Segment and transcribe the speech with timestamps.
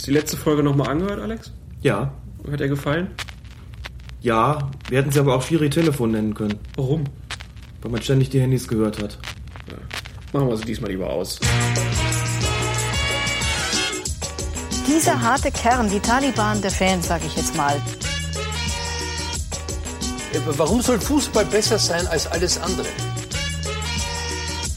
[0.00, 1.52] Hast du die letzte Folge nochmal angehört, Alex?
[1.82, 2.10] Ja.
[2.50, 3.08] Hat er gefallen?
[4.22, 6.58] Ja, wir hätten sie aber auch Schiri Telefon nennen können.
[6.74, 7.04] Warum?
[7.82, 9.18] Weil man ständig die Handys gehört hat.
[9.68, 9.76] Ja.
[10.32, 11.38] Machen wir sie diesmal lieber aus.
[14.88, 17.76] Dieser harte Kern, die Taliban der Fans, sage ich jetzt mal.
[20.46, 22.88] Warum soll Fußball besser sein als alles andere?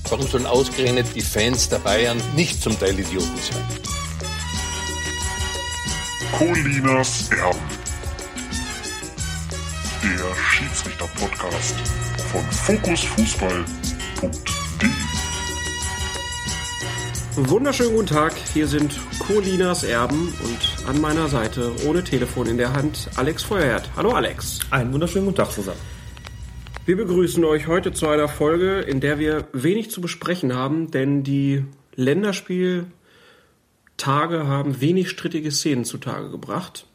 [0.10, 3.93] Warum sollen ausgerechnet die Fans der Bayern nicht zum Teil Idioten sein?
[6.34, 7.60] Colinas Erben.
[10.02, 11.76] Der Schiedsrichter-Podcast
[12.32, 13.70] von fokusfußball.de.
[17.36, 22.74] Wunderschönen guten Tag, hier sind Colinas Erben und an meiner Seite, ohne Telefon in der
[22.74, 23.92] Hand, Alex Feuerherd.
[23.96, 24.60] Hallo Alex.
[24.72, 25.80] Einen wunderschönen guten Tag zusammen.
[26.88, 31.24] Wir begrüßen euch heute zu einer Folge, in der wir wenig zu besprechen haben, denn
[31.24, 31.64] die
[33.98, 36.86] Länderspieltage haben wenig strittige Szenen zutage gebracht.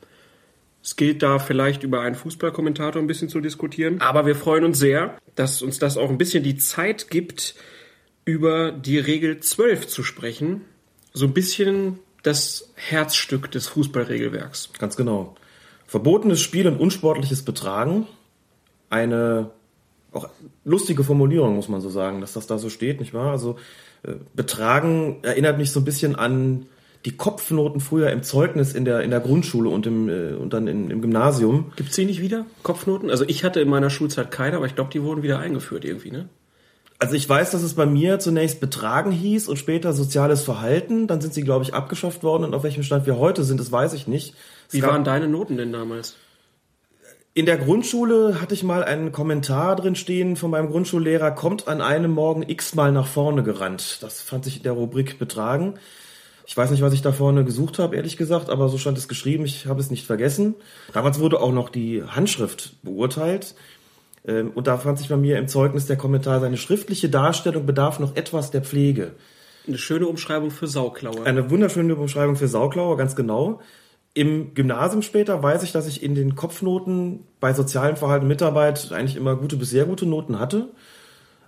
[0.83, 4.79] Es gilt da vielleicht über einen Fußballkommentator ein bisschen zu diskutieren, aber wir freuen uns
[4.79, 7.55] sehr, dass uns das auch ein bisschen die Zeit gibt,
[8.25, 10.63] über die Regel 12 zu sprechen.
[11.13, 14.71] So ein bisschen das Herzstück des Fußballregelwerks.
[14.79, 15.35] Ganz genau.
[15.87, 18.07] Verbotenes Spiel und unsportliches Betragen.
[18.91, 19.51] Eine
[20.13, 20.29] auch
[20.65, 23.33] lustige Formulierung, muss man so sagen, dass das da so steht, nicht wahr?
[23.33, 23.57] Also
[24.03, 26.67] äh, Betragen erinnert mich so ein bisschen an
[27.05, 30.67] die Kopfnoten früher im Zeugnis in der, in der Grundschule und, im, äh, und dann
[30.67, 31.73] in, im Gymnasium.
[31.77, 33.11] Gibt's die nicht wieder, Kopfnoten?
[33.11, 36.11] Also ich hatte in meiner Schulzeit keine, aber ich glaube, die wurden wieder eingeführt irgendwie,
[36.11, 36.29] ne?
[37.01, 41.07] Also ich weiß, dass es bei mir zunächst Betragen hieß und später soziales Verhalten.
[41.07, 42.43] Dann sind sie, glaube ich, abgeschafft worden.
[42.43, 44.35] Und auf welchem Stand wir heute sind, das weiß ich nicht.
[44.67, 46.17] Es Wie waren deine Noten denn damals?
[47.35, 51.81] In der Grundschule hatte ich mal einen Kommentar drin stehen von meinem Grundschullehrer, kommt an
[51.81, 53.99] einem Morgen x-mal nach vorne gerannt.
[54.03, 55.75] Das fand sich in der Rubrik Betragen.
[56.49, 59.07] Ich weiß nicht, was ich da vorne gesucht habe, ehrlich gesagt, aber so stand es
[59.07, 60.55] geschrieben, ich habe es nicht vergessen.
[60.95, 63.55] Damals wurde auch noch die Handschrift beurteilt.
[64.27, 68.01] Ähm, Und da fand sich bei mir im Zeugnis der Kommentar, seine schriftliche Darstellung bedarf
[68.01, 69.13] noch etwas der Pflege.
[69.67, 71.23] Eine schöne Umschreibung für Sauklaue.
[71.27, 73.61] Eine wunderschöne Beschreibung für Sauklaue, ganz genau.
[74.15, 78.91] Im Gymnasium später weiß ich, dass ich in den Kopfnoten bei sozialem Verhalten und Mitarbeit
[78.91, 80.71] eigentlich immer gute bis sehr gute Noten hatte,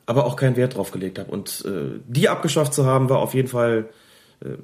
[0.04, 1.30] aber auch keinen Wert drauf gelegt habe.
[1.30, 3.88] Und äh, die abgeschafft zu haben, war auf jeden Fall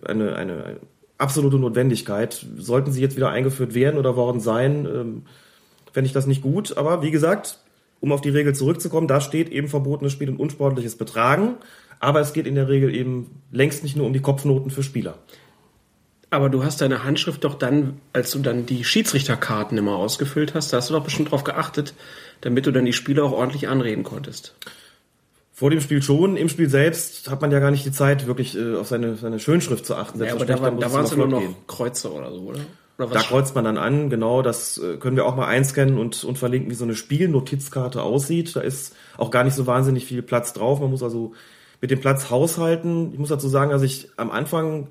[0.04, 0.76] eine, eine
[1.18, 2.46] absolute Notwendigkeit.
[2.56, 5.22] Sollten sie jetzt wieder eingeführt werden oder worden sein, ähm,
[5.92, 6.76] fände ich das nicht gut.
[6.76, 7.58] Aber wie gesagt,
[8.00, 11.56] um auf die Regel zurückzukommen, da steht eben verbotenes Spiel und unsportliches Betragen.
[11.98, 15.18] Aber es geht in der Regel eben längst nicht nur um die Kopfnoten für Spieler.
[16.28, 20.72] Aber du hast deine Handschrift doch dann, als du dann die Schiedsrichterkarten immer ausgefüllt hast,
[20.72, 21.94] da hast du doch bestimmt drauf geachtet,
[22.40, 24.54] damit du dann die Spieler auch ordentlich anreden konntest.
[25.58, 28.58] Vor dem Spiel schon, im Spiel selbst hat man ja gar nicht die Zeit, wirklich
[28.58, 30.22] äh, auf seine, seine Schönschrift zu achten.
[30.22, 31.56] Ja, aber da, war, da waren es nur noch gehen.
[31.66, 32.60] Kreuze oder so, oder?
[32.98, 36.24] oder Da kreuzt man dann an, genau, das äh, können wir auch mal einscannen und,
[36.24, 38.54] und verlinken, wie so eine Spielnotizkarte aussieht.
[38.54, 40.78] Da ist auch gar nicht so wahnsinnig viel Platz drauf.
[40.80, 41.32] Man muss also
[41.80, 43.14] mit dem Platz haushalten.
[43.14, 44.88] Ich muss dazu sagen, dass ich am Anfang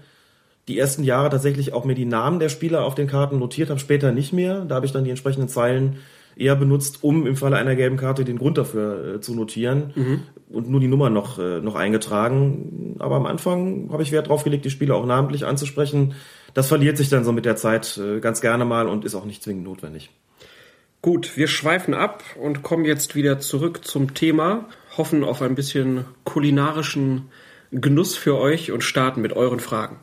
[0.68, 3.80] die ersten Jahre tatsächlich auch mir die Namen der Spieler auf den Karten notiert habe,
[3.80, 4.66] später nicht mehr.
[4.66, 5.98] Da habe ich dann die entsprechenden Zeilen
[6.36, 9.94] eher benutzt, um im Falle einer gelben Karte den Grund dafür äh, zu notieren
[10.50, 12.96] und nur die Nummer noch, äh, noch eingetragen.
[13.00, 16.16] Aber am Anfang habe ich Wert drauf gelegt, die Spieler auch namentlich anzusprechen.
[16.54, 19.26] Das verliert sich dann so mit der Zeit äh, ganz gerne mal und ist auch
[19.26, 20.10] nicht zwingend notwendig.
[21.02, 26.06] Gut, wir schweifen ab und kommen jetzt wieder zurück zum Thema, hoffen auf ein bisschen
[26.24, 27.30] kulinarischen
[27.72, 29.98] Genuss für euch und starten mit euren Fragen.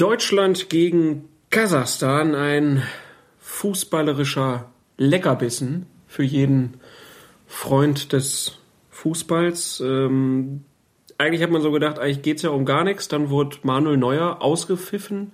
[0.00, 2.82] Deutschland gegen Kasachstan, ein
[3.38, 6.80] fußballerischer Leckerbissen für jeden
[7.46, 8.56] Freund des
[8.88, 9.82] Fußballs.
[9.84, 10.64] Ähm,
[11.18, 13.08] eigentlich hat man so gedacht, eigentlich geht's ja um gar nichts.
[13.08, 15.32] Dann wurde Manuel Neuer ausgepfiffen,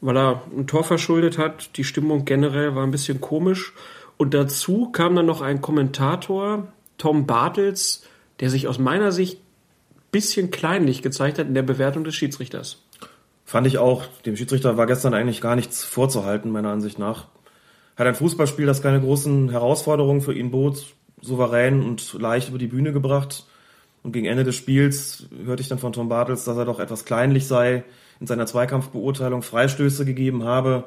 [0.00, 1.76] weil er ein Tor verschuldet hat.
[1.76, 3.72] Die Stimmung generell war ein bisschen komisch.
[4.16, 8.06] Und dazu kam dann noch ein Kommentator, Tom Bartels,
[8.38, 9.40] der sich aus meiner Sicht
[10.12, 12.84] bisschen kleinlich gezeigt hat in der Bewertung des Schiedsrichters.
[13.50, 14.06] Fand ich auch.
[14.26, 17.26] Dem Schiedsrichter war gestern eigentlich gar nichts vorzuhalten, meiner Ansicht nach.
[17.96, 22.68] Hat ein Fußballspiel, das keine großen Herausforderungen für ihn bot, souverän und leicht über die
[22.68, 23.46] Bühne gebracht.
[24.04, 27.04] Und gegen Ende des Spiels hörte ich dann von Tom Bartels, dass er doch etwas
[27.04, 27.82] kleinlich sei,
[28.20, 30.84] in seiner Zweikampfbeurteilung Freistöße gegeben habe,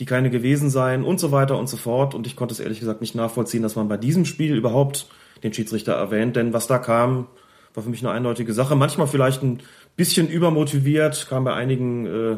[0.00, 2.14] die keine gewesen seien und so weiter und so fort.
[2.14, 5.06] Und ich konnte es ehrlich gesagt nicht nachvollziehen, dass man bei diesem Spiel überhaupt
[5.42, 7.26] den Schiedsrichter erwähnt, denn was da kam,
[7.74, 8.74] war für mich eine eindeutige Sache.
[8.74, 9.60] Manchmal vielleicht ein
[10.00, 12.36] bisschen übermotiviert, kam bei einigen, äh,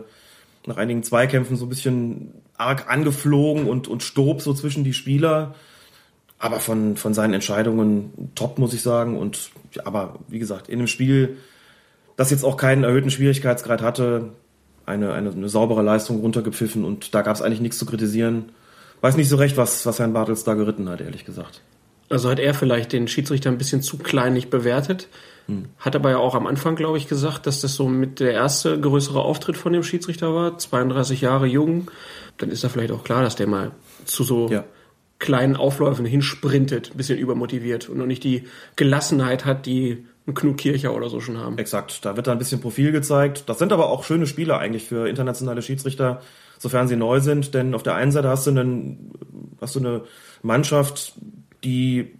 [0.66, 5.54] nach einigen Zweikämpfen so ein bisschen arg angeflogen und, und stob so zwischen die Spieler.
[6.40, 9.16] Aber von, von seinen Entscheidungen top, muss ich sagen.
[9.16, 9.52] Und
[9.84, 11.36] aber wie gesagt, in einem Spiel,
[12.16, 14.30] das jetzt auch keinen erhöhten Schwierigkeitsgrad hatte,
[14.84, 18.46] eine, eine, eine saubere Leistung runtergepfiffen und da gab es eigentlich nichts zu kritisieren.
[19.02, 21.62] Weiß nicht so recht, was, was Herrn Bartels da geritten hat, ehrlich gesagt.
[22.12, 25.08] Also hat er vielleicht den Schiedsrichter ein bisschen zu kleinlich bewertet.
[25.46, 25.66] Hm.
[25.78, 28.78] Hat aber ja auch am Anfang, glaube ich, gesagt, dass das so mit der erste
[28.78, 30.58] größere Auftritt von dem Schiedsrichter war.
[30.58, 31.90] 32 Jahre jung.
[32.36, 33.72] Dann ist da vielleicht auch klar, dass der mal
[34.04, 34.64] zu so ja.
[35.18, 38.44] kleinen Aufläufen hinsprintet, ein bisschen übermotiviert und noch nicht die
[38.76, 41.56] Gelassenheit hat, die ein Knut Kircher oder so schon haben.
[41.56, 43.44] Exakt, da wird da ein bisschen Profil gezeigt.
[43.46, 46.20] Das sind aber auch schöne Spiele eigentlich für internationale Schiedsrichter,
[46.58, 49.12] sofern sie neu sind, denn auf der einen Seite hast du, einen,
[49.60, 50.02] hast du eine
[50.42, 51.14] Mannschaft,
[51.64, 52.14] die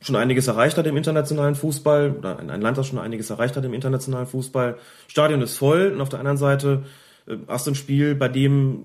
[0.00, 3.64] schon einiges erreicht hat im internationalen Fußball oder ein Land, das schon einiges erreicht hat
[3.64, 4.78] im internationalen Fußball.
[5.08, 6.84] Stadion ist voll und auf der anderen Seite
[7.26, 8.84] äh, hast du ein Spiel, bei dem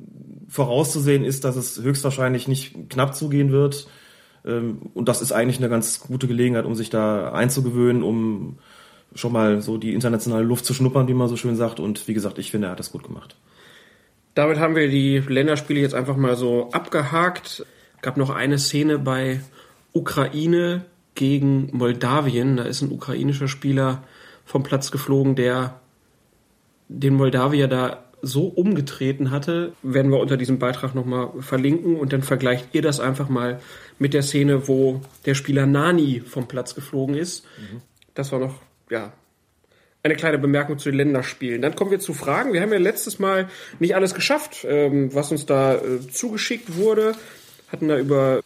[0.50, 3.88] vorauszusehen ist, dass es höchstwahrscheinlich nicht knapp zugehen wird.
[4.46, 8.58] Ähm, und das ist eigentlich eine ganz gute Gelegenheit, um sich da einzugewöhnen, um
[9.16, 11.80] schon mal so die internationale Luft zu schnuppern, wie man so schön sagt.
[11.80, 13.36] Und wie gesagt, ich finde, er hat das gut gemacht.
[14.34, 17.66] Damit haben wir die Länderspiele jetzt einfach mal so abgehakt.
[18.02, 19.42] Gab noch eine Szene bei
[19.94, 20.86] Ukraine
[21.16, 22.58] gegen Moldawien.
[22.58, 24.04] Da ist ein ukrainischer Spieler
[24.46, 25.80] vom Platz geflogen, der
[26.90, 32.24] den Moldawier da so umgetreten hatte, werden wir unter diesem Beitrag nochmal verlinken und dann
[32.24, 33.60] vergleicht ihr das einfach mal
[34.00, 37.46] mit der Szene, wo der Spieler Nani vom Platz geflogen ist.
[37.58, 37.82] Mhm.
[38.14, 38.56] Das war noch,
[38.90, 39.12] ja,
[40.04, 41.62] eine kleine Bemerkung zu den Länderspielen.
[41.62, 42.54] Dann kommen wir zu Fragen.
[42.54, 43.50] Wir haben ja letztes Mal
[43.80, 47.16] nicht alles geschafft, ähm, was uns da äh, zugeschickt wurde.
[47.72, 48.42] Hatten da über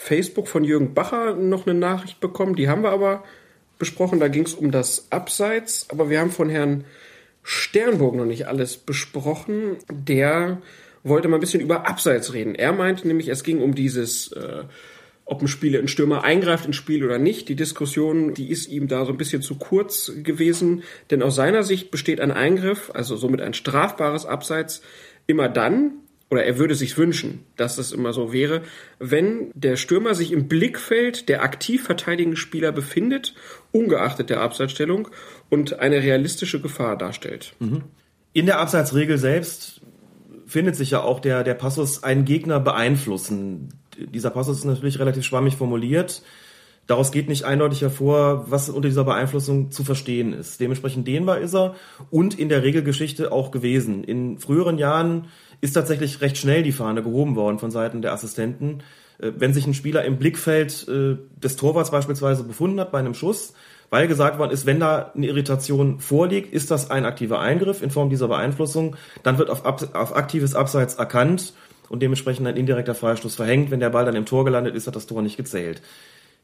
[0.00, 2.54] Facebook von Jürgen Bacher noch eine Nachricht bekommen.
[2.54, 3.24] Die haben wir aber
[3.80, 4.20] besprochen.
[4.20, 5.88] Da ging es um das Abseits.
[5.90, 6.84] Aber wir haben von Herrn
[7.42, 9.76] Sternburg noch nicht alles besprochen.
[9.90, 10.62] Der
[11.02, 12.54] wollte mal ein bisschen über Abseits reden.
[12.54, 14.62] Er meinte nämlich, es ging um dieses, äh,
[15.24, 17.48] ob ein Spieler, ein Stürmer eingreift ins Spiel oder nicht.
[17.48, 21.64] Die Diskussion, die ist ihm da so ein bisschen zu kurz gewesen, denn aus seiner
[21.64, 24.80] Sicht besteht ein Eingriff, also somit ein strafbares Abseits,
[25.26, 25.94] immer dann,
[26.30, 28.62] oder er würde sich wünschen, dass das immer so wäre,
[28.98, 33.34] wenn der Stürmer sich im Blickfeld der aktiv verteidigenden Spieler befindet,
[33.72, 35.08] ungeachtet der Abseitsstellung
[35.48, 37.54] und eine realistische Gefahr darstellt.
[37.60, 37.84] Mhm.
[38.34, 39.80] In der Abseitsregel selbst
[40.46, 43.70] findet sich ja auch der, der Passus einen Gegner beeinflussen.
[43.96, 46.22] Dieser Passus ist natürlich relativ schwammig formuliert.
[46.88, 50.58] Daraus geht nicht eindeutig hervor, was unter dieser Beeinflussung zu verstehen ist.
[50.58, 51.74] Dementsprechend dehnbar ist er
[52.10, 54.04] und in der Regelgeschichte auch gewesen.
[54.04, 55.26] In früheren Jahren
[55.60, 58.82] ist tatsächlich recht schnell die Fahne gehoben worden von Seiten der Assistenten.
[59.18, 63.14] Äh, wenn sich ein Spieler im Blickfeld äh, des Torwarts beispielsweise befunden hat bei einem
[63.14, 63.54] Schuss,
[63.90, 67.90] weil gesagt worden ist, wenn da eine Irritation vorliegt, ist das ein aktiver Eingriff in
[67.90, 71.54] Form dieser Beeinflussung, dann wird auf, auf aktives Abseits erkannt
[71.88, 73.70] und dementsprechend ein indirekter Freistoß verhängt.
[73.70, 75.80] Wenn der Ball dann im Tor gelandet ist, hat das Tor nicht gezählt.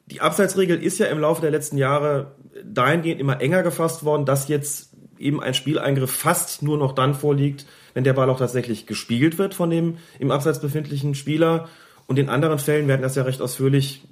[0.07, 2.33] Die Abseitsregel ist ja im Laufe der letzten Jahre
[2.65, 7.67] dahingehend immer enger gefasst worden, dass jetzt eben ein Spieleingriff fast nur noch dann vorliegt,
[7.94, 11.69] wenn der Ball auch tatsächlich gespielt wird von dem im Abseits befindlichen Spieler.
[12.06, 14.02] Und in anderen Fällen werden das ja recht ausführlich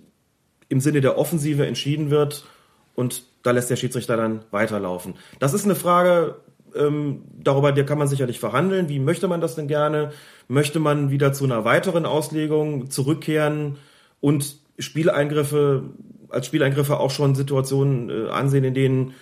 [0.68, 2.46] im Sinne der Offensive entschieden wird
[2.94, 5.14] und da lässt der Schiedsrichter dann weiterlaufen.
[5.38, 6.36] Das ist eine Frage,
[6.74, 8.88] ähm, darüber kann man sicherlich verhandeln.
[8.88, 10.12] Wie möchte man das denn gerne?
[10.48, 13.76] Möchte man wieder zu einer weiteren Auslegung zurückkehren
[14.20, 15.82] und Spieleingriffe
[16.30, 19.14] als Spieleingriffe auch schon Situationen äh, ansehen, in denen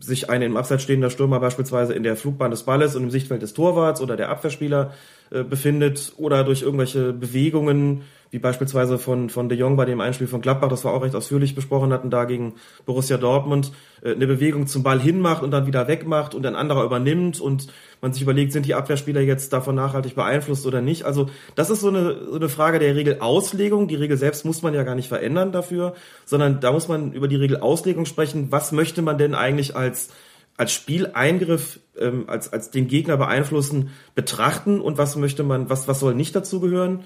[0.00, 3.42] sich ein im Abseits stehender Stürmer beispielsweise in der Flugbahn des Balles und im Sichtfeld
[3.42, 4.94] des Torwarts oder der Abwehrspieler
[5.30, 8.02] äh, befindet oder durch irgendwelche Bewegungen
[8.34, 11.14] wie beispielsweise von, von De Jong bei dem Einspiel von Gladbach, das wir auch recht
[11.14, 13.70] ausführlich besprochen hatten, da gegen Borussia Dortmund,
[14.02, 17.68] äh, eine Bewegung zum Ball hinmacht und dann wieder wegmacht und ein anderer übernimmt und
[18.00, 21.04] man sich überlegt, sind die Abwehrspieler jetzt davon nachhaltig beeinflusst oder nicht.
[21.04, 23.86] Also das ist so eine, so eine Frage der Regelauslegung.
[23.86, 27.28] Die Regel selbst muss man ja gar nicht verändern dafür, sondern da muss man über
[27.28, 28.48] die Regelauslegung sprechen.
[28.50, 30.08] Was möchte man denn eigentlich als
[30.56, 36.00] als Spieleingriff, ähm, als, als den Gegner beeinflussen, betrachten und was möchte man, was, was
[36.00, 37.04] soll nicht dazugehören?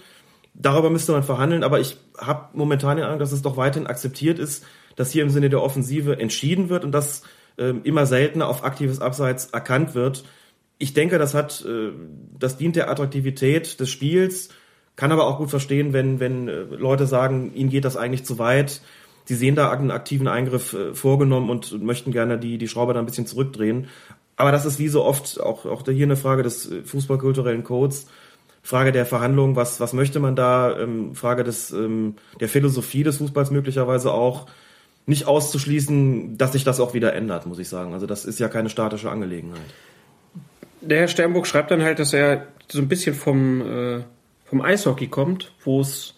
[0.54, 4.38] Darüber müsste man verhandeln, aber ich habe momentan den Eindruck, dass es doch weiterhin akzeptiert
[4.38, 4.64] ist,
[4.96, 7.22] dass hier im Sinne der Offensive entschieden wird und dass
[7.58, 10.24] ähm, immer seltener auf aktives Abseits erkannt wird.
[10.78, 11.90] Ich denke, das hat, äh,
[12.38, 14.48] das dient der Attraktivität des Spiels,
[14.96, 18.38] kann aber auch gut verstehen, wenn, wenn äh, Leute sagen, ihnen geht das eigentlich zu
[18.38, 18.80] weit.
[19.24, 22.98] Sie sehen da einen aktiven Eingriff äh, vorgenommen und möchten gerne die, die Schraube da
[22.98, 23.88] ein bisschen zurückdrehen.
[24.36, 28.06] Aber das ist wie so oft auch, auch hier eine Frage des äh, fußballkulturellen Codes
[28.68, 33.16] Frage der Verhandlungen, was, was möchte man da, ähm, Frage des, ähm, der Philosophie des
[33.16, 34.46] Fußballs möglicherweise auch.
[35.06, 37.94] nicht auszuschließen, dass sich das auch wieder ändert, muss ich sagen.
[37.94, 39.62] Also das ist ja keine statische Angelegenheit.
[40.82, 44.02] Der Herr Sternburg schreibt dann halt, dass er so ein bisschen vom, äh,
[44.44, 46.14] vom Eishockey kommt, wo es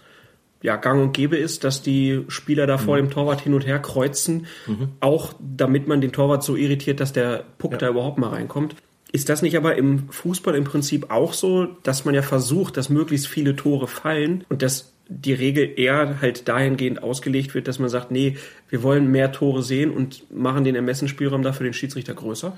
[0.61, 3.79] ja gang und gäbe ist, dass die Spieler da vor dem Torwart hin und her
[3.79, 4.47] kreuzen,
[4.99, 8.75] auch damit man den Torwart so irritiert, dass der Puck da überhaupt mal reinkommt.
[9.13, 12.91] Ist das nicht aber im Fußball im Prinzip auch so, dass man ja versucht, dass
[12.91, 17.89] möglichst viele Tore fallen und dass die Regel eher halt dahingehend ausgelegt wird, dass man
[17.89, 18.37] sagt, nee,
[18.69, 22.57] wir wollen mehr Tore sehen und machen den Ermessensspielraum dafür den Schiedsrichter größer?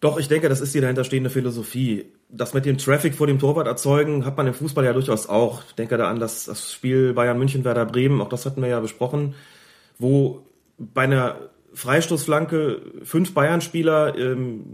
[0.00, 2.06] Doch, ich denke, das ist die dahinterstehende Philosophie.
[2.28, 5.62] Das mit dem Traffic vor dem Torwart erzeugen, hat man im Fußball ja durchaus auch.
[5.68, 8.68] Ich denke da an das, das Spiel Bayern München, Werder Bremen, auch das hatten wir
[8.68, 9.34] ja besprochen,
[9.98, 10.46] wo
[10.78, 11.36] bei einer
[11.74, 14.64] Freistoßflanke fünf Bayern-Spieler ähm,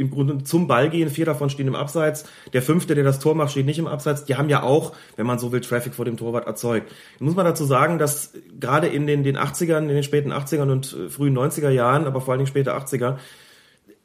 [0.00, 3.34] im Grunde zum Ball gehen, vier davon stehen im Abseits, der fünfte, der das Tor
[3.34, 4.24] macht, steht nicht im Abseits.
[4.24, 6.90] Die haben ja auch, wenn man so will, Traffic vor dem Torwart erzeugt.
[7.18, 10.92] Muss man dazu sagen, dass gerade in den, den 80ern, in den späten 80ern und
[10.92, 13.18] äh, frühen 90er Jahren, aber vor allen Dingen später 80er,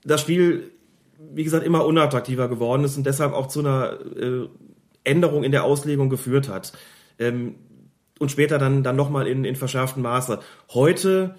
[0.03, 0.71] das Spiel,
[1.17, 4.47] wie gesagt, immer unattraktiver geworden ist und deshalb auch zu einer äh,
[5.05, 6.73] Änderung in der Auslegung geführt hat.
[7.19, 7.55] Ähm,
[8.19, 10.39] und später dann, dann nochmal in, in verschärftem Maße.
[10.73, 11.35] Heute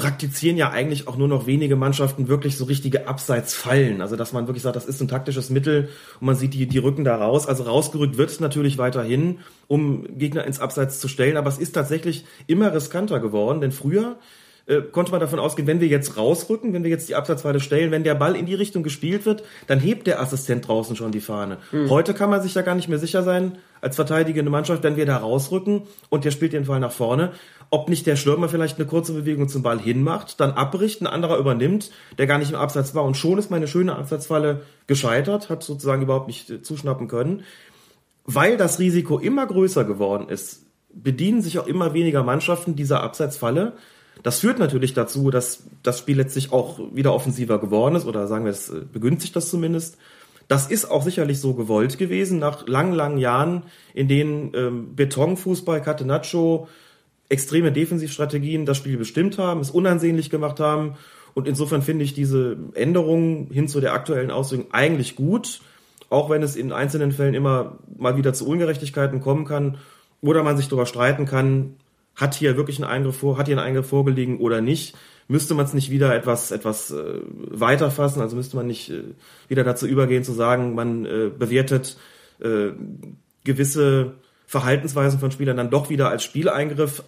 [0.00, 4.00] praktizieren ja eigentlich auch nur noch wenige Mannschaften wirklich so richtige Abseitsfallen.
[4.00, 5.90] Also dass man wirklich sagt, das ist ein taktisches Mittel
[6.20, 7.46] und man sieht die, die Rücken da raus.
[7.46, 11.72] Also rausgerückt wird es natürlich weiterhin, um Gegner ins Abseits zu stellen, aber es ist
[11.72, 14.16] tatsächlich immer riskanter geworden, denn früher
[14.64, 17.90] äh, konnte man davon ausgehen, wenn wir jetzt rausrücken, wenn wir jetzt die Absatzweite stellen,
[17.90, 21.20] wenn der Ball in die Richtung gespielt wird, dann hebt der Assistent draußen schon die
[21.20, 21.58] Fahne.
[21.90, 25.06] Heute kann man sich ja gar nicht mehr sicher sein, als verteidigende Mannschaft, wenn wir
[25.06, 27.32] da rausrücken und der spielt den Fall nach vorne,
[27.70, 31.38] ob nicht der Stürmer vielleicht eine kurze Bewegung zum Ball hinmacht, dann abbricht, ein anderer
[31.38, 35.62] übernimmt, der gar nicht im Absatz war und schon ist meine schöne Absatzfalle gescheitert, hat
[35.62, 37.44] sozusagen überhaupt nicht äh, zuschnappen können.
[38.24, 43.74] Weil das Risiko immer größer geworden ist, bedienen sich auch immer weniger Mannschaften dieser Abseitsfalle.
[44.24, 48.44] Das führt natürlich dazu, dass das Spiel letztlich auch wieder offensiver geworden ist, oder sagen
[48.44, 49.96] wir, es äh, begünstigt das zumindest.
[50.48, 53.62] Das ist auch sicherlich so gewollt gewesen, nach langen, langen Jahren,
[53.94, 56.66] in denen ähm, Betonfußball, Catenaccio,
[57.30, 60.96] extreme Defensivstrategien das Spiel bestimmt haben, es unansehnlich gemacht haben.
[61.32, 65.60] Und insofern finde ich diese Änderungen hin zu der aktuellen Auslegung eigentlich gut,
[66.10, 69.78] auch wenn es in einzelnen Fällen immer mal wieder zu Ungerechtigkeiten kommen kann
[70.20, 71.76] oder man sich darüber streiten kann,
[72.16, 74.96] hat hier wirklich ein Eingriff vor, hat hier ein Eingriff vorgelegen oder nicht.
[75.28, 79.04] Müsste man es nicht wieder etwas etwas äh, weiterfassen, also müsste man nicht äh,
[79.46, 81.96] wieder dazu übergehen zu sagen, man äh, bewertet
[82.40, 82.70] äh,
[83.44, 84.14] gewisse
[84.46, 87.04] Verhaltensweisen von Spielern dann doch wieder als Spieleingriff.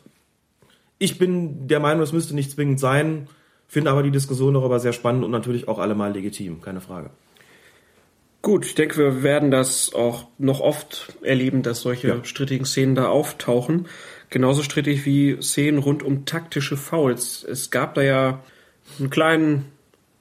[1.03, 3.27] Ich bin der Meinung, es müsste nicht zwingend sein,
[3.67, 7.11] finde aber die Diskussion darüber sehr spannend und natürlich auch allemal legitim, keine Frage.
[8.41, 12.25] Gut, ich denke, wir werden das auch noch oft erleben, dass solche Ja.
[12.25, 13.89] strittigen Szenen da auftauchen.
[14.31, 17.43] Genauso strittig wie Szenen rund um taktische Fouls.
[17.43, 18.45] Es gab da ja
[19.01, 19.65] einen kleinen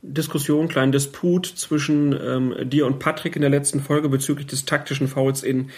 [0.01, 4.65] Diskussion, einen kleinen Disput zwischen ähm, dir und Patrick in der letzten Folge bezüglich des
[4.65, 5.69] taktischen Fouls in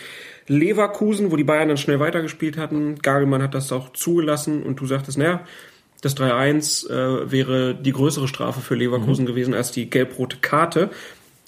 [0.47, 3.00] Leverkusen, wo die Bayern dann schnell weitergespielt hatten.
[3.00, 5.45] Gagelmann hat das auch zugelassen und du sagtest, naja,
[6.01, 10.89] das 3-1 äh, wäre die größere Strafe für Leverkusen gewesen als die gelb-rote Karte.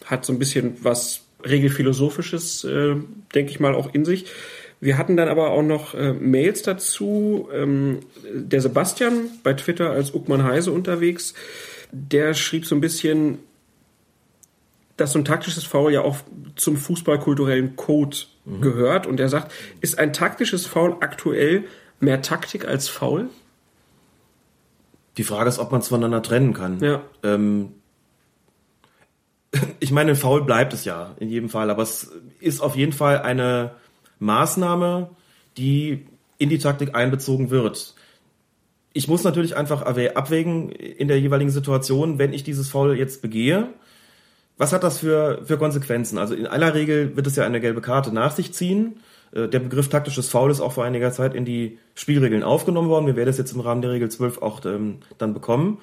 [0.05, 2.95] Hat so ein bisschen was regelphilosophisches, äh,
[3.33, 4.25] denke ich mal, auch in sich.
[4.79, 7.49] Wir hatten dann aber auch noch äh, Mails dazu.
[7.53, 7.99] Ähm,
[8.33, 11.33] der Sebastian bei Twitter als Uckmann Heise unterwegs,
[11.91, 13.39] der schrieb so ein bisschen,
[14.95, 16.17] dass so ein taktisches Foul ja auch
[16.55, 19.07] zum fußballkulturellen Code gehört.
[19.07, 21.65] Und er sagt, ist ein taktisches Foul aktuell
[21.99, 23.29] mehr Taktik als Foul?
[25.17, 26.79] Die Frage ist, ob man es voneinander trennen kann.
[26.79, 27.03] Ja.
[27.23, 27.73] Ähm,
[29.79, 33.21] ich meine, faul bleibt es ja in jedem Fall, aber es ist auf jeden Fall
[33.21, 33.75] eine
[34.19, 35.09] Maßnahme,
[35.57, 36.05] die
[36.37, 37.95] in die Taktik einbezogen wird.
[38.93, 43.73] Ich muss natürlich einfach abwägen in der jeweiligen Situation, wenn ich dieses Foul jetzt begehe,
[44.57, 46.17] was hat das für, für Konsequenzen?
[46.17, 48.99] Also in aller Regel wird es ja eine gelbe Karte nach sich ziehen.
[49.33, 53.05] Äh, Der Begriff taktisches Foul ist auch vor einiger Zeit in die Spielregeln aufgenommen worden.
[53.05, 55.79] Wir werden es jetzt im Rahmen der Regel 12 auch ähm, dann bekommen.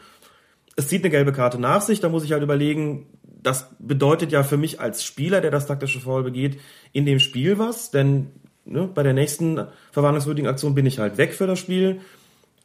[0.75, 3.07] Es zieht eine gelbe Karte nach sich, da muss ich halt überlegen,
[3.43, 6.59] das bedeutet ja für mich als Spieler, der das taktische Foul begeht,
[6.93, 8.29] in dem Spiel was, denn
[8.65, 12.01] ne, bei der nächsten verwarnungswürdigen Aktion bin ich halt weg für das Spiel.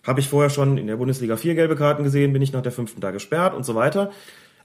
[0.05, 2.71] Habe ich vorher schon in der Bundesliga vier gelbe Karten gesehen, bin ich nach der
[2.71, 4.11] fünften da gesperrt und so weiter.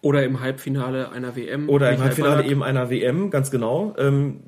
[0.02, 1.68] Oder im Halbfinale einer WM.
[1.68, 3.94] Oder im Halbfinale eben einer WM, ganz genau.
[3.98, 4.40] Ähm,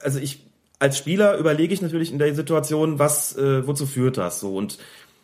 [0.00, 0.44] also ich
[0.78, 4.78] als Spieler überlege ich natürlich in der Situation, was äh, wozu führt das so und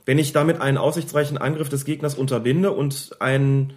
[0.06, 3.72] wenn ich damit einen aussichtsreichen Angriff des Gegners unterbinde und ein,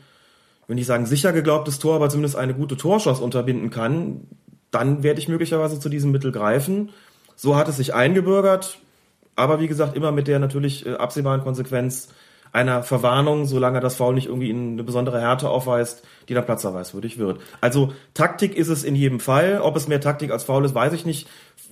[0.68, 4.28] wenn ich sagen sicher geglaubtes Tor, aber zumindest eine gute Torschance unterbinden kann,
[4.72, 6.90] dann werde ich möglicherweise zu diesem Mittel greifen.
[7.36, 8.80] So hat es sich eingebürgert.
[9.36, 12.10] aber wie gesagt, immer mit der natürlich äh, absehbaren Konsequenz
[12.52, 17.40] einer Verwarnung, solange das Foul nicht irgendwie eine besondere Härte aufweist, die dann platzerweiswürdig wird.
[17.62, 19.62] Also Taktik ist es in jedem Fall.
[19.62, 21.28] Ob es mehr Taktik als Foul ist, weiß ich nicht.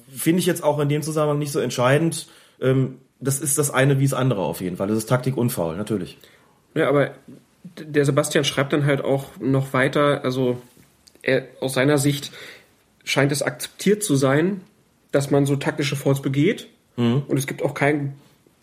[0.09, 2.27] Finde ich jetzt auch in dem Zusammenhang nicht so entscheidend.
[2.61, 4.87] Ähm, das ist das eine wie das andere auf jeden Fall.
[4.87, 6.17] Das ist Taktik und Foul, natürlich.
[6.73, 7.11] Ja, aber
[7.79, 10.61] der Sebastian schreibt dann halt auch noch weiter, also
[11.21, 12.31] er, aus seiner Sicht
[13.03, 14.61] scheint es akzeptiert zu sein,
[15.11, 16.67] dass man so taktische Fouls begeht.
[16.97, 17.23] Mhm.
[17.27, 18.13] Und es gibt auch keinen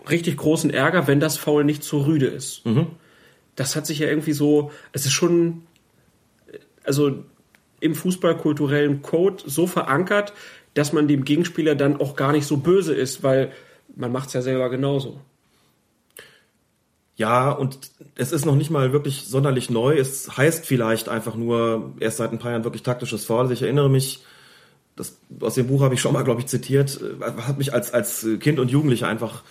[0.09, 2.65] richtig großen Ärger, wenn das Foul nicht zu rüde ist.
[2.67, 2.87] Mhm.
[3.57, 5.63] Das hat sich ja irgendwie so, es ist schon,
[6.85, 7.25] also
[7.81, 10.33] im fußballkulturellen Code so verankert,
[10.75, 13.53] dass man dem Gegenspieler dann auch gar nicht so böse ist, weil
[13.95, 15.21] man macht es ja selber genauso.
[17.15, 17.79] Ja, und
[18.15, 19.97] es ist noch nicht mal wirklich sonderlich neu.
[19.97, 23.53] Es heißt vielleicht einfach nur erst seit ein paar Jahren wirklich taktisches Foul.
[23.53, 24.25] Ich erinnere mich,
[24.97, 27.93] das, aus dem Buch habe ich schon mal, glaube ich, zitiert, äh, hat mich als,
[27.93, 29.43] als Kind und Jugendlicher einfach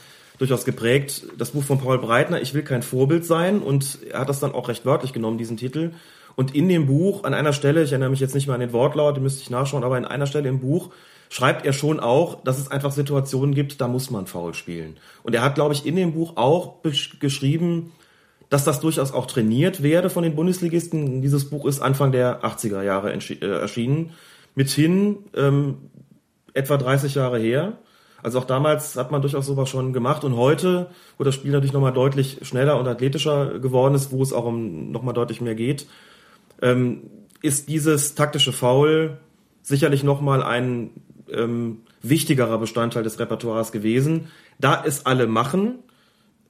[0.42, 1.24] durchaus geprägt.
[1.38, 3.62] Das Buch von Paul Breitner, Ich will kein Vorbild sein.
[3.62, 5.92] Und er hat das dann auch recht wörtlich genommen, diesen Titel.
[6.36, 8.74] Und in dem Buch, an einer Stelle, ich erinnere mich jetzt nicht mehr an den
[8.74, 10.90] Wortlaut, den müsste ich nachschauen, aber in einer Stelle im Buch
[11.30, 14.98] schreibt er schon auch, dass es einfach Situationen gibt, da muss man faul spielen.
[15.22, 16.78] Und er hat, glaube ich, in dem Buch auch
[17.20, 17.92] geschrieben,
[18.50, 21.22] dass das durchaus auch trainiert werde von den Bundesligisten.
[21.22, 24.12] Dieses Buch ist Anfang der 80er Jahre äh, erschienen.
[24.56, 25.78] Mithin ähm,
[26.54, 27.78] etwa 30 Jahre her.
[28.24, 30.88] Also auch damals hat man durchaus sowas schon gemacht und heute,
[31.18, 34.92] wo das Spiel natürlich nochmal deutlich schneller und athletischer geworden ist, wo es auch um
[34.92, 35.88] nochmal deutlich mehr geht,
[36.62, 37.04] ähm,
[37.42, 39.18] ist dieses taktische Foul
[39.64, 40.92] sicherlich nochmal ein
[41.32, 44.28] ähm, wichtigerer Bestandteil des Repertoires gewesen.
[44.60, 45.80] Da es alle machen,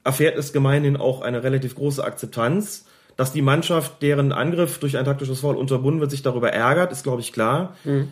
[0.03, 2.85] erfährt es gemeinhin auch eine relativ große Akzeptanz.
[3.17, 7.03] Dass die Mannschaft, deren Angriff durch ein taktisches Foul unterbunden wird, sich darüber ärgert, ist,
[7.03, 7.75] glaube ich, klar.
[7.83, 8.07] Mhm.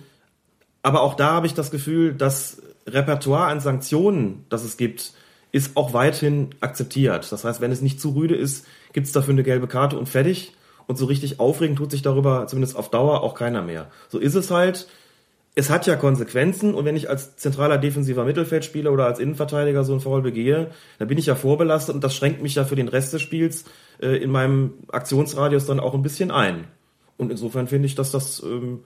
[0.84, 5.13] Aber auch da habe ich das Gefühl, dass Repertoire an Sanktionen, das es gibt,
[5.51, 7.31] ist auch weithin akzeptiert.
[7.31, 10.08] Das heißt, wenn es nicht zu rüde ist, gibt es dafür eine gelbe Karte und
[10.08, 10.54] fertig.
[10.88, 13.91] Und so richtig aufregend tut sich darüber zumindest auf Dauer auch keiner mehr.
[14.10, 14.88] So ist es halt.
[15.56, 19.93] Es hat ja Konsequenzen und wenn ich als zentraler defensiver Mittelfeldspieler oder als Innenverteidiger so
[19.93, 22.88] ein Foul begehe, dann bin ich ja vorbelastet und das schränkt mich ja für den
[22.88, 23.65] Rest des Spiels
[24.02, 26.65] äh, in meinem Aktionsradius dann auch ein bisschen ein.
[27.17, 28.82] Und insofern finde ich, dass das ähm,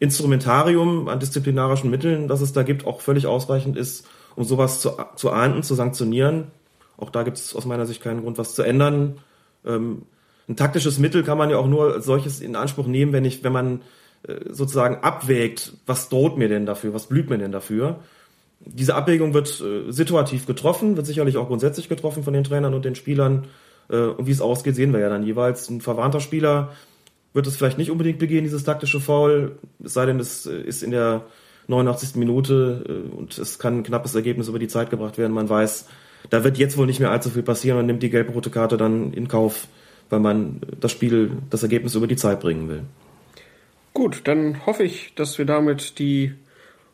[0.00, 4.06] Instrumentarium an disziplinarischen Mitteln, das es da gibt, auch völlig ausreichend ist,
[4.36, 6.48] um sowas zu, zu ahnden, zu sanktionieren.
[6.96, 9.18] Auch da gibt es aus meiner Sicht keinen Grund, was zu ändern.
[9.64, 10.02] Ähm,
[10.48, 13.44] ein taktisches Mittel kann man ja auch nur als solches in Anspruch nehmen, wenn ich,
[13.44, 13.82] wenn man
[14.26, 18.00] äh, sozusagen abwägt, was droht mir denn dafür, was blüht mir denn dafür.
[18.60, 22.84] Diese Abwägung wird äh, situativ getroffen, wird sicherlich auch grundsätzlich getroffen von den Trainern und
[22.84, 23.46] den Spielern.
[23.88, 25.68] Äh, und wie es ausgeht, sehen wir ja dann jeweils.
[25.68, 26.72] Ein verwarnter Spieler
[27.38, 30.82] wird es vielleicht nicht unbedingt begehen, dieses taktische Foul, es sei denn, es äh, ist
[30.82, 31.22] in der
[31.68, 32.16] 89.
[32.16, 35.32] Minute äh, und es kann ein knappes Ergebnis über die Zeit gebracht werden.
[35.32, 35.86] Man weiß,
[36.30, 39.12] da wird jetzt wohl nicht mehr allzu viel passieren und nimmt die gelb-rote Karte dann
[39.12, 39.68] in Kauf,
[40.10, 42.82] weil man das Spiel, das Ergebnis über die Zeit bringen will.
[43.94, 46.32] Gut, dann hoffe ich, dass wir damit die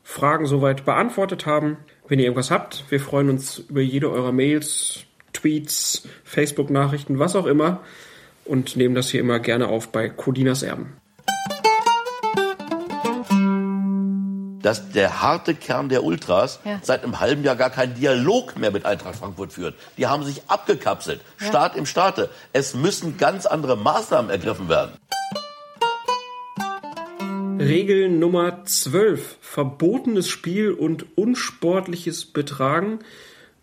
[0.02, 1.78] Fragen soweit beantwortet haben.
[2.06, 7.46] Wenn ihr irgendwas habt, wir freuen uns über jede eurer Mails, Tweets, Facebook-Nachrichten, was auch
[7.46, 7.80] immer
[8.44, 10.94] und nehmen das hier immer gerne auf bei Codinas Erben.
[14.64, 16.80] dass der harte Kern der Ultras ja.
[16.82, 19.74] seit einem halben Jahr gar keinen Dialog mehr mit Eintracht Frankfurt führt.
[19.98, 21.20] Die haben sich abgekapselt.
[21.38, 21.48] Ja.
[21.48, 22.30] Staat im Staate.
[22.54, 24.92] Es müssen ganz andere Maßnahmen ergriffen werden.
[27.60, 29.36] Regel Nummer 12.
[29.42, 33.00] Verbotenes Spiel und unsportliches Betragen.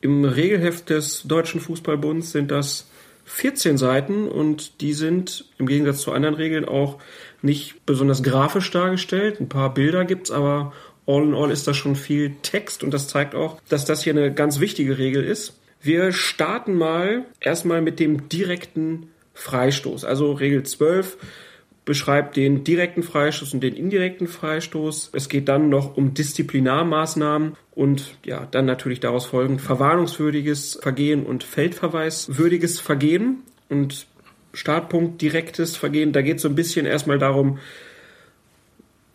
[0.02, 2.91] Im Regelheft des Deutschen Fußballbunds sind das
[3.34, 6.98] 14 Seiten und die sind im Gegensatz zu anderen Regeln auch
[7.42, 9.40] nicht besonders grafisch dargestellt.
[9.40, 10.74] Ein paar Bilder gibt's, aber
[11.08, 14.14] all in all ist da schon viel Text und das zeigt auch, dass das hier
[14.14, 15.58] eine ganz wichtige Regel ist.
[15.82, 20.04] Wir starten mal erstmal mit dem direkten Freistoß.
[20.04, 21.18] Also Regel 12
[21.92, 25.10] beschreibt den direkten Freistoß und den indirekten Freistoß.
[25.12, 31.44] Es geht dann noch um Disziplinarmaßnahmen und ja, dann natürlich daraus folgend verwarnungswürdiges Vergehen und
[31.44, 34.08] feldverweiswürdiges Vergehen und
[34.54, 36.14] Startpunkt direktes Vergehen.
[36.14, 37.60] Da geht es so ein bisschen erstmal darum,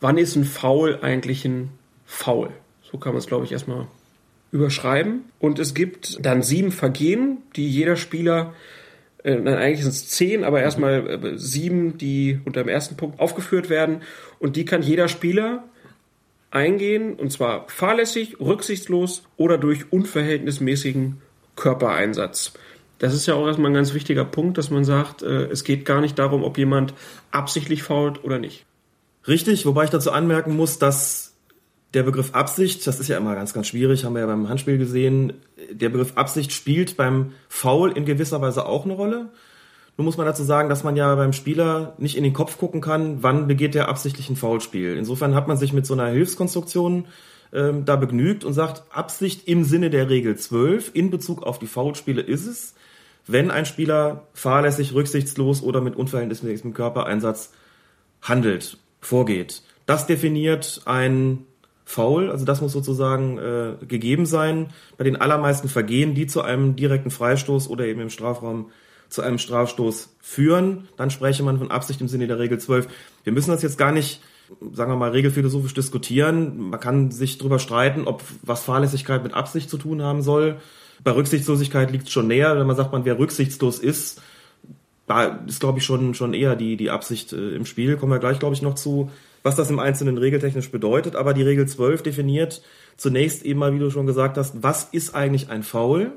[0.02, 1.70] wann ist ein Foul eigentlich ein
[2.04, 2.50] Foul?
[2.82, 3.86] So kann man es, glaube ich, erstmal
[4.52, 5.24] überschreiben.
[5.38, 8.52] Und es gibt dann sieben Vergehen, die jeder Spieler
[9.26, 13.18] äh, nein, eigentlich sind es zehn, aber erstmal äh, sieben, die unter dem ersten Punkt
[13.18, 14.02] aufgeführt werden.
[14.38, 15.64] Und die kann jeder Spieler
[16.52, 21.20] eingehen, und zwar fahrlässig, rücksichtslos oder durch unverhältnismäßigen
[21.56, 22.52] Körpereinsatz.
[22.98, 25.84] Das ist ja auch erstmal ein ganz wichtiger Punkt, dass man sagt, äh, es geht
[25.84, 26.94] gar nicht darum, ob jemand
[27.32, 28.64] absichtlich fault oder nicht.
[29.26, 31.25] Richtig, wobei ich dazu anmerken muss, dass
[31.94, 34.78] Der Begriff Absicht, das ist ja immer ganz, ganz schwierig, haben wir ja beim Handspiel
[34.78, 35.34] gesehen.
[35.70, 39.30] Der Begriff Absicht spielt beim Foul in gewisser Weise auch eine Rolle.
[39.96, 42.80] Nun muss man dazu sagen, dass man ja beim Spieler nicht in den Kopf gucken
[42.80, 44.96] kann, wann begeht der absichtlich ein Foulspiel.
[44.96, 47.06] Insofern hat man sich mit so einer Hilfskonstruktion
[47.52, 51.66] ähm, da begnügt und sagt, Absicht im Sinne der Regel 12 in Bezug auf die
[51.66, 52.74] Foulspiele ist es,
[53.26, 57.52] wenn ein Spieler fahrlässig, rücksichtslos oder mit unverhältnismäßigem Körpereinsatz
[58.20, 59.62] handelt, vorgeht.
[59.86, 61.46] Das definiert ein
[61.88, 66.74] Foul, also das muss sozusagen äh, gegeben sein bei den allermeisten Vergehen, die zu einem
[66.74, 68.66] direkten Freistoß oder eben im Strafraum
[69.08, 72.88] zu einem Strafstoß führen, dann spreche man von Absicht im Sinne der Regel 12.
[73.22, 74.20] Wir müssen das jetzt gar nicht,
[74.72, 76.70] sagen wir mal, regelphilosophisch diskutieren.
[76.70, 80.56] Man kann sich darüber streiten, ob was Fahrlässigkeit mit Absicht zu tun haben soll.
[81.04, 84.20] Bei Rücksichtslosigkeit liegt es schon näher, wenn man sagt, man wer rücksichtslos ist,
[85.06, 87.96] da ist, glaube ich, schon, schon eher die, die Absicht äh, im Spiel.
[87.96, 89.10] Kommen wir gleich, glaube ich, noch zu,
[89.46, 91.16] was das im Einzelnen regeltechnisch bedeutet.
[91.16, 92.62] Aber die Regel 12 definiert
[92.96, 96.12] zunächst eben mal, wie du schon gesagt hast, was ist eigentlich ein Foul?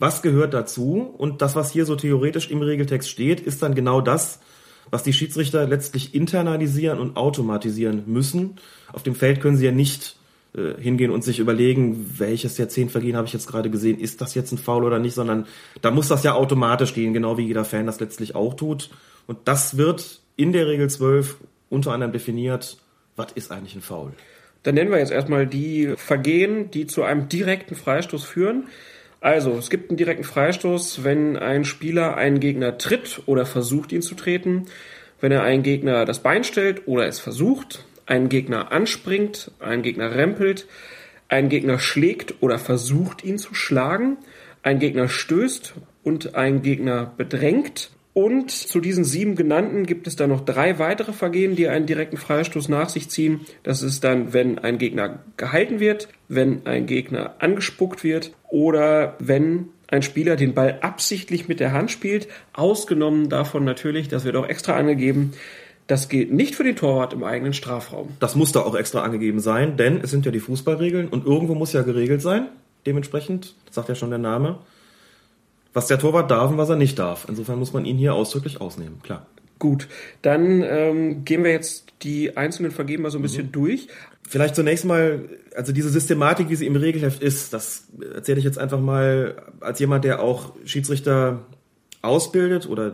[0.00, 1.14] was gehört dazu?
[1.16, 4.40] Und das, was hier so theoretisch im Regeltext steht, ist dann genau das,
[4.90, 8.56] was die Schiedsrichter letztlich internalisieren und automatisieren müssen.
[8.92, 10.16] Auf dem Feld können sie ja nicht
[10.54, 14.22] äh, hingehen und sich überlegen, welches der zehn Vergehen habe ich jetzt gerade gesehen, ist
[14.22, 15.46] das jetzt ein Foul oder nicht, sondern
[15.82, 18.90] da muss das ja automatisch gehen, genau wie jeder Fan das letztlich auch tut.
[19.26, 21.36] Und das wird in der Regel 12
[21.70, 22.76] unter anderem definiert,
[23.16, 24.12] was ist eigentlich ein Foul?
[24.62, 28.68] Dann nennen wir jetzt erstmal die Vergehen, die zu einem direkten Freistoß führen.
[29.22, 34.02] Also, es gibt einen direkten Freistoß, wenn ein Spieler einen Gegner tritt oder versucht, ihn
[34.02, 34.66] zu treten,
[35.20, 40.14] wenn er einen Gegner das Bein stellt oder es versucht, einen Gegner anspringt, einen Gegner
[40.14, 40.66] rempelt,
[41.28, 44.18] einen Gegner schlägt oder versucht, ihn zu schlagen,
[44.62, 50.30] einen Gegner stößt und einen Gegner bedrängt und zu diesen sieben genannten gibt es dann
[50.30, 53.40] noch drei weitere Vergehen, die einen direkten Freistoß nach sich ziehen.
[53.62, 59.68] Das ist dann, wenn ein Gegner gehalten wird, wenn ein Gegner angespuckt wird oder wenn
[59.86, 62.26] ein Spieler den Ball absichtlich mit der Hand spielt.
[62.52, 65.32] Ausgenommen davon natürlich, das wird auch extra angegeben,
[65.86, 68.10] das gilt nicht für den Torwart im eigenen Strafraum.
[68.20, 71.54] Das muss da auch extra angegeben sein, denn es sind ja die Fußballregeln und irgendwo
[71.54, 72.48] muss ja geregelt sein.
[72.86, 74.58] Dementsprechend, das sagt ja schon der Name,
[75.72, 77.26] was der Torwart darf und was er nicht darf.
[77.28, 79.26] Insofern muss man ihn hier ausdrücklich ausnehmen, klar.
[79.58, 79.88] Gut,
[80.22, 83.52] dann ähm, gehen wir jetzt die einzelnen Vergeben mal so ein bisschen mhm.
[83.52, 83.88] durch.
[84.26, 88.58] Vielleicht zunächst mal, also diese Systematik, wie sie im Regelheft ist, das erzähle ich jetzt
[88.58, 91.40] einfach mal als jemand, der auch Schiedsrichter
[92.00, 92.92] ausbildet oder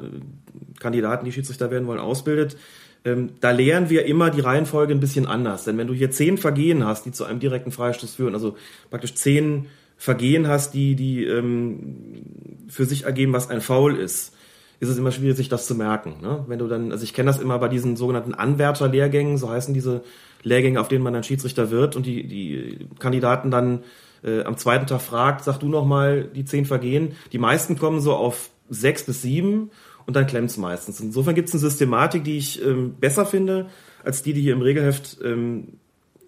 [0.81, 2.57] Kandidaten, die Schiedsrichter werden wollen, ausbildet.
[3.05, 5.65] Ähm, da lehren wir immer die Reihenfolge ein bisschen anders.
[5.65, 8.57] Denn wenn du hier zehn Vergehen hast, die zu einem direkten Freistoß führen, also
[8.91, 14.35] praktisch zehn Vergehen hast, die, die ähm, für sich ergeben, was ein Foul ist,
[14.79, 16.17] ist es immer schwierig, sich das zu merken.
[16.21, 16.45] Ne?
[16.49, 20.03] Wenn du dann, also ich kenne das immer bei diesen sogenannten Anwärterlehrgängen, so heißen diese
[20.43, 23.85] Lehrgänge, auf denen man dann Schiedsrichter wird und die, die Kandidaten dann
[24.23, 27.13] äh, am zweiten Tag fragt, sag du noch mal die zehn Vergehen.
[27.33, 29.71] Die meisten kommen so auf sechs bis sieben
[30.07, 31.01] und dann klemmt's meistens.
[31.01, 33.69] Insofern gibt es eine Systematik, die ich ähm, besser finde,
[34.05, 35.79] als die, die hier im Regelheft ähm,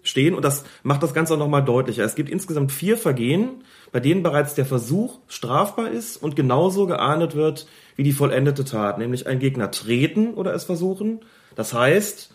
[0.03, 2.03] stehen und das macht das Ganze auch nochmal deutlicher.
[2.03, 7.35] Es gibt insgesamt vier Vergehen, bei denen bereits der Versuch strafbar ist und genauso geahndet
[7.35, 11.19] wird wie die vollendete Tat, nämlich einen Gegner treten oder es versuchen.
[11.55, 12.31] Das heißt,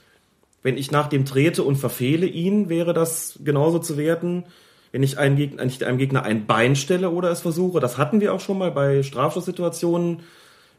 [0.62, 4.44] wenn ich nach dem trete und verfehle ihn, wäre das genauso zu werten.
[4.92, 8.32] Wenn ich einem Gegner, einem Gegner ein Bein stelle oder es versuche, das hatten wir
[8.32, 10.20] auch schon mal bei Strafschusssituationen,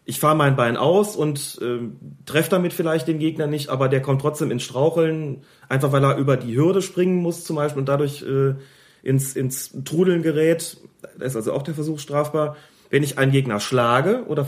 [0.06, 1.80] ich fahre mein Bein aus und äh,
[2.26, 6.18] treffe damit vielleicht den Gegner nicht, aber der kommt trotzdem ins Straucheln, einfach weil er
[6.18, 8.54] über die Hürde springen muss zum Beispiel und dadurch äh,
[9.02, 10.78] ins, ins Trudeln gerät.
[11.18, 12.56] Da ist also auch der Versuch strafbar.
[12.92, 14.46] Wenn ich einen Gegner schlage, oder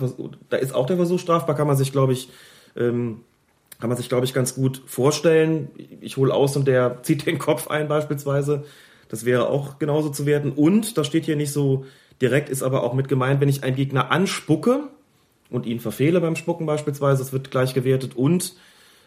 [0.50, 2.30] da ist auch der Versuch strafbar, kann man sich, glaube ich,
[2.76, 3.22] ähm,
[3.80, 5.70] kann man sich, glaube ich, ganz gut vorstellen.
[6.02, 8.64] Ich hole aus und der zieht den Kopf ein beispielsweise.
[9.10, 10.52] Das wäre auch genauso zu werten.
[10.52, 11.86] Und, das steht hier nicht so
[12.22, 14.90] direkt, ist aber auch mit gemeint, wenn ich einen Gegner anspucke,
[15.50, 18.54] und ihn verfehle beim Spucken beispielsweise, das wird gleich gewertet und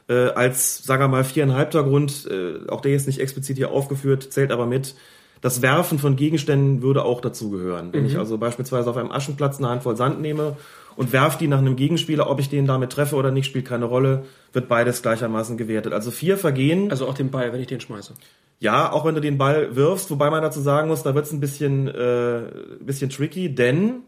[0.09, 4.33] äh, als, sagen wir mal, viereinhalbter Grund, äh, auch der ist nicht explizit hier aufgeführt,
[4.33, 4.95] zählt aber mit,
[5.41, 7.93] das Werfen von Gegenständen würde auch dazugehören.
[7.93, 8.09] Wenn mhm.
[8.09, 10.57] ich also beispielsweise auf einem Aschenplatz eine Handvoll Sand nehme
[10.97, 13.87] und werfe die nach einem Gegenspieler, ob ich den damit treffe oder nicht, spielt keine
[13.87, 15.93] Rolle, wird beides gleichermaßen gewertet.
[15.93, 16.91] Also vier Vergehen.
[16.91, 18.15] Also auch den Ball, wenn ich den schmeiße.
[18.59, 21.33] Ja, auch wenn du den Ball wirfst, wobei man dazu sagen muss, da wird es
[21.33, 22.43] ein bisschen, äh,
[22.81, 24.03] bisschen tricky, denn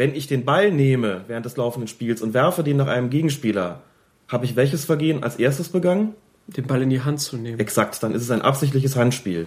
[0.00, 3.82] wenn ich den Ball nehme während des laufenden Spiels und werfe den nach einem Gegenspieler,
[4.28, 6.14] habe ich welches Vergehen als erstes begangen?
[6.46, 7.60] Den Ball in die Hand zu nehmen.
[7.60, 9.44] Exakt, dann ist es ein absichtliches Handspiel.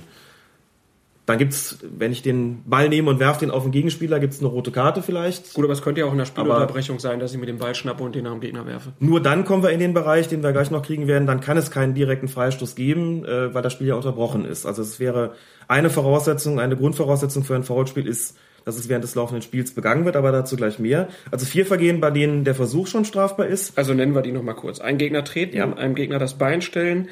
[1.26, 4.48] Dann gibt's, wenn ich den Ball nehme und werfe den auf den Gegenspieler, gibt's eine
[4.48, 5.56] rote Karte vielleicht.
[5.56, 7.74] Gut, aber es könnte ja auch in der Spielunterbrechung sein, dass ich mit dem Ball
[7.74, 8.94] schnappe und den nach dem Gegner werfe.
[9.00, 11.26] Nur dann kommen wir in den Bereich, den wir gleich noch kriegen werden.
[11.26, 14.68] Dann kann es keinen direkten Freistoß geben, äh, weil das Spiel ja unterbrochen ist.
[14.68, 15.34] Also es wäre
[15.68, 20.06] eine Voraussetzung, eine Grundvoraussetzung für ein Foulspiel ist, dass es während des laufenden Spiels begangen
[20.06, 21.08] wird, aber dazu gleich mehr.
[21.32, 23.78] Also vier Vergehen, bei denen der Versuch schon strafbar ist.
[23.78, 24.80] Also nennen wir die nochmal kurz.
[24.80, 25.72] Ein Gegner treten, Ja.
[25.74, 27.10] einem Gegner das Bein stellen,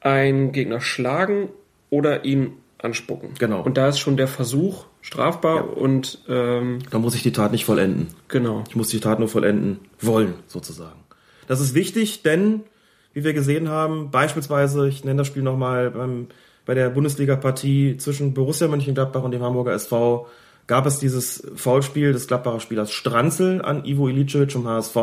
[0.00, 1.48] einen Gegner schlagen
[1.90, 3.30] oder ihn anspucken.
[3.38, 3.62] Genau.
[3.62, 7.64] Und da ist schon der Versuch strafbar und ähm, Da muss ich die Tat nicht
[7.64, 8.08] vollenden.
[8.28, 8.64] genau.
[8.68, 11.00] Ich muss die Tat nur vollenden wollen, sozusagen.
[11.48, 12.62] Das ist wichtig, denn,
[13.14, 16.26] wie wir gesehen haben, beispielsweise, ich nenne das Spiel nochmal, beim,
[16.66, 20.26] bei der Bundesliga-Partie zwischen Borussia Mönchengladbach und dem Hamburger SV
[20.66, 24.96] gab es dieses Foulspiel des Gladbacher Spielers Stranzel an Ivo Ilicevic vom HSV.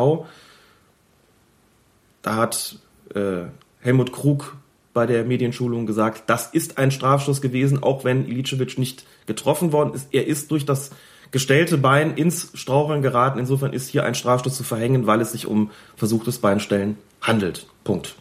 [2.22, 2.78] Da hat
[3.14, 3.44] äh,
[3.80, 4.56] Helmut Krug
[4.92, 9.92] bei der Medienschulung gesagt, das ist ein Strafstoß gewesen, auch wenn Ilicevic nicht getroffen worden
[9.94, 10.08] ist.
[10.12, 10.90] Er ist durch das
[11.32, 13.40] gestellte Bein ins Straucheln geraten.
[13.40, 17.66] Insofern ist hier ein Strafstoß zu verhängen, weil es sich um versuchtes Beinstellen handelt.
[17.82, 18.14] Punkt.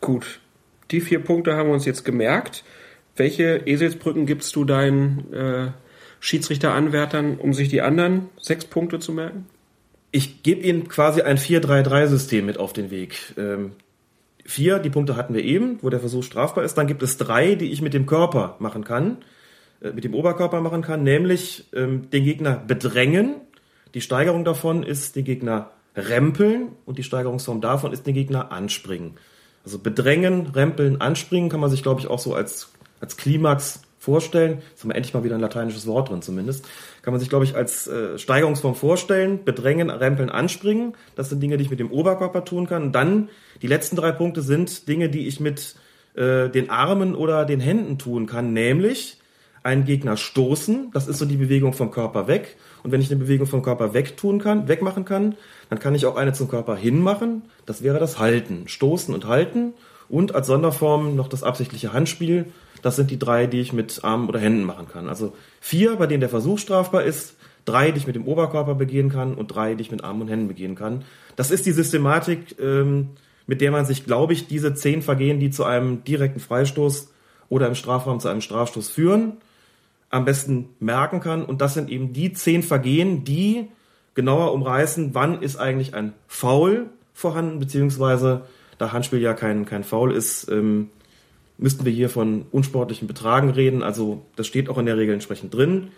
[0.00, 0.38] Gut.
[0.92, 2.62] Die vier Punkte haben wir uns jetzt gemerkt.
[3.16, 5.70] Welche Eselsbrücken gibst du deinen äh,
[6.20, 9.46] Schiedsrichteranwärtern, um sich die anderen sechs Punkte zu merken?
[10.10, 13.34] Ich gebe Ihnen quasi ein 4-3-3-System mit auf den Weg.
[13.36, 13.72] Ähm,
[14.44, 16.74] vier, die Punkte hatten wir eben, wo der Versuch strafbar ist.
[16.74, 19.18] Dann gibt es drei, die ich mit dem Körper machen kann,
[19.82, 23.36] äh, mit dem Oberkörper machen kann, nämlich ähm, den Gegner bedrängen.
[23.94, 29.18] Die Steigerung davon ist den Gegner rempeln und die Steigerungsform davon ist den Gegner anspringen.
[29.64, 34.62] Also bedrängen, rempeln, anspringen kann man sich, glaube ich, auch so als, als Klimax vorstellen.
[34.70, 36.64] Jetzt haben wir endlich mal wieder ein lateinisches Wort drin zumindest.
[37.02, 39.44] Kann man sich, glaube ich, als äh, Steigerungsform vorstellen.
[39.44, 40.94] Bedrängen, rempeln, anspringen.
[41.14, 42.84] Das sind Dinge, die ich mit dem Oberkörper tun kann.
[42.84, 43.28] Und dann
[43.60, 45.74] die letzten drei Punkte sind Dinge, die ich mit
[46.14, 48.54] äh, den Armen oder den Händen tun kann.
[48.54, 49.18] Nämlich
[49.62, 50.90] einen Gegner stoßen.
[50.94, 52.56] Das ist so die Bewegung vom Körper weg.
[52.82, 55.34] Und wenn ich eine Bewegung vom Körper weg tun kann, wegmachen kann,
[55.68, 57.42] dann kann ich auch eine zum Körper hinmachen.
[57.66, 58.68] Das wäre das Halten.
[58.68, 59.74] Stoßen und halten.
[60.08, 62.46] Und als Sonderform noch das absichtliche Handspiel.
[62.82, 65.08] Das sind die drei, die ich mit Armen oder Händen machen kann.
[65.08, 69.10] Also vier, bei denen der Versuch strafbar ist, drei, die ich mit dem Oberkörper begehen
[69.10, 71.04] kann und drei, die ich mit Armen und Händen begehen kann.
[71.36, 73.10] Das ist die Systematik, ähm,
[73.46, 77.08] mit der man sich, glaube ich, diese zehn Vergehen, die zu einem direkten Freistoß
[77.48, 79.38] oder im Strafraum zu einem Strafstoß führen,
[80.10, 81.44] am besten merken kann.
[81.44, 83.68] Und das sind eben die zehn Vergehen, die
[84.14, 88.42] genauer umreißen, wann ist eigentlich ein Foul vorhanden, beziehungsweise
[88.78, 90.90] da Handspiel ja kein, kein Foul ist, ähm,
[91.58, 93.82] müssten wir hier von unsportlichen Betragen reden.
[93.82, 95.90] Also das steht auch in der Regel entsprechend drin.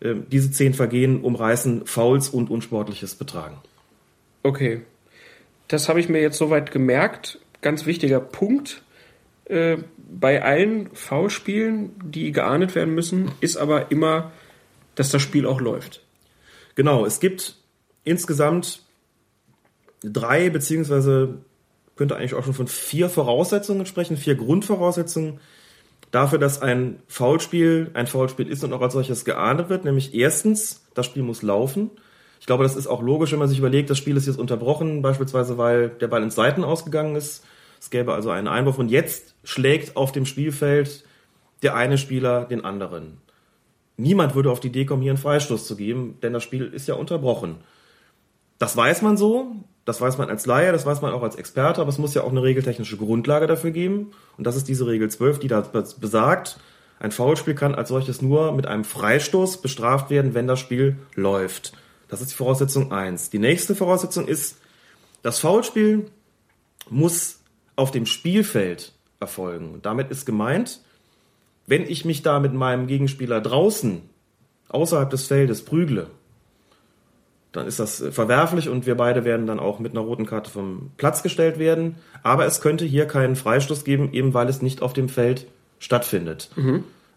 [0.00, 3.58] Ähm, diese zehn Vergehen umreißen Fouls und unsportliches Betragen.
[4.42, 4.82] Okay.
[5.68, 7.38] Das habe ich mir jetzt soweit gemerkt.
[7.60, 8.82] Ganz wichtiger Punkt.
[9.44, 14.32] Äh, bei allen Foulspielen, die geahndet werden müssen, ist aber immer,
[14.94, 16.04] dass das Spiel auch läuft.
[16.74, 17.56] Genau, es gibt
[18.04, 18.82] insgesamt
[20.02, 21.38] drei, beziehungsweise
[22.00, 25.38] könnte eigentlich auch schon von vier Voraussetzungen sprechen, vier Grundvoraussetzungen
[26.10, 29.84] dafür, dass ein Foulspiel ein Foulspiel ist und auch als solches geahndet wird.
[29.84, 31.90] Nämlich erstens, das Spiel muss laufen.
[32.40, 35.02] Ich glaube, das ist auch logisch, wenn man sich überlegt, das Spiel ist jetzt unterbrochen,
[35.02, 37.44] beispielsweise weil der Ball ins Seiten ausgegangen ist.
[37.78, 41.04] Es gäbe also einen Einwurf und jetzt schlägt auf dem Spielfeld
[41.62, 43.18] der eine Spieler den anderen.
[43.98, 46.88] Niemand würde auf die Idee kommen, hier einen Freistoß zu geben, denn das Spiel ist
[46.88, 47.56] ja unterbrochen.
[48.58, 51.80] Das weiß man so, das weiß man als Laie, das weiß man auch als Experte,
[51.80, 54.12] aber es muss ja auch eine regeltechnische Grundlage dafür geben.
[54.36, 55.60] Und das ist diese Regel 12, die da
[56.00, 56.58] besagt,
[56.98, 61.72] ein Foulspiel kann als solches nur mit einem Freistoß bestraft werden, wenn das Spiel läuft.
[62.08, 63.30] Das ist die Voraussetzung 1.
[63.30, 64.58] Die nächste Voraussetzung ist,
[65.22, 66.10] das Foulspiel
[66.90, 67.40] muss
[67.76, 69.72] auf dem Spielfeld erfolgen.
[69.72, 70.80] Und damit ist gemeint,
[71.66, 74.02] wenn ich mich da mit meinem Gegenspieler draußen,
[74.68, 76.10] außerhalb des Feldes prügle,
[77.52, 80.92] dann ist das verwerflich und wir beide werden dann auch mit einer roten Karte vom
[80.96, 81.96] Platz gestellt werden.
[82.22, 85.46] Aber es könnte hier keinen Freistoß geben, eben weil es nicht auf dem Feld
[85.78, 86.50] stattfindet.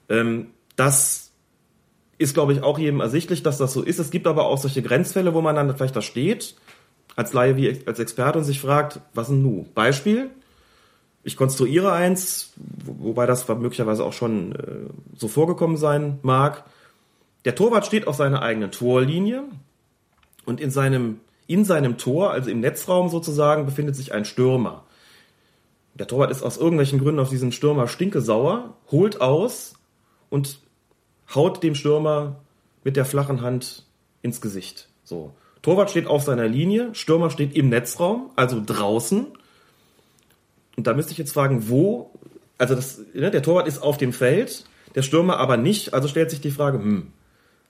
[0.10, 1.32] Ähm, das
[2.18, 4.00] ist, glaube ich, auch jedem ersichtlich, dass das so ist.
[4.00, 6.56] Es gibt aber auch solche Grenzfälle, wo man dann vielleicht da steht,
[7.16, 9.68] als Laie wie als Experte und sich fragt, was denn nu?
[9.76, 10.30] Beispiel,
[11.24, 16.64] ich konstruiere eins, wo- wobei das möglicherweise auch schon äh, so vorgekommen sein mag.
[17.46, 19.44] Der Torwart steht auf seiner eigenen Torlinie
[20.46, 24.84] und in seinem, in seinem Tor, also im Netzraum sozusagen, befindet sich ein Stürmer.
[25.96, 29.76] Der Torwart ist aus irgendwelchen Gründen auf diesen Stürmer stinkesauer, holt aus
[30.30, 30.60] und
[31.34, 32.38] haut dem Stürmer
[32.84, 33.86] mit der flachen Hand
[34.22, 34.90] ins Gesicht.
[35.04, 35.34] So.
[35.62, 39.28] Torwart steht auf seiner Linie, Stürmer steht im Netzraum, also draußen.
[40.76, 42.12] Und da müsste ich jetzt fragen, wo,
[42.58, 45.94] also das, ne, der Torwart ist auf dem Feld, der Stürmer aber nicht.
[45.94, 47.14] Also stellt sich die Frage, hm,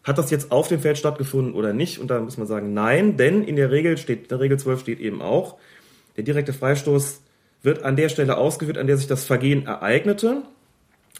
[0.03, 1.99] hat das jetzt auf dem Feld stattgefunden oder nicht?
[1.99, 4.81] Und da muss man sagen, nein, denn in der Regel steht, in der Regel 12
[4.81, 5.57] steht eben auch,
[6.17, 7.21] der direkte Freistoß
[7.63, 10.43] wird an der Stelle ausgeführt, an der sich das Vergehen ereignete.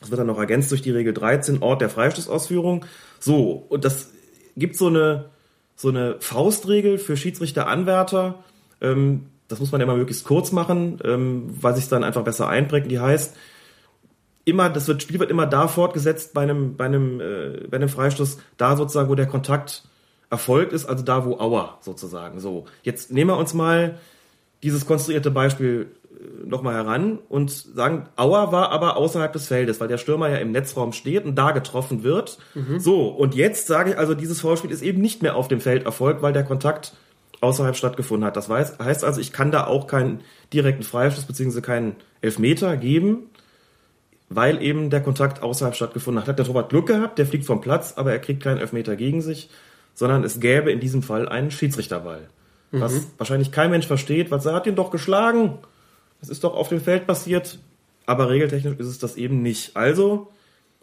[0.02, 2.86] Das wird dann noch ergänzt durch die Regel 13, Ort der Freistoßausführung.
[3.19, 4.12] So, und das
[4.58, 5.26] gibt so eine,
[5.78, 8.43] so eine Faustregel für Schiedsrichteranwärter.
[8.82, 12.50] Ähm, das muss man ja immer möglichst kurz machen, ähm, weil sich dann einfach besser
[12.50, 12.91] einprägt.
[12.91, 13.36] Die heißt,
[14.45, 17.89] immer, das wird, Spiel wird immer da fortgesetzt bei einem, bei einem, äh, bei einem
[17.89, 19.84] Freistoß, da sozusagen, wo der Kontakt
[20.29, 22.39] erfolgt ist, also da, wo Auer sozusagen.
[22.39, 23.99] So, jetzt nehmen wir uns mal
[24.63, 29.88] dieses konstruierte Beispiel äh, nochmal heran und sagen, Auer war aber außerhalb des Feldes, weil
[29.88, 32.39] der Stürmer ja im Netzraum steht und da getroffen wird.
[32.56, 32.79] Mhm.
[32.79, 35.86] So, und jetzt sage ich also, dieses Vorspiel ist eben nicht mehr auf dem Feld
[35.86, 36.93] erfolgt, weil der Kontakt
[37.39, 38.38] außerhalb stattgefunden hat.
[38.38, 40.21] Das heißt also, ich kann da auch keinen
[40.53, 41.62] direkten Freistoß bzw.
[41.62, 43.29] keinen Elfmeter geben,
[44.36, 46.30] weil eben der Kontakt außerhalb stattgefunden hat.
[46.30, 49.22] Hat der Torwart Glück gehabt, der fliegt vom Platz, aber er kriegt keinen Elfmeter gegen
[49.22, 49.50] sich,
[49.93, 52.28] sondern es gäbe in diesem Fall einen Schiedsrichterball.
[52.72, 52.82] Mhm.
[52.82, 55.60] Was wahrscheinlich kein Mensch versteht, was er hat ihn doch geschlagen.
[56.19, 57.60] Das ist doch auf dem Feld passiert,
[58.06, 59.76] aber regeltechnisch ist es das eben nicht.
[59.76, 60.32] Also,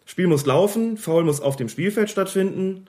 [0.04, 2.86] Spiel muss laufen, Foul muss auf dem Spielfeld stattfinden.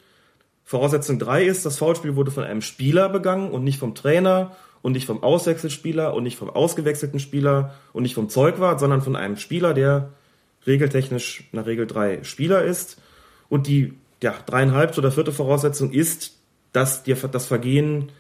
[0.64, 4.94] Voraussetzung 3 ist, das Foulspiel wurde von einem Spieler begangen und nicht vom Trainer und
[4.94, 9.38] nicht vom Auswechselspieler und nicht vom ausgewechselten Spieler und nicht vom Zeugwart, sondern von einem
[9.38, 10.14] Spieler, der
[10.68, 13.02] regeltechnisch nach Regel 3 Spieler ist.
[13.50, 16.38] Und die ja, dreieinhalb oder vierte Voraussetzung ist,
[16.74, 18.12] dass dir das Vergehen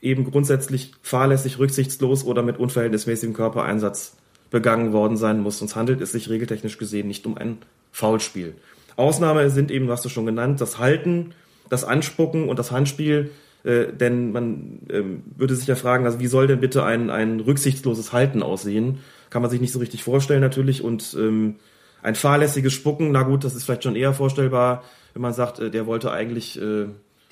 [0.00, 4.16] eben grundsätzlich fahrlässig, rücksichtslos oder mit unverhältnismäßigem Körpereinsatz
[4.50, 5.58] begangen worden sein muss.
[5.58, 7.58] Sonst handelt es sich regeltechnisch gesehen nicht um ein
[7.90, 8.54] Foulspiel.
[8.96, 11.34] Ausnahme sind eben, was du schon genannt, das Halten,
[11.68, 13.30] das Anspucken und das Handspiel.
[13.64, 17.40] Äh, denn man ähm, würde sich ja fragen, also wie soll denn bitte ein, ein
[17.40, 19.00] rücksichtsloses Halten aussehen?
[19.30, 20.82] Kann man sich nicht so richtig vorstellen natürlich.
[20.82, 21.56] Und ähm,
[22.02, 25.70] ein fahrlässiges Spucken, na gut, das ist vielleicht schon eher vorstellbar, wenn man sagt, äh,
[25.70, 26.86] der wollte eigentlich äh,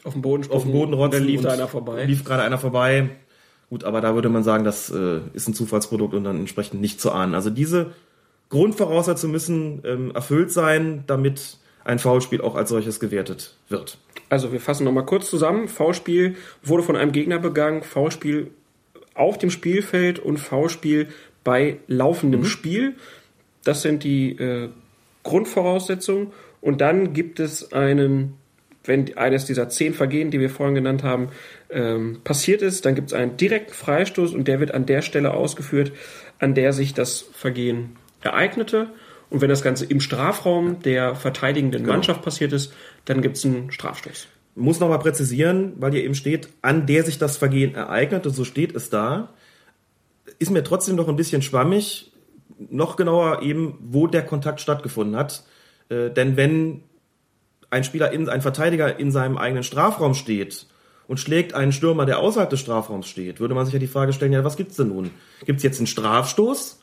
[0.05, 1.21] auf dem Boden spucken, auf dem Boden rotzen.
[1.21, 2.05] Dann lief da einer vorbei.
[2.05, 3.11] Lief gerade einer vorbei.
[3.69, 7.01] Gut, aber da würde man sagen, das äh, ist ein Zufallsprodukt und dann entsprechend nicht
[7.01, 7.35] zu ahnen.
[7.35, 7.93] Also diese
[8.49, 13.99] Grundvoraussetzungen müssen ähm, erfüllt sein, damit ein Foulspiel auch als solches gewertet wird.
[14.29, 15.69] Also wir fassen nochmal kurz zusammen.
[15.69, 18.51] Foulspiel wurde von einem Gegner begangen, Foulspiel
[19.15, 21.09] auf dem Spielfeld und Foulspiel
[21.47, 22.47] bei laufendem mhm.
[22.47, 22.95] Spiel.
[23.63, 24.69] Das sind die äh,
[25.23, 26.33] Grundvoraussetzungen.
[26.61, 28.35] Und dann gibt es einen,
[28.85, 31.29] wenn eines dieser zehn Vergehen, die wir vorhin genannt haben,
[31.71, 35.35] ähm, passiert ist, dann gibt es einen direkten Freistoß und der wird an der Stelle
[35.35, 35.93] ausgeführt,
[36.41, 38.89] an der sich das Vergehen ereignete.
[39.31, 41.93] Und wenn das Ganze im Strafraum der verteidigenden genau.
[41.93, 42.73] Mannschaft passiert ist,
[43.05, 44.27] dann gibt es einen Strafstoß.
[44.57, 48.75] Muss nochmal präzisieren, weil hier eben steht, an der sich das Vergehen ereignete, so steht
[48.75, 49.29] es da
[50.39, 52.13] ist mir trotzdem noch ein bisschen schwammig.
[52.59, 55.45] Noch genauer eben, wo der Kontakt stattgefunden hat.
[55.89, 56.83] Äh, denn wenn
[57.71, 60.67] ein Spieler, in, ein Verteidiger in seinem eigenen Strafraum steht
[61.09, 64.13] und schlägt einen Stürmer, der außerhalb des Strafraums steht, würde man sich ja die Frage
[64.13, 65.11] stellen, ja, was gibt's denn nun?
[65.45, 66.81] Gibt's jetzt einen Strafstoß,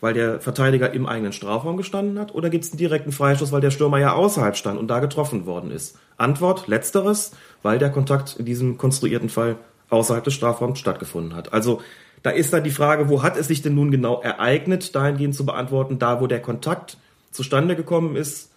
[0.00, 3.70] weil der Verteidiger im eigenen Strafraum gestanden hat, oder gibt's einen direkten Freistoß, weil der
[3.70, 5.98] Stürmer ja außerhalb stand und da getroffen worden ist?
[6.16, 9.56] Antwort, letzteres, weil der Kontakt in diesem konstruierten Fall
[9.90, 11.52] außerhalb des Strafraums stattgefunden hat.
[11.52, 11.80] Also
[12.22, 15.44] da ist dann die Frage, wo hat es sich denn nun genau ereignet, dahingehend zu
[15.44, 16.96] beantworten, da wo der Kontakt
[17.30, 18.50] zustande gekommen ist.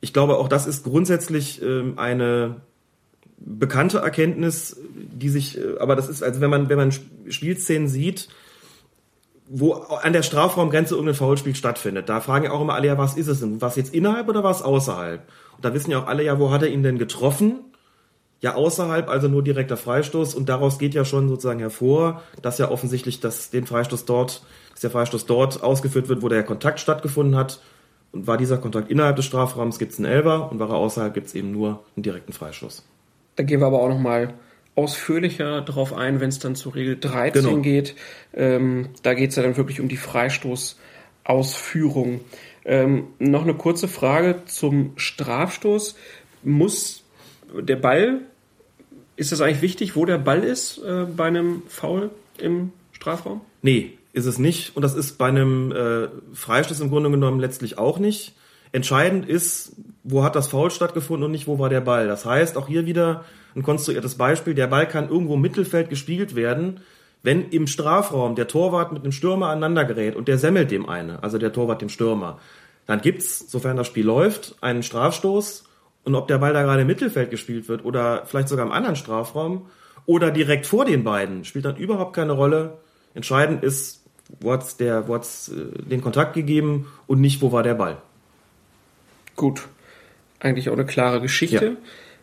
[0.00, 2.56] Ich glaube, auch das ist grundsätzlich ähm, eine
[3.38, 6.92] bekannte Erkenntnis, die sich, äh, aber das ist, also wenn man, wenn man
[7.28, 8.28] Spielszenen sieht,
[9.48, 13.16] wo an der Strafraumgrenze irgendein Foulspiel stattfindet, da fragen ja auch immer alle, ja, was
[13.16, 13.60] ist es denn?
[13.60, 15.26] Was jetzt innerhalb oder was außerhalb?
[15.56, 17.60] Und da wissen ja auch alle, ja, wo hat er ihn denn getroffen?
[18.40, 22.70] Ja außerhalb, also nur direkter Freistoß und daraus geht ja schon sozusagen hervor, dass ja
[22.70, 27.36] offensichtlich dass den Freistoß dort, dass der Freistoß dort ausgeführt wird, wo der Kontakt stattgefunden
[27.36, 27.60] hat.
[28.10, 31.12] Und war dieser Kontakt innerhalb des Strafraums, gibt es einen Elber und war er außerhalb,
[31.12, 32.82] gibt es eben nur einen direkten Freistoß.
[33.36, 34.32] Da gehen wir aber auch nochmal
[34.78, 37.60] ausführlicher drauf ein, wenn es dann zu Regel 13 genau.
[37.60, 37.94] geht.
[38.32, 42.20] Ähm, da geht es ja dann wirklich um die Freistoßausführung.
[42.64, 45.96] Ähm, noch eine kurze Frage zum Strafstoß.
[46.44, 47.02] Muss
[47.54, 48.20] der Ball,
[49.16, 53.40] ist das eigentlich wichtig, wo der Ball ist äh, bei einem Foul im Strafraum?
[53.62, 54.76] Nee, ist es nicht.
[54.76, 58.34] Und das ist bei einem äh, Freistoß im Grunde genommen letztlich auch nicht.
[58.72, 59.72] Entscheidend ist,
[60.04, 62.06] wo hat das Foul stattgefunden und nicht, wo war der Ball.
[62.06, 63.24] Das heißt, auch hier wieder
[63.56, 64.54] ein konstruiertes Beispiel.
[64.54, 66.80] Der Ball kann irgendwo im Mittelfeld gespielt werden,
[67.22, 71.22] wenn im Strafraum der Torwart mit einem Stürmer aneinander gerät und der semmelt dem eine,
[71.22, 72.38] also der Torwart dem Stürmer.
[72.86, 75.64] Dann gibt's, sofern das Spiel läuft, einen Strafstoß
[76.04, 78.96] und ob der Ball da gerade im Mittelfeld gespielt wird oder vielleicht sogar im anderen
[78.96, 79.66] Strafraum
[80.06, 82.78] oder direkt vor den beiden, spielt dann überhaupt keine Rolle.
[83.14, 84.04] Entscheidend ist,
[84.40, 87.98] wo hat's der, wo hat's äh, den Kontakt gegeben und nicht, wo war der Ball.
[89.36, 89.68] Gut.
[90.40, 91.76] Eigentlich auch eine klare Geschichte.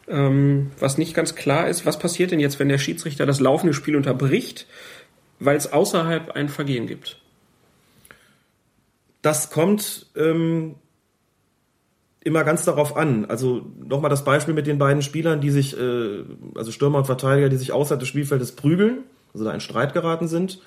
[0.08, 0.28] Ja.
[0.28, 3.74] Ähm, was nicht ganz klar ist, was passiert denn jetzt, wenn der Schiedsrichter das laufende
[3.74, 4.68] Spiel unterbricht,
[5.40, 7.20] weil es außerhalb ein Vergehen gibt?
[9.22, 10.76] Das kommt ähm,
[12.26, 13.26] immer ganz darauf an.
[13.26, 16.24] Also nochmal das Beispiel mit den beiden Spielern, die sich, äh,
[16.56, 19.04] also Stürmer und Verteidiger, die sich außerhalb des Spielfeldes prügeln,
[19.34, 20.60] also da in Streit geraten sind.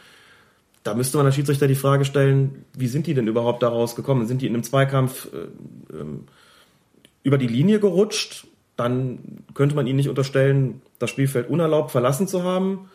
[0.84, 4.28] Da müsste man als Schiedsrichter die Frage stellen, wie sind die denn überhaupt daraus gekommen?
[4.28, 6.24] Sind die in einem Zweikampf äh, ähm,
[7.24, 8.46] über die Linie gerutscht,
[8.76, 9.18] dann
[9.54, 12.88] könnte man ihnen nicht unterstellen, das Spielfeld unerlaubt verlassen zu haben.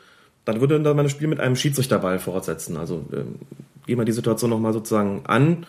[0.46, 2.78] Dann würde man das Spiel mit einem Schiedsrichterball fortsetzen.
[2.78, 3.26] Also äh,
[3.86, 5.66] gehen wir die Situation nochmal sozusagen an.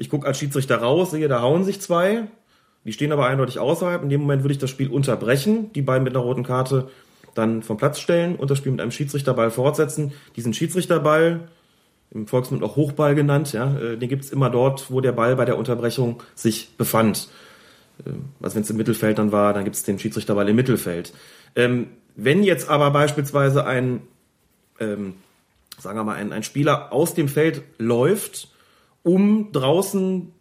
[0.00, 2.22] Ich gucke als Schiedsrichter raus, sehe, da hauen sich zwei.
[2.86, 4.02] Die stehen aber eindeutig außerhalb.
[4.02, 6.88] In dem Moment würde ich das Spiel unterbrechen, die beiden mit einer roten Karte
[7.34, 10.12] dann vom Platz stellen und das Spiel mit einem Schiedsrichterball fortsetzen.
[10.36, 11.40] Diesen Schiedsrichterball,
[12.12, 15.44] im Volksmund auch Hochball genannt, ja, äh, den gibt's immer dort, wo der Ball bei
[15.44, 17.28] der Unterbrechung sich befand.
[18.06, 21.12] Ähm, also wenn es im Mittelfeld dann war, dann gibt es den Schiedsrichterball im Mittelfeld.
[21.56, 24.00] Ähm, wenn jetzt aber beispielsweise ein,
[24.80, 25.12] ähm,
[25.78, 28.48] sagen wir mal, ein, ein Spieler aus dem Feld läuft,
[29.02, 30.32] um draußen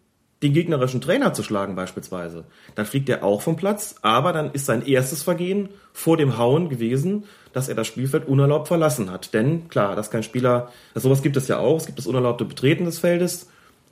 [0.42, 2.46] den gegnerischen Trainer zu schlagen beispielsweise,
[2.76, 6.70] dann fliegt er auch vom Platz, aber dann ist sein erstes Vergehen vor dem Hauen
[6.70, 9.34] gewesen, dass er das Spielfeld unerlaubt verlassen hat.
[9.34, 12.46] Denn klar, dass kein Spieler, also sowas gibt es ja auch, es gibt das unerlaubte
[12.46, 13.50] Betreten des Feldes,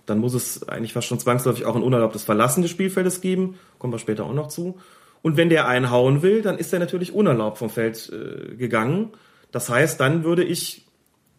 [0.07, 3.59] dann muss es eigentlich fast schon zwangsläufig auch ein unerlaubtes Verlassen des Spielfeldes geben.
[3.77, 4.79] Kommen wir später auch noch zu.
[5.21, 9.09] Und wenn der einhauen will, dann ist er natürlich unerlaubt vom Feld äh, gegangen.
[9.51, 10.86] Das heißt, dann würde ich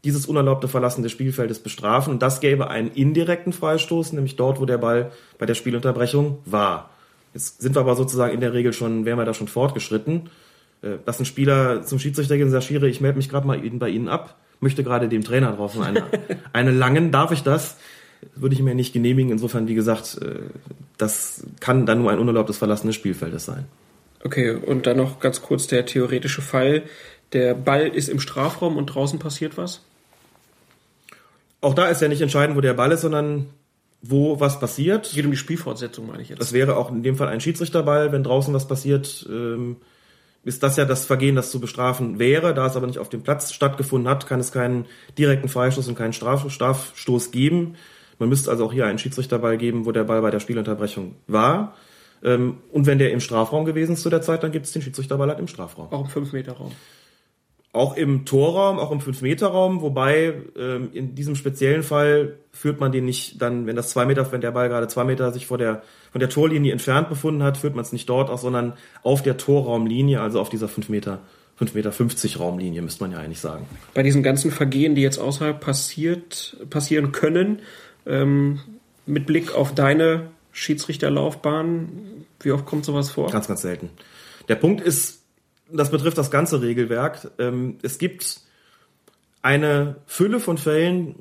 [0.05, 4.65] dieses unerlaubte Verlassen des Spielfeldes bestrafen und das gäbe einen indirekten Freistoß, nämlich dort, wo
[4.65, 6.91] der Ball bei der Spielunterbrechung war.
[7.35, 10.31] Jetzt sind wir aber sozusagen in der Regel schon, wären wir da schon fortgeschritten.
[10.83, 13.59] Äh, dass ein Spieler zum Schiedsrichter geht und sagt, Schiri, ich melde mich gerade mal
[13.59, 16.05] bei Ihnen ab, möchte gerade dem Trainer drauf eine,
[16.53, 17.77] eine langen, darf ich das?
[18.35, 19.33] würde ich mir nicht genehmigen.
[19.33, 20.41] Insofern, wie gesagt, äh,
[20.97, 23.67] das kann dann nur ein unerlaubtes Verlassen des Spielfeldes sein.
[24.25, 26.83] Okay, und dann noch ganz kurz der theoretische Fall.
[27.33, 29.85] Der Ball ist im Strafraum und draußen passiert was?
[31.61, 33.47] Auch da ist ja nicht entscheidend, wo der Ball ist, sondern
[34.01, 35.11] wo was passiert.
[35.13, 36.41] Geht um die Spielfortsetzung, meine ich jetzt.
[36.41, 39.27] Das wäre auch in dem Fall ein Schiedsrichterball, wenn draußen was passiert.
[39.29, 39.77] Ähm,
[40.45, 42.55] ist das ja das Vergehen, das zu bestrafen wäre.
[42.55, 44.87] Da es aber nicht auf dem Platz stattgefunden hat, kann es keinen
[45.19, 47.75] direkten Freistoß und keinen Straf Strafstoß geben.
[48.19, 51.75] Man müsste also auch hier einen Schiedsrichterball geben, wo der Ball bei der Spielunterbrechung war.
[52.23, 54.83] Ähm, und wenn der im Strafraum gewesen ist zu der Zeit, dann gibt es den
[54.83, 55.93] Schiedsrichterball halt im Strafraum.
[55.93, 56.73] Auch im 5-Meter-Raum.
[57.79, 63.05] Auch im Torraum, auch im 5-Meter-Raum, wobei ähm, in diesem speziellen Fall führt man den
[63.05, 65.83] nicht dann, wenn das zwei Meter, wenn der Ball gerade zwei Meter sich vor der,
[66.11, 68.73] von der Torlinie entfernt befunden hat, führt man es nicht dort aus, sondern
[69.03, 71.21] auf der Torraumlinie, also auf dieser 5 Meter
[71.61, 73.67] 5,50 Meter Raumlinie, müsste man ja eigentlich sagen.
[73.95, 77.61] Bei diesen ganzen Vergehen, die jetzt außerhalb passiert, passieren können,
[78.07, 78.61] ähm,
[79.07, 81.89] mit Blick auf deine Schiedsrichterlaufbahn,
[82.41, 83.31] wie oft kommt sowas vor?
[83.31, 83.91] Ganz, ganz selten.
[84.49, 85.18] Der Punkt ist,
[85.73, 87.31] das betrifft das ganze Regelwerk.
[87.39, 88.41] Ähm, es gibt
[89.43, 91.17] eine Fülle von Fällen,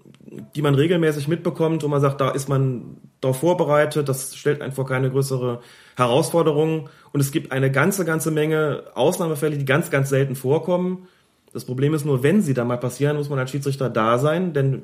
[0.56, 4.74] die man regelmäßig mitbekommt, wo man sagt, da ist man darauf vorbereitet, das stellt einen
[4.74, 5.62] vor keine größere
[5.96, 6.90] Herausforderung.
[7.14, 11.08] Und es gibt eine ganze, ganze Menge Ausnahmefälle, die ganz, ganz selten vorkommen.
[11.54, 14.54] Das Problem ist nur, wenn sie da mal passieren, muss man als Schiedsrichter da sein,
[14.54, 14.84] denn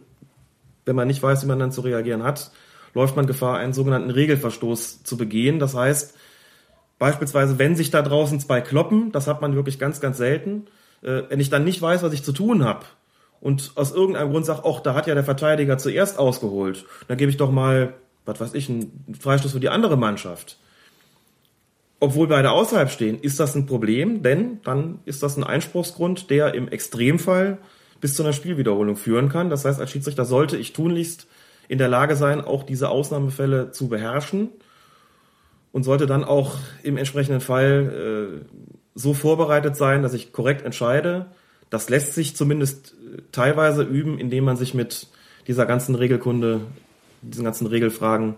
[0.85, 2.51] wenn man nicht weiß, wie man dann zu reagieren hat,
[2.93, 5.59] läuft man Gefahr, einen sogenannten Regelverstoß zu begehen.
[5.59, 6.15] Das heißt,
[6.99, 10.65] beispielsweise, wenn sich da draußen zwei kloppen, das hat man wirklich ganz, ganz selten,
[11.01, 12.85] äh, wenn ich dann nicht weiß, was ich zu tun habe
[13.41, 17.29] und aus irgendeinem Grund sage, ach, da hat ja der Verteidiger zuerst ausgeholt, dann gebe
[17.29, 17.93] ich doch mal,
[18.25, 20.57] was weiß ich, einen Freistoß für die andere Mannschaft.
[21.99, 26.53] Obwohl beide außerhalb stehen, ist das ein Problem, denn dann ist das ein Einspruchsgrund, der
[26.53, 27.59] im Extremfall
[28.01, 29.49] bis zu einer Spielwiederholung führen kann.
[29.49, 31.27] Das heißt, als Schiedsrichter sollte ich tunlichst
[31.69, 34.49] in der Lage sein, auch diese Ausnahmefälle zu beherrschen
[35.73, 38.55] und sollte dann auch im entsprechenden Fall äh,
[38.95, 41.25] so vorbereitet sein, dass ich korrekt entscheide.
[41.69, 45.07] Das lässt sich zumindest äh, teilweise üben, indem man sich mit
[45.47, 46.61] dieser ganzen Regelkunde,
[47.21, 48.35] diesen ganzen Regelfragen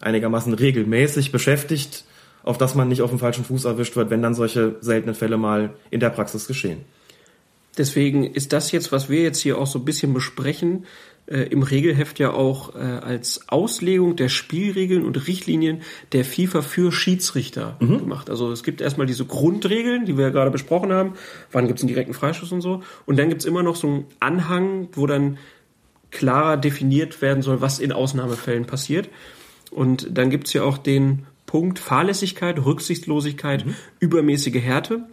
[0.00, 2.04] einigermaßen regelmäßig beschäftigt,
[2.42, 5.36] auf dass man nicht auf dem falschen Fuß erwischt wird, wenn dann solche seltenen Fälle
[5.36, 6.80] mal in der Praxis geschehen.
[7.78, 10.84] Deswegen ist das jetzt, was wir jetzt hier auch so ein bisschen besprechen,
[11.26, 16.92] äh, im Regelheft ja auch äh, als Auslegung der Spielregeln und Richtlinien der FIFA für
[16.92, 17.98] Schiedsrichter mhm.
[17.98, 18.28] gemacht.
[18.28, 21.14] Also es gibt erstmal diese Grundregeln, die wir ja gerade besprochen haben.
[21.52, 22.82] Wann gibt es einen direkten Freischuss und so.
[23.06, 25.38] Und dann gibt es immer noch so einen Anhang, wo dann
[26.10, 29.08] klarer definiert werden soll, was in Ausnahmefällen passiert.
[29.70, 33.74] Und dann gibt es ja auch den Punkt Fahrlässigkeit, Rücksichtslosigkeit, mhm.
[34.00, 35.06] übermäßige Härte.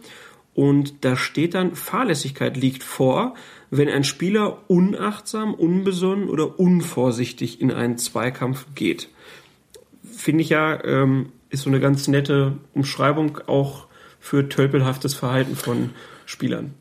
[0.54, 3.34] Und da steht dann, Fahrlässigkeit liegt vor,
[3.70, 9.08] wenn ein Spieler unachtsam, unbesonnen oder unvorsichtig in einen Zweikampf geht.
[10.02, 13.86] finde ich ja, ähm, ist so eine ganz nette Umschreibung auch
[14.18, 15.90] für tölpelhaftes Verhalten von
[16.26, 16.74] Spielern.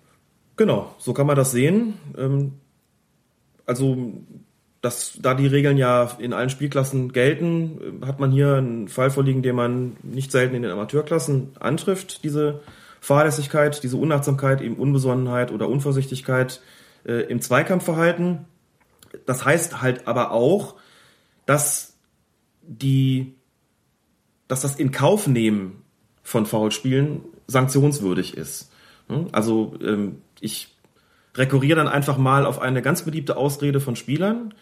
[0.58, 1.94] Genau, so kann man das sehen.
[2.18, 2.54] Ähm,
[3.66, 4.14] also,
[4.82, 9.10] dass da die Regeln ja in allen Spielklassen gelten, äh, hat man hier einen Fall
[9.10, 12.62] vorliegen, den man nicht selten in den Amateurklassen antrifft, diese
[13.02, 16.62] Fahrlässigkeit, diese Unachtsamkeit, eben Unbesonnenheit oder Unvorsichtigkeit
[17.06, 18.46] äh, im Zweikampfverhalten.
[19.26, 20.76] Das heißt halt aber auch,
[21.46, 21.96] dass
[22.62, 23.36] die,
[24.48, 25.84] dass das in Kauf nehmen
[26.24, 28.72] von Foulspielen sanktionswürdig ist.
[29.08, 29.28] Hm?
[29.32, 30.76] Also ähm, ich
[31.36, 34.54] rekurriere dann einfach mal auf eine ganz beliebte Ausrede von Spielern.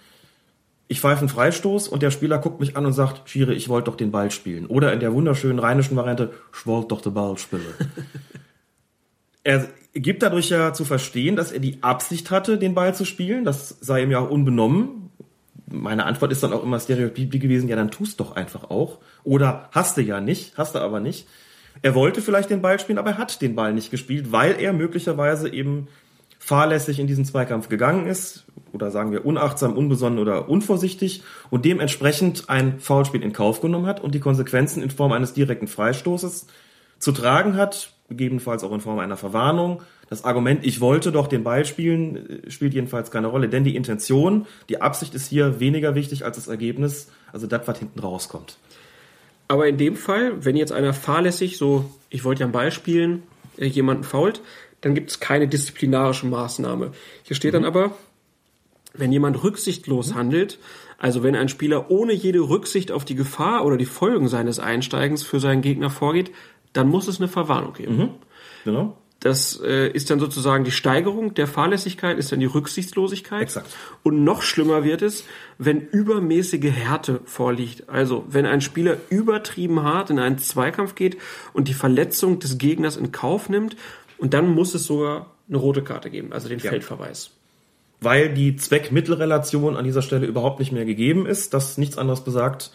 [0.90, 3.92] Ich pfeife einen Freistoß und der Spieler guckt mich an und sagt, Schiere, ich wollte
[3.92, 4.66] doch den Ball spielen.
[4.68, 7.74] Oder in der wunderschönen rheinischen Variante, ich wollte doch den Ball spielen.
[9.44, 13.44] er gibt dadurch ja zu verstehen, dass er die Absicht hatte, den Ball zu spielen.
[13.44, 15.10] Das sei ihm ja auch unbenommen.
[15.70, 19.00] Meine Antwort ist dann auch immer stereotyp gewesen, ja, dann tust doch einfach auch.
[19.26, 21.28] Oder hast du ja nicht, hast du aber nicht.
[21.82, 24.72] Er wollte vielleicht den Ball spielen, aber er hat den Ball nicht gespielt, weil er
[24.72, 25.90] möglicherweise eben
[26.48, 32.50] fahrlässig in diesen Zweikampf gegangen ist oder sagen wir unachtsam, unbesonnen oder unvorsichtig und dementsprechend
[32.50, 36.48] ein Foulspiel in Kauf genommen hat und die Konsequenzen in Form eines direkten Freistoßes
[37.00, 39.82] zu tragen hat, gegebenenfalls auch in Form einer Verwarnung.
[40.10, 43.76] Das Argument, ich wollte doch den Ball spielen, äh, spielt jedenfalls keine Rolle, denn die
[43.76, 48.58] Intention, die Absicht ist hier weniger wichtig als das Ergebnis, also das, was hinten rauskommt.
[49.50, 53.24] Aber in dem Fall, wenn jetzt einer fahrlässig, so, ich wollte ja einen Ball spielen,
[53.58, 54.42] äh, jemanden fault,
[54.82, 56.92] dann gibt es keine disziplinarische Maßnahme.
[57.24, 57.64] Hier steht mhm.
[57.64, 57.92] dann aber,
[58.94, 60.60] wenn jemand rücksichtslos handelt,
[60.98, 65.24] also wenn ein Spieler ohne jede Rücksicht auf die Gefahr oder die Folgen seines Einsteigens
[65.24, 66.32] für seinen Gegner vorgeht,
[66.74, 67.98] dann muss es eine Verwarnung geben.
[67.98, 68.10] Mhm.
[68.66, 68.98] Genau.
[69.20, 73.42] Das äh, ist dann sozusagen die Steigerung der Fahrlässigkeit, ist dann die Rücksichtslosigkeit.
[73.42, 73.76] Exakt.
[74.04, 75.24] Und noch schlimmer wird es,
[75.58, 77.90] wenn übermäßige Härte vorliegt.
[77.90, 81.18] Also wenn ein Spieler übertrieben hart in einen Zweikampf geht
[81.54, 83.76] und die Verletzung des Gegners in Kauf nimmt,
[84.18, 86.70] und dann muss es sogar eine rote Karte geben, also den ja.
[86.70, 87.32] Feldverweis.
[88.00, 92.72] Weil die Zweck-Mittel-Relation an dieser Stelle überhaupt nicht mehr gegeben ist, das nichts anderes besagt,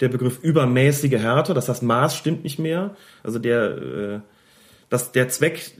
[0.00, 2.94] der Begriff übermäßige Härte, das heißt Maß stimmt nicht mehr.
[3.22, 4.20] Also der äh,
[4.88, 5.72] dass der Zweck,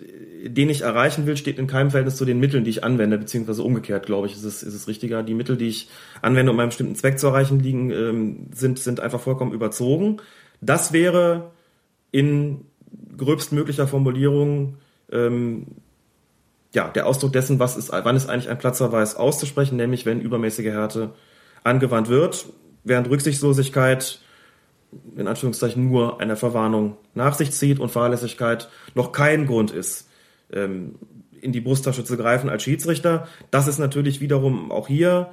[0.45, 3.63] den ich erreichen will, steht in keinem Verhältnis zu den Mitteln, die ich anwende, beziehungsweise
[3.63, 5.23] umgekehrt, glaube ich, ist es, ist es richtiger.
[5.23, 5.89] Die Mittel, die ich
[6.23, 10.17] anwende, um einen bestimmten Zweck zu erreichen, liegen, ähm, sind, sind einfach vollkommen überzogen.
[10.61, 11.53] Das wäre
[12.11, 12.65] in
[13.17, 14.79] gröbstmöglicher Formulierung
[15.11, 15.67] ähm,
[16.75, 20.67] ja, der Ausdruck dessen, was ist, wann ist eigentlich ein Platzverweis auszusprechen, nämlich wenn übermäßige
[20.67, 21.15] Härte
[21.65, 22.47] angewandt wird,
[22.85, 24.21] während Rücksichtslosigkeit
[25.17, 30.09] in Anführungszeichen nur eine Verwarnung nach sich zieht und Fahrlässigkeit noch kein Grund ist,
[30.53, 30.97] ähm,
[31.41, 33.29] in die Brusttasche zu greifen als Schiedsrichter.
[33.51, 35.31] Dass es natürlich wiederum auch hier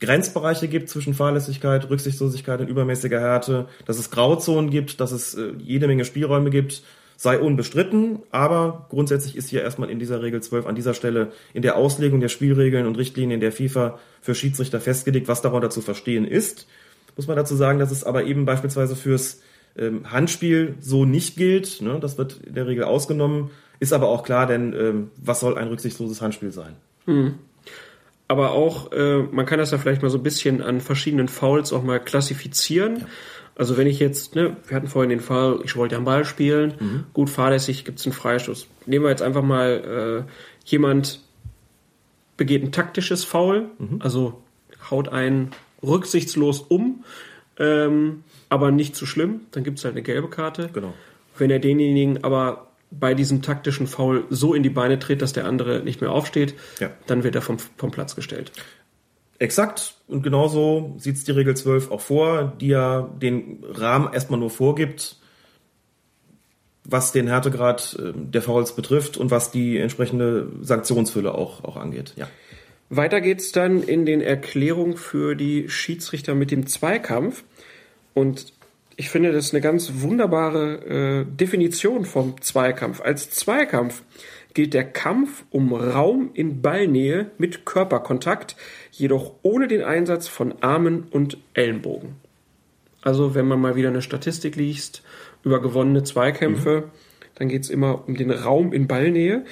[0.00, 5.52] Grenzbereiche gibt zwischen Fahrlässigkeit, Rücksichtslosigkeit und übermäßiger Härte, dass es Grauzonen gibt, dass es äh,
[5.58, 6.82] jede Menge Spielräume gibt,
[7.20, 11.60] sei unbestritten, aber grundsätzlich ist hier erstmal in dieser Regel 12 an dieser Stelle in
[11.60, 16.26] der Auslegung der Spielregeln und Richtlinien der FIFA für Schiedsrichter festgelegt, was darunter zu verstehen
[16.26, 16.66] ist
[17.18, 19.42] muss man dazu sagen, dass es aber eben beispielsweise fürs
[19.76, 21.82] ähm, Handspiel so nicht gilt.
[21.82, 21.98] Ne?
[22.00, 23.50] Das wird in der Regel ausgenommen.
[23.80, 26.76] Ist aber auch klar, denn ähm, was soll ein rücksichtsloses Handspiel sein?
[27.06, 27.34] Hm.
[28.28, 31.72] Aber auch, äh, man kann das ja vielleicht mal so ein bisschen an verschiedenen Fouls
[31.72, 32.98] auch mal klassifizieren.
[32.98, 33.06] Ja.
[33.58, 36.74] Also wenn ich jetzt, ne, wir hatten vorhin den Fall, ich wollte am Ball spielen,
[36.78, 37.04] mhm.
[37.12, 38.68] gut fahrlässig, gibt es einen Freistoß.
[38.86, 40.30] Nehmen wir jetzt einfach mal äh,
[40.64, 41.20] jemand
[42.36, 44.00] begeht ein taktisches Foul, mhm.
[44.00, 44.40] also
[44.90, 45.50] haut einen
[45.82, 47.04] rücksichtslos um,
[47.58, 49.40] ähm, aber nicht zu schlimm.
[49.50, 50.70] Dann gibt es halt eine gelbe Karte.
[50.72, 50.94] Genau.
[51.36, 55.46] Wenn er denjenigen aber bei diesem taktischen Foul so in die Beine tritt, dass der
[55.46, 56.90] andere nicht mehr aufsteht, ja.
[57.06, 58.52] dann wird er vom, vom Platz gestellt.
[59.38, 59.94] Exakt.
[60.08, 64.50] Und genauso sieht es die Regel 12 auch vor, die ja den Rahmen erstmal nur
[64.50, 65.16] vorgibt,
[66.84, 72.14] was den Härtegrad äh, der Fouls betrifft und was die entsprechende Sanktionsfülle auch, auch angeht.
[72.16, 72.28] Ja.
[72.90, 77.44] Weiter geht's dann in den Erklärungen für die Schiedsrichter mit dem Zweikampf.
[78.14, 78.52] Und
[78.96, 83.02] ich finde, das ist eine ganz wunderbare äh, Definition vom Zweikampf.
[83.02, 84.02] Als Zweikampf
[84.54, 88.56] gilt der Kampf um Raum in Ballnähe mit Körperkontakt,
[88.90, 92.16] jedoch ohne den Einsatz von Armen und Ellenbogen.
[93.02, 95.02] Also wenn man mal wieder eine Statistik liest
[95.44, 96.90] über gewonnene Zweikämpfe, mhm.
[97.36, 99.44] dann geht's immer um den Raum in Ballnähe.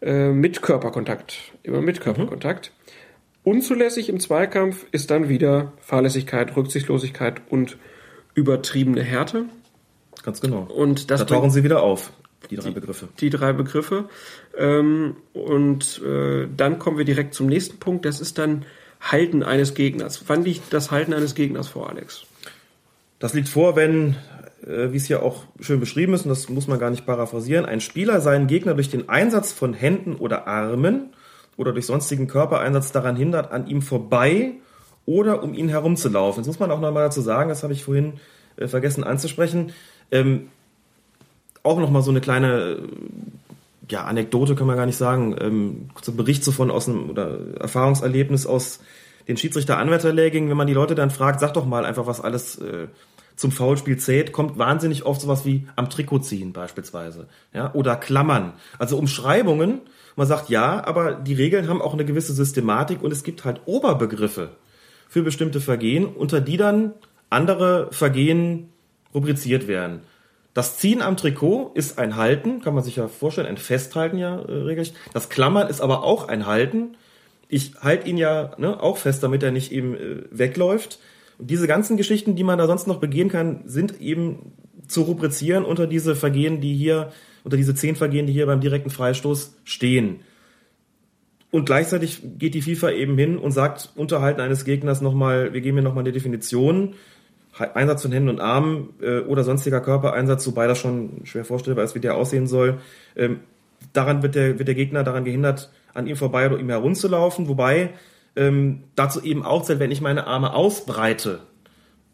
[0.00, 1.52] Äh, mit Körperkontakt.
[1.62, 2.72] Immer mit Körperkontakt.
[2.72, 3.52] Mhm.
[3.52, 7.78] Unzulässig im Zweikampf ist dann wieder Fahrlässigkeit, Rücksichtslosigkeit und
[8.34, 9.46] übertriebene Härte.
[10.22, 10.62] Ganz genau.
[10.62, 12.12] Und das da tauchen sie wieder auf,
[12.50, 13.08] die drei die, Begriffe.
[13.20, 14.08] Die drei Begriffe.
[14.56, 18.04] Ähm, und äh, dann kommen wir direkt zum nächsten Punkt.
[18.04, 18.64] Das ist dann
[19.00, 20.24] Halten eines Gegners.
[20.26, 22.24] Wann liegt das Halten eines Gegners vor, Alex?
[23.18, 24.16] Das liegt vor, wenn,
[24.66, 27.64] äh, wie es hier auch schön beschrieben ist, und das muss man gar nicht paraphrasieren,
[27.64, 31.10] ein Spieler seinen Gegner durch den Einsatz von Händen oder Armen
[31.56, 34.52] oder durch sonstigen Körpereinsatz daran hindert, an ihm vorbei
[35.06, 36.42] oder um ihn herumzulaufen.
[36.42, 38.14] Jetzt muss man auch nochmal dazu sagen, das habe ich vorhin
[38.56, 39.72] äh, vergessen anzusprechen,
[40.10, 40.48] ähm,
[41.68, 42.78] auch nochmal so eine kleine
[43.90, 47.38] ja, Anekdote kann man gar nicht sagen, ähm, kurzer Bericht so von aus einem oder
[47.60, 48.80] Erfahrungserlebnis aus
[49.28, 52.88] den Schiedsrichter-Anwärterlehrgängen, wenn man die Leute dann fragt, sag doch mal einfach, was alles äh,
[53.36, 58.54] zum Foulspiel zählt, kommt wahnsinnig oft sowas wie am Trikot ziehen beispielsweise, ja, oder Klammern,
[58.78, 59.82] also Umschreibungen.
[60.16, 63.60] Man sagt ja, aber die Regeln haben auch eine gewisse Systematik und es gibt halt
[63.66, 64.50] Oberbegriffe
[65.08, 66.92] für bestimmte Vergehen, unter die dann
[67.30, 68.70] andere Vergehen
[69.14, 70.00] rubriziert werden.
[70.58, 74.40] Das Ziehen am Trikot ist ein Halten, kann man sich ja vorstellen, ein Festhalten ja
[74.40, 74.92] äh, regelrecht.
[75.12, 76.96] Das Klammern ist aber auch ein Halten.
[77.48, 80.98] Ich halte ihn ja ne, auch fest, damit er nicht eben äh, wegläuft.
[81.38, 84.50] Und diese ganzen Geschichten, die man da sonst noch begehen kann, sind eben
[84.88, 87.12] zu rubrizieren unter diese Vergehen, die hier,
[87.44, 90.22] unter diese zehn Vergehen, die hier beim direkten Freistoß stehen.
[91.52, 95.76] Und gleichzeitig geht die FIFA eben hin und sagt, Unterhalten eines Gegners nochmal, wir geben
[95.76, 96.96] hier nochmal eine Definition,
[97.60, 101.94] Einsatz von Händen und Armen äh, oder sonstiger Körpereinsatz, wobei das schon schwer vorstellbar ist,
[101.94, 102.78] wie der aussehen soll.
[103.16, 103.40] Ähm,
[103.92, 107.90] daran wird der, wird der Gegner daran gehindert, an ihm vorbei oder ihm herumzulaufen, wobei
[108.36, 111.40] ähm, dazu eben auch zählt, wenn ich meine Arme ausbreite,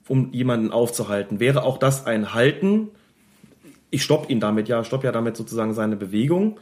[0.09, 2.89] um jemanden aufzuhalten, wäre auch das ein Halten.
[3.91, 6.59] Ich stopp ihn damit, ja, stopp ja damit sozusagen seine Bewegung.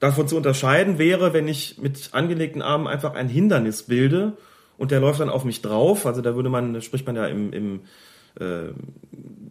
[0.00, 4.36] Davon zu unterscheiden wäre, wenn ich mit angelegten Armen einfach ein Hindernis bilde
[4.82, 6.06] und der läuft dann auf mich drauf.
[6.06, 7.80] Also da würde man, spricht man ja im, im
[8.34, 8.72] äh,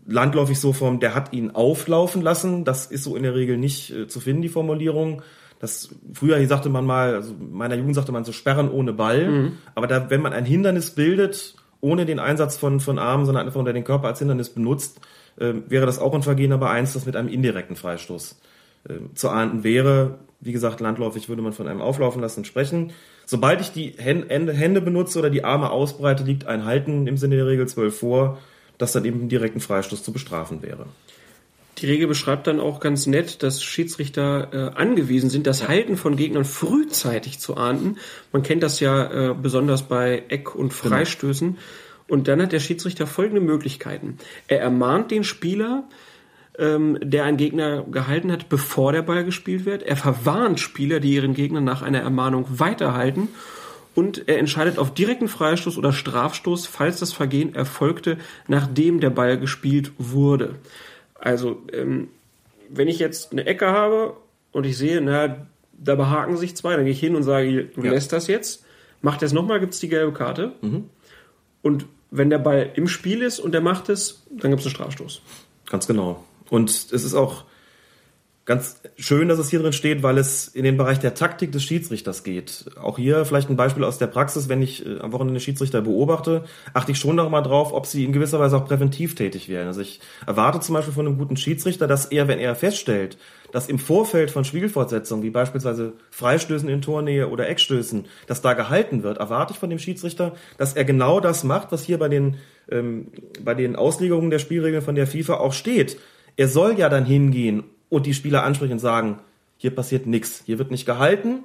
[0.06, 2.66] landläufig so vom, der hat ihn auflaufen lassen.
[2.66, 5.22] Das ist so in der Regel nicht äh, zu finden, die Formulierung.
[5.58, 9.30] Das, früher hier sagte man mal, also meiner Jugend sagte man so sperren ohne Ball.
[9.30, 9.52] Mhm.
[9.74, 13.58] Aber da, wenn man ein Hindernis bildet, ohne den Einsatz von, von Armen, sondern einfach
[13.58, 15.00] unter den Körper als Hindernis benutzt,
[15.38, 18.38] äh, wäre das auch ein Vergehen, aber eins, das mit einem indirekten Freistoß
[18.90, 20.20] äh, zu ahnden wäre.
[20.42, 22.92] Wie gesagt, landläufig würde man von einem Auflaufen lassen sprechen.
[23.32, 27.48] Sobald ich die Hände benutze oder die Arme ausbreite, liegt ein Halten im Sinne der
[27.48, 28.40] Regel 12 vor,
[28.78, 30.86] das dann eben einen direkten Freistoß zu bestrafen wäre.
[31.78, 36.18] Die Regel beschreibt dann auch ganz nett, dass Schiedsrichter äh, angewiesen sind, das Halten von
[36.18, 38.00] Gegnern frühzeitig zu ahnden.
[38.34, 40.94] Man kennt das ja äh, besonders bei Eck- und genau.
[40.94, 41.52] Freistößen.
[41.52, 41.62] Genau.
[42.10, 44.18] Und dann hat der Schiedsrichter folgende Möglichkeiten.
[44.50, 45.88] Er ermahnt den Spieler,
[46.58, 49.84] ähm, der einen Gegner gehalten hat, bevor der Ball gespielt wird.
[49.84, 53.30] Er verwarnt Spieler, die ihren Gegner nach einer Ermahnung weiterhalten.
[53.94, 59.38] Und er entscheidet auf direkten Freistoß oder Strafstoß, falls das Vergehen erfolgte, nachdem der Ball
[59.38, 60.56] gespielt wurde.
[61.16, 62.08] Also, ähm,
[62.70, 64.16] wenn ich jetzt eine Ecke habe
[64.54, 67.84] und ich sehe, na, da behaken sich zwei, dann gehe ich hin und sage, du
[67.84, 67.92] ja.
[67.92, 68.64] lässt das jetzt.
[69.02, 70.54] Macht es nochmal, gibt es die gelbe Karte.
[70.62, 70.86] Mhm.
[71.62, 74.76] Und wenn der Ball im Spiel ist und er macht es, dann gibt es einen
[74.76, 75.22] Strafstoß.
[75.70, 76.24] Ganz genau.
[76.52, 77.46] Und es ist auch
[78.44, 81.64] ganz schön, dass es hier drin steht, weil es in den Bereich der Taktik des
[81.64, 82.66] Schiedsrichters geht.
[82.76, 86.44] Auch hier vielleicht ein Beispiel aus der Praxis, wenn ich äh, am Wochenende Schiedsrichter beobachte,
[86.74, 89.68] achte ich schon noch mal drauf, ob sie in gewisser Weise auch präventiv tätig werden.
[89.68, 93.18] Also ich erwarte zum Beispiel von einem guten Schiedsrichter, dass er, wenn er feststellt,
[93.54, 99.04] dass im Vorfeld von Spielfortsetzungen, wie beispielsweise Freistößen in Tornähe oder Eckstößen, dass da gehalten
[99.04, 102.36] wird, erwarte ich von dem Schiedsrichter, dass er genau das macht, was hier bei den,
[102.70, 103.08] ähm,
[103.42, 105.98] bei den Auslegungen der Spielregeln von der FIFA auch steht
[106.38, 109.20] er soll ja dann hingehen und die Spieler ansprechen und sagen,
[109.58, 111.44] hier passiert nichts, hier wird nicht gehalten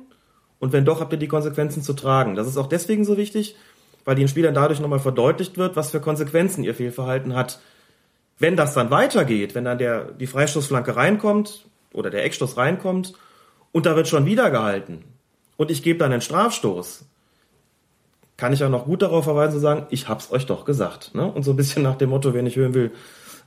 [0.59, 2.34] und wenn doch, habt ihr die Konsequenzen zu tragen.
[2.34, 3.57] Das ist auch deswegen so wichtig,
[4.05, 7.61] weil den Spielern dadurch nochmal verdeutlicht wird, was für Konsequenzen ihr Fehlverhalten hat.
[8.39, 13.14] Wenn das dann weitergeht, wenn dann der, die Freistoßflanke reinkommt oder der Eckstoß reinkommt
[13.72, 15.05] und da wird schon wieder gehalten
[15.57, 17.05] und ich gebe dann einen Strafstoß,
[18.37, 21.14] kann ich auch noch gut darauf verweisen zu sagen, ich hab's euch doch gesagt.
[21.14, 21.30] Ne?
[21.30, 22.93] Und so ein bisschen nach dem Motto, wer nicht hören will,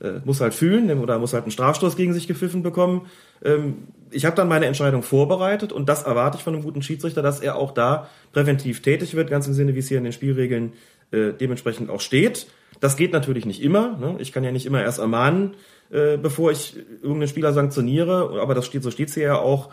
[0.00, 3.06] äh, muss halt fühlen oder muss halt einen Strafstoß gegen sich gepfiffen bekommen.
[3.44, 7.22] Ähm, ich habe dann meine Entscheidung vorbereitet und das erwarte ich von einem guten Schiedsrichter,
[7.22, 10.12] dass er auch da präventiv tätig wird, ganz im Sinne, wie es hier in den
[10.12, 10.72] Spielregeln
[11.10, 12.46] äh, dementsprechend auch steht.
[12.80, 13.96] Das geht natürlich nicht immer.
[13.98, 14.16] Ne?
[14.18, 15.54] Ich kann ja nicht immer erst ermahnen,
[15.90, 19.70] äh, bevor ich irgendeinen Spieler sanktioniere, aber das steht, so steht es hier ja auch,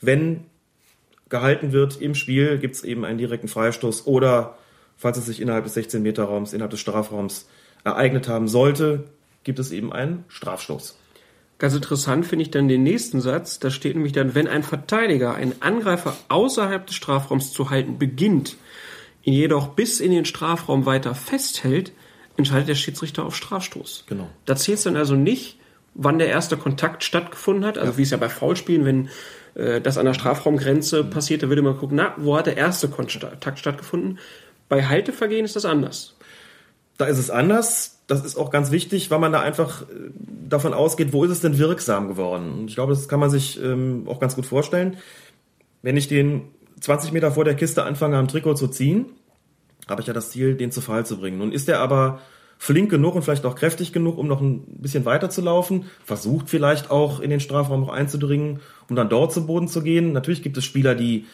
[0.00, 0.46] wenn
[1.28, 4.56] gehalten wird im Spiel, gibt es eben einen direkten Freistoß oder
[4.96, 7.48] falls es sich innerhalb des 16 Meter Raums, innerhalb des Strafraums
[7.84, 9.04] ereignet haben sollte,
[9.48, 10.98] gibt es eben einen Strafstoß.
[11.58, 13.58] Ganz interessant finde ich dann den nächsten Satz.
[13.58, 18.56] Da steht nämlich dann, wenn ein Verteidiger einen Angreifer außerhalb des Strafraums zu halten beginnt,
[19.22, 21.92] ihn jedoch bis in den Strafraum weiter festhält,
[22.36, 24.04] entscheidet der Schiedsrichter auf Strafstoß.
[24.06, 24.28] Genau.
[24.44, 25.58] Da zählt es dann also nicht,
[25.94, 27.78] wann der erste Kontakt stattgefunden hat.
[27.78, 27.98] Also ja.
[27.98, 29.08] wie es ja bei Foulspielen, wenn
[29.54, 31.10] äh, das an der Strafraumgrenze mhm.
[31.10, 34.18] passiert, da würde man gucken, na, wo hat der erste Kontakt stattgefunden?
[34.68, 36.16] Bei Haltevergehen ist das anders.
[36.98, 39.84] Da ist es anders das ist auch ganz wichtig, weil man da einfach äh,
[40.48, 42.52] davon ausgeht, wo ist es denn wirksam geworden?
[42.58, 44.96] Und ich glaube, das kann man sich ähm, auch ganz gut vorstellen.
[45.82, 46.48] Wenn ich den
[46.80, 49.06] 20 Meter vor der Kiste anfange, am Trikot zu ziehen,
[49.88, 51.38] habe ich ja das Ziel, den zu Fall zu bringen.
[51.38, 52.20] Nun ist er aber
[52.56, 56.48] flink genug und vielleicht auch kräftig genug, um noch ein bisschen weiter zu laufen, versucht
[56.48, 60.12] vielleicht auch in den Strafraum noch einzudringen, um dann dort zu Boden zu gehen.
[60.12, 61.26] Natürlich gibt es Spieler, die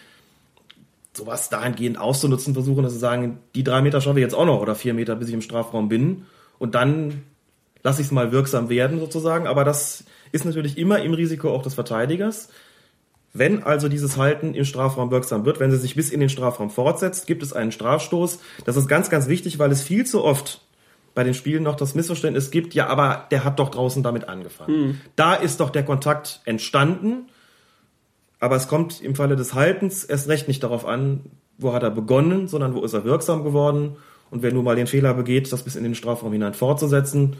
[1.12, 4.60] sowas dahingehend auszunutzen versuchen, dass sie sagen, die drei Meter schaffe ich jetzt auch noch
[4.60, 6.26] oder vier Meter, bis ich im Strafraum bin
[6.58, 7.22] und dann
[7.82, 9.46] lasse ich es mal wirksam werden sozusagen.
[9.46, 12.48] Aber das ist natürlich immer im Risiko auch des Verteidigers.
[13.32, 16.70] Wenn also dieses Halten im Strafraum wirksam wird, wenn sie sich bis in den Strafraum
[16.70, 18.38] fortsetzt, gibt es einen Strafstoß.
[18.64, 20.60] Das ist ganz, ganz wichtig, weil es viel zu oft
[21.14, 24.76] bei den Spielen noch das Missverständnis gibt, ja, aber der hat doch draußen damit angefangen.
[24.76, 25.00] Mhm.
[25.16, 27.28] Da ist doch der Kontakt entstanden,
[28.40, 31.20] aber es kommt im Falle des Haltens erst recht nicht darauf an,
[31.56, 33.96] wo hat er begonnen, sondern wo ist er wirksam geworden.
[34.34, 37.36] Und wer nur mal den Fehler begeht, das bis in den Strafraum hinein fortzusetzen,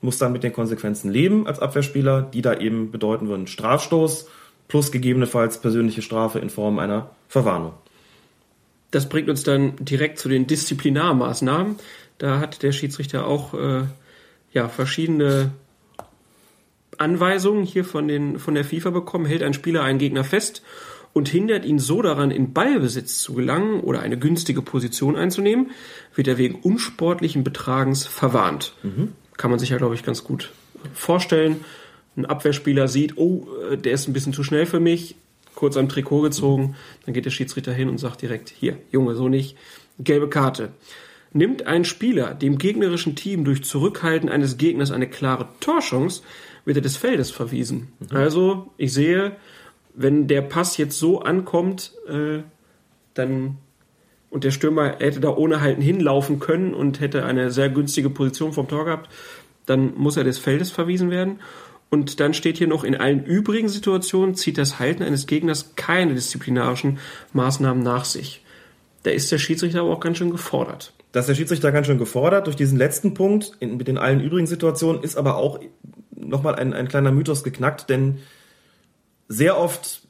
[0.00, 4.28] muss dann mit den Konsequenzen leben als Abwehrspieler, die da eben bedeuten würden Strafstoß
[4.66, 7.74] plus gegebenenfalls persönliche Strafe in Form einer Verwarnung.
[8.90, 11.76] Das bringt uns dann direkt zu den Disziplinarmaßnahmen.
[12.18, 13.84] Da hat der Schiedsrichter auch äh,
[14.52, 15.52] ja, verschiedene
[16.98, 19.26] Anweisungen hier von, den, von der FIFA bekommen.
[19.26, 20.64] Hält ein Spieler einen Gegner fest
[21.16, 25.70] und hindert ihn so daran, in Ballbesitz zu gelangen oder eine günstige Position einzunehmen,
[26.14, 28.74] wird er wegen unsportlichen Betragens verwarnt.
[28.82, 29.12] Mhm.
[29.38, 30.52] Kann man sich ja, glaube ich, ganz gut
[30.92, 31.64] vorstellen.
[32.18, 35.16] Ein Abwehrspieler sieht, oh, äh, der ist ein bisschen zu schnell für mich,
[35.54, 39.30] kurz am Trikot gezogen, dann geht der Schiedsrichter hin und sagt direkt, hier, Junge, so
[39.30, 39.56] nicht,
[39.98, 40.72] gelbe Karte.
[41.32, 46.20] Nimmt ein Spieler dem gegnerischen Team durch Zurückhalten eines Gegners eine klare Torchance,
[46.66, 47.88] wird er des Feldes verwiesen.
[48.00, 48.16] Mhm.
[48.18, 49.36] Also, ich sehe,
[49.96, 52.42] wenn der Pass jetzt so ankommt, äh,
[53.14, 53.56] dann
[54.28, 58.52] und der Stürmer hätte da ohne Halten hinlaufen können und hätte eine sehr günstige Position
[58.52, 59.08] vom Tor gehabt,
[59.64, 61.40] dann muss er des Feldes verwiesen werden.
[61.88, 66.14] Und dann steht hier noch, in allen übrigen Situationen zieht das Halten eines Gegners keine
[66.14, 66.98] disziplinarischen
[67.32, 68.44] Maßnahmen nach sich.
[69.04, 70.92] Da ist der Schiedsrichter aber auch ganz schön gefordert.
[71.12, 73.52] Da ist der Schiedsrichter ganz schön gefordert durch diesen letzten Punkt.
[73.60, 75.60] In, mit den allen übrigen Situationen ist aber auch
[76.14, 78.18] nochmal ein, ein kleiner Mythos geknackt, denn
[79.28, 80.02] sehr oft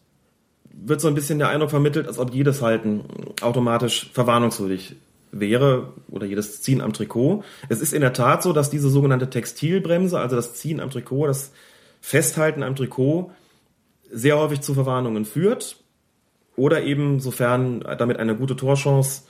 [0.73, 3.05] wird so ein bisschen der Eindruck vermittelt, als ob jedes Halten
[3.41, 4.97] automatisch verwarnungswürdig
[5.33, 7.45] wäre oder jedes Ziehen am Trikot.
[7.69, 11.27] Es ist in der Tat so, dass diese sogenannte Textilbremse, also das Ziehen am Trikot,
[11.27, 11.53] das
[12.01, 13.31] Festhalten am Trikot,
[14.11, 15.83] sehr häufig zu Verwarnungen führt
[16.57, 19.23] oder eben, sofern damit eine gute Torchance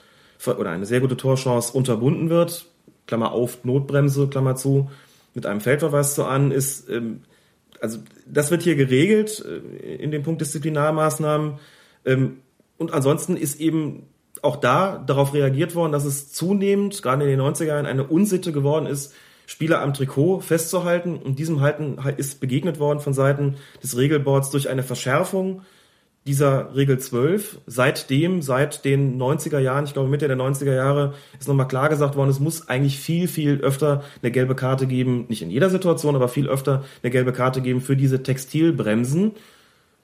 [0.45, 2.67] oder eine sehr gute Torchance unterbunden wird,
[3.07, 4.91] Klammer auf, Notbremse, Klammer zu,
[5.35, 7.23] mit einem Feldverweis zu an, ist, ähm,
[7.81, 11.59] also das wird hier geregelt äh, in dem Punkt Disziplinarmaßnahmen.
[12.05, 12.39] Ähm,
[12.79, 14.09] und ansonsten ist eben
[14.43, 18.53] auch da darauf reagiert worden, dass es zunehmend, gerade in den 90er Jahren, eine Unsitte
[18.53, 19.15] geworden ist,
[19.47, 21.17] Spieler am Trikot festzuhalten.
[21.17, 25.63] Und diesem Halten ist begegnet worden von Seiten des Regelboards durch eine Verschärfung
[26.27, 27.61] dieser Regel 12.
[27.67, 32.17] Seitdem, seit den 90er Jahren, ich glaube Mitte der 90er Jahre, ist nochmal klar gesagt
[32.17, 36.17] worden, es muss eigentlich viel, viel öfter eine gelbe Karte geben, nicht in jeder Situation,
[36.17, 39.33] aber viel öfter eine gelbe Karte geben für diese Textilbremsen,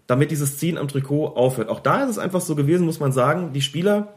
[0.06, 1.68] damit dieses Ziehen am Trikot aufhört.
[1.68, 4.14] Auch da ist es einfach so gewesen, muss man sagen, die Spieler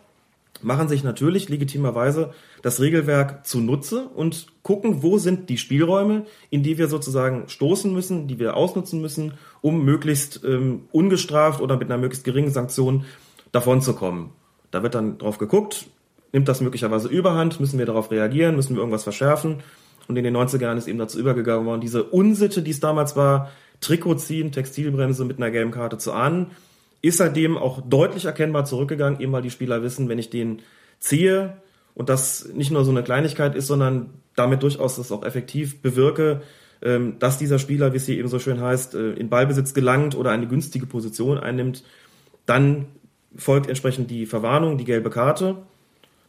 [0.62, 6.78] machen sich natürlich legitimerweise das Regelwerk zunutze und gucken, wo sind die Spielräume, in die
[6.78, 12.00] wir sozusagen stoßen müssen, die wir ausnutzen müssen, um möglichst ähm, ungestraft oder mit einer
[12.00, 13.06] möglichst geringen Sanktion
[13.52, 14.30] davonzukommen.
[14.72, 15.88] Da wird dann drauf geguckt,
[16.34, 19.64] nimmt das möglicherweise überhand, müssen wir darauf reagieren, müssen wir irgendwas verschärfen.
[20.08, 23.16] Und in den 90er Jahren ist eben dazu übergegangen worden, diese Unsitte, die es damals
[23.16, 23.52] war,
[23.82, 26.52] Trikot ziehen, Textilbremse mit einer gelben Karte zu ahnen,
[27.08, 30.62] ist seitdem auch deutlich erkennbar zurückgegangen, eben weil die Spieler wissen, wenn ich den
[31.00, 31.58] ziehe
[31.94, 36.42] und das nicht nur so eine Kleinigkeit ist, sondern damit durchaus das auch effektiv bewirke,
[36.82, 40.16] ähm, dass dieser Spieler, wie es hier eben so schön heißt, äh, in Ballbesitz gelangt
[40.16, 41.84] oder eine günstige Position einnimmt,
[42.46, 42.88] dann
[43.36, 45.58] folgt entsprechend die Verwarnung, die gelbe Karte.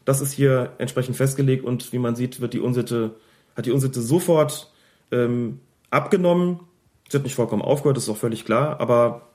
[0.05, 3.17] Das ist hier entsprechend festgelegt und wie man sieht, wird die Unsitte,
[3.57, 4.73] hat die Unsitte sofort
[5.11, 5.61] ähm,
[5.91, 6.61] abgenommen.
[7.09, 9.26] Es wird nicht vollkommen aufgehört, das ist auch völlig klar, aber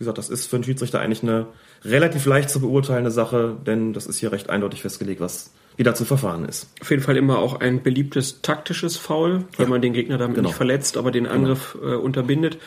[0.00, 1.46] gesagt, das ist für einen Schiedsrichter eigentlich eine
[1.84, 5.94] relativ leicht zu beurteilende Sache, denn das ist hier recht eindeutig festgelegt, was wie da
[5.94, 6.68] zu verfahren ist.
[6.80, 9.70] Auf jeden Fall immer auch ein beliebtes taktisches Foul, wenn ja.
[9.70, 10.48] man den Gegner damit genau.
[10.48, 11.36] nicht verletzt, aber den genau.
[11.36, 11.92] Angriff genau.
[11.92, 12.58] äh, unterbindet.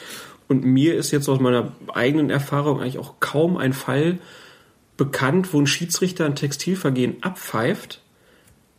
[0.48, 4.20] Und mir ist jetzt aus meiner eigenen Erfahrung eigentlich auch kaum ein Fall
[4.96, 8.02] bekannt, wo ein Schiedsrichter ein Textilvergehen abpfeift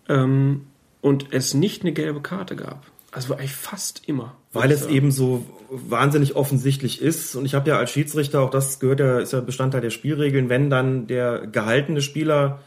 [0.08, 0.66] ähm,
[1.00, 2.86] und es nicht eine gelbe Karte gab.
[3.14, 4.34] Also eigentlich fast immer.
[4.52, 7.36] Weil es eben so wahnsinnig offensichtlich ist.
[7.36, 10.48] Und ich habe ja als Schiedsrichter, auch das gehört ja, ist ja Bestandteil der Spielregeln,
[10.48, 12.60] wenn dann der gehaltene Spieler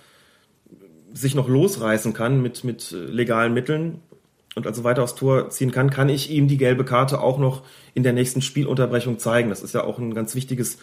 [1.13, 3.99] sich noch losreißen kann mit, mit legalen Mitteln
[4.55, 7.63] und also weiter aufs Tor ziehen kann, kann ich ihm die gelbe Karte auch noch
[7.93, 9.49] in der nächsten Spielunterbrechung zeigen.
[9.49, 10.77] Das ist ja auch ein ganz wichtiges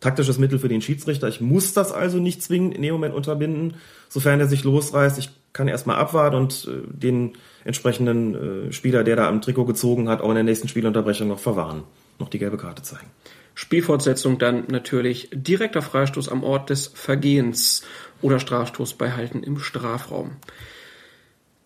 [0.00, 1.28] taktisches Mittel für den Schiedsrichter.
[1.28, 3.74] Ich muss das also nicht zwingend in dem Moment unterbinden,
[4.08, 5.18] sofern er sich losreißt.
[5.18, 7.32] Ich kann erstmal abwarten und äh, den
[7.64, 11.40] entsprechenden äh, Spieler, der da am Trikot gezogen hat, auch in der nächsten Spielunterbrechung noch
[11.40, 11.84] verwahren,
[12.18, 13.06] noch die gelbe Karte zeigen.
[13.54, 17.82] Spielfortsetzung dann natürlich direkter Freistoß am Ort des Vergehens
[18.22, 20.36] oder Strafstoß bei Halten im Strafraum.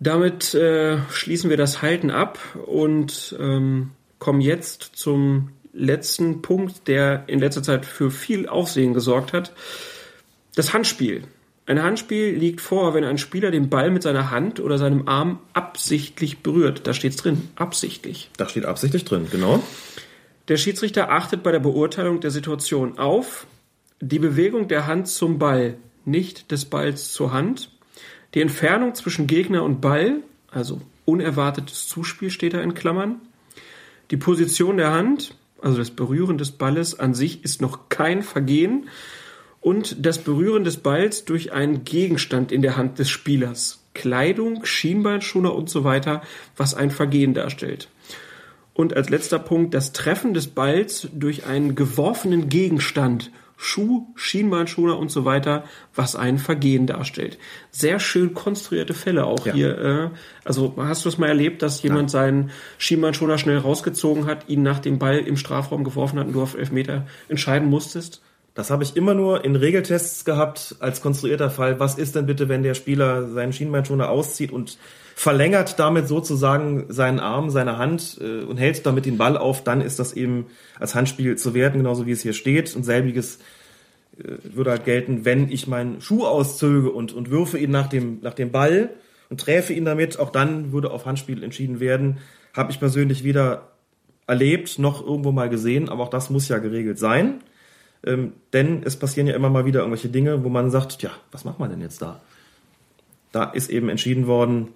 [0.01, 7.25] Damit äh, schließen wir das Halten ab und ähm, kommen jetzt zum letzten Punkt, der
[7.27, 9.53] in letzter Zeit für viel Aufsehen gesorgt hat.
[10.57, 11.25] Das Handspiel.
[11.67, 15.39] Ein Handspiel liegt vor, wenn ein Spieler den Ball mit seiner Hand oder seinem Arm
[15.55, 16.87] absichtlich berührt.
[16.87, 17.49] Da steht's drin.
[17.57, 18.31] Absichtlich.
[18.37, 19.63] Da steht absichtlich drin, genau.
[20.49, 23.47] Der Schiedsrichter achtet bei der Beurteilung der Situation auf
[24.01, 27.71] die Bewegung der Hand zum Ball, nicht des Balls zur Hand,
[28.35, 30.17] die Entfernung zwischen Gegner und Ball,
[30.51, 33.21] also unerwartetes Zuspiel steht da in Klammern,
[34.11, 38.89] die Position der Hand, also das Berühren des Balles an sich ist noch kein Vergehen
[39.65, 45.55] und das Berühren des Balls durch einen Gegenstand in der Hand des Spielers, Kleidung, Schienbeinschoner
[45.55, 46.21] und so weiter,
[46.55, 47.89] was ein Vergehen darstellt.
[48.75, 55.11] Und als letzter Punkt das Treffen des Balls durch einen geworfenen Gegenstand, Schuh, Schienbeinschoner und
[55.11, 57.39] so weiter, was ein Vergehen darstellt.
[57.71, 59.55] Sehr schön konstruierte Fälle auch ja.
[59.55, 59.79] hier.
[59.79, 60.11] Äh,
[60.45, 62.21] also hast du es mal erlebt, dass jemand ja.
[62.21, 66.43] seinen Schienbeinschoner schnell rausgezogen hat, ihn nach dem Ball im Strafraum geworfen hat und du
[66.43, 68.21] auf Elfmeter entscheiden musstest?
[68.55, 71.81] Das habe ich immer nur in Regeltests gehabt als konstruierter Fall.
[71.81, 74.79] Was ist denn bitte, wenn der Spieler seinen Schienbeinschoner auszieht und
[75.17, 79.81] verlängert damit sozusagen seinen Arm, seine Hand äh, und hält damit den Ball auf, dann
[79.81, 80.47] ist das eben
[80.79, 82.77] als Handspiel zu werten, genauso wie es hier steht.
[82.77, 83.41] Und selbiges
[84.19, 88.21] äh, würde halt gelten, wenn ich meinen Schuh auszöge und, und würfe ihn nach dem,
[88.23, 88.91] nach dem Ball
[89.31, 92.19] und träfe ihn damit, auch dann würde auf Handspiel entschieden werden.
[92.53, 93.73] Habe ich persönlich weder
[94.29, 97.41] erlebt noch irgendwo mal gesehen, aber auch das muss ja geregelt sein.
[98.07, 101.45] Ähm, denn es passieren ja immer mal wieder irgendwelche Dinge, wo man sagt, ja, was
[101.45, 102.21] macht man denn jetzt da?
[103.33, 104.69] Da ist eben entschieden worden,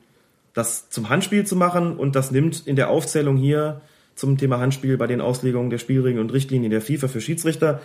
[0.55, 3.81] das zum Handspiel zu machen und das nimmt in der Aufzählung hier
[4.15, 7.81] zum Thema Handspiel bei den Auslegungen der Spielregeln und Richtlinien der FIFA für Schiedsrichter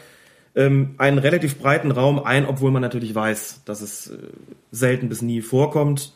[0.55, 4.17] ähm, einen relativ breiten Raum ein, obwohl man natürlich weiß, dass es äh,
[4.71, 6.13] selten bis nie vorkommt.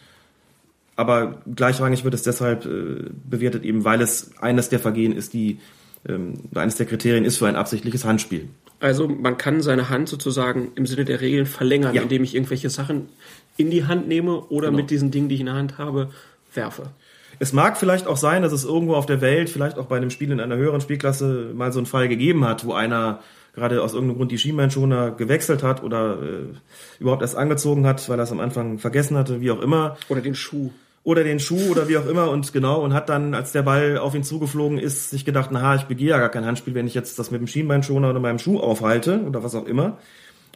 [0.95, 5.59] Aber gleichrangig wird es deshalb äh, bewertet, eben weil es eines der Vergehen ist, die
[6.07, 8.49] ähm, eines der Kriterien ist für ein absichtliches Handspiel.
[8.80, 12.01] Also man kann seine Hand sozusagen im Sinne der Regeln verlängern, ja.
[12.01, 13.09] indem ich irgendwelche Sachen
[13.57, 14.82] in die Hand nehme oder genau.
[14.82, 16.09] mit diesen Dingen, die ich in der Hand habe,
[16.53, 16.91] werfe.
[17.39, 20.09] Es mag vielleicht auch sein, dass es irgendwo auf der Welt, vielleicht auch bei einem
[20.09, 23.19] Spiel in einer höheren Spielklasse, mal so einen Fall gegeben hat, wo einer
[23.53, 28.19] gerade aus irgendeinem Grund die Schienbeinschoner gewechselt hat oder äh, überhaupt erst angezogen hat, weil
[28.19, 29.97] er es am Anfang vergessen hatte, wie auch immer.
[30.09, 30.71] Oder den Schuh.
[31.07, 33.97] Oder den Schuh oder wie auch immer und genau und hat dann, als der Ball
[33.97, 36.93] auf ihn zugeflogen ist, sich gedacht, na, ich begehe ja gar kein Handspiel, wenn ich
[36.93, 39.99] jetzt das mit dem Schienbeinschoner oder meinem Schuh aufhalte oder was auch immer.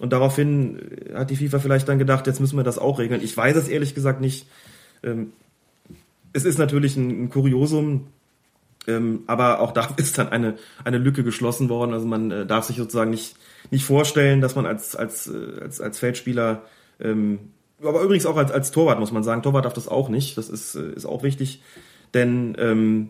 [0.01, 0.77] Und daraufhin
[1.13, 3.23] hat die FIFA vielleicht dann gedacht, jetzt müssen wir das auch regeln.
[3.23, 4.45] Ich weiß es ehrlich gesagt nicht.
[5.03, 5.31] Ähm,
[6.33, 8.07] es ist natürlich ein, ein Kuriosum,
[8.87, 11.93] ähm, aber auch da ist dann eine, eine Lücke geschlossen worden.
[11.93, 13.37] Also man äh, darf sich sozusagen nicht,
[13.69, 16.63] nicht vorstellen, dass man als, als, äh, als, als Feldspieler,
[16.99, 17.39] ähm,
[17.83, 20.37] aber übrigens auch als, als Torwart muss man sagen, Torwart darf das auch nicht.
[20.37, 21.61] Das ist, äh, ist auch wichtig,
[22.13, 23.09] denn ähm,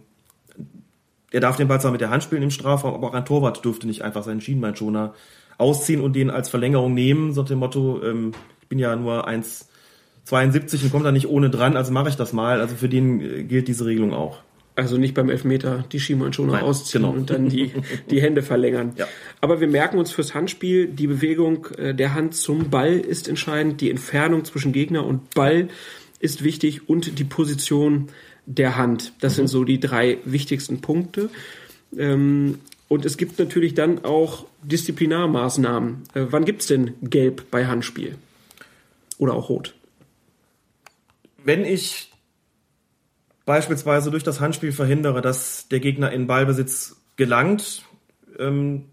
[1.31, 3.63] er darf den Ball zwar mit der Hand spielen im Strafraum, aber auch ein Torwart
[3.63, 5.13] dürfte nicht einfach seinen Schienbeinschoner
[5.57, 9.69] ausziehen und den als Verlängerung nehmen, so dem Motto, ähm, ich bin ja nur eins
[10.25, 12.59] 72 und kommt da nicht ohne dran, also mache ich das mal.
[12.59, 14.39] Also für den äh, gilt diese Regelung auch.
[14.75, 17.13] Also nicht beim Elfmeter die Schienbeinschoner ausziehen genau.
[17.13, 17.71] und dann die,
[18.09, 18.93] die Hände verlängern.
[18.95, 19.07] Ja.
[19.41, 23.81] Aber wir merken uns fürs Handspiel, die Bewegung äh, der Hand zum Ball ist entscheidend,
[23.81, 25.67] die Entfernung zwischen Gegner und Ball
[26.19, 28.07] ist wichtig und die Position
[28.45, 29.13] der Hand.
[29.19, 29.35] Das mhm.
[29.35, 31.29] sind so die drei wichtigsten Punkte.
[31.97, 36.03] Ähm, und es gibt natürlich dann auch Disziplinarmaßnahmen.
[36.13, 38.15] Äh, wann gibt's denn Gelb bei Handspiel?
[39.17, 39.75] Oder auch Rot?
[41.43, 42.10] wenn ich
[43.45, 47.83] beispielsweise durch das Handspiel verhindere, dass der Gegner in Ballbesitz gelangt,
[48.39, 48.85] ähm,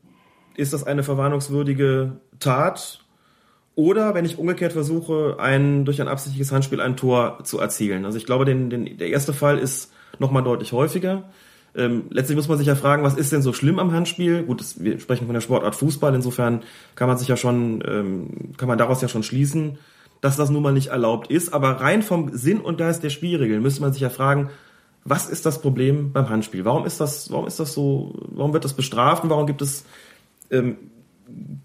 [0.57, 3.05] ist das eine verwarnungswürdige Tat.
[3.75, 8.05] Oder wenn ich umgekehrt versuche, ein, durch ein absichtliches Handspiel ein Tor zu erzielen.
[8.05, 11.31] Also ich glaube, den, den, der erste Fall ist nochmal deutlich häufiger.
[11.77, 14.43] Ähm, letztlich muss man sich ja fragen, was ist denn so schlimm am Handspiel?
[14.43, 16.63] Gut, das, wir sprechen von der Sportart Fußball, insofern
[16.97, 19.79] kann man sich ja schon, ähm, kann man daraus ja schon schließen,
[20.21, 21.53] dass das nun mal nicht erlaubt ist.
[21.53, 24.51] Aber rein vom Sinn und Geist der Spielregeln müsste man sich ja fragen,
[25.05, 26.65] was ist das Problem beim Handspiel?
[26.65, 29.85] Warum ist das, warum ist das so, warum wird das bestraft und warum gibt es
[30.51, 30.77] ähm,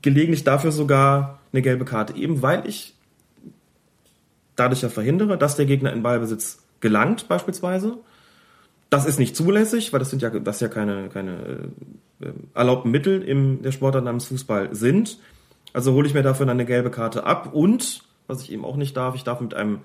[0.02, 2.16] gelegentlich dafür sogar eine gelbe Karte?
[2.16, 2.96] Eben weil ich
[4.56, 7.98] dadurch ja verhindere, dass der Gegner in Ballbesitz gelangt beispielsweise
[8.90, 11.70] Das ist nicht zulässig, weil das sind ja, das ja keine, keine
[12.22, 15.18] äh, erlaubten Mittel im der Sportart namens Fußball sind.
[15.74, 18.76] Also hole ich mir dafür dann eine gelbe Karte ab und, was ich eben auch
[18.76, 19.80] nicht darf, ich darf mit einem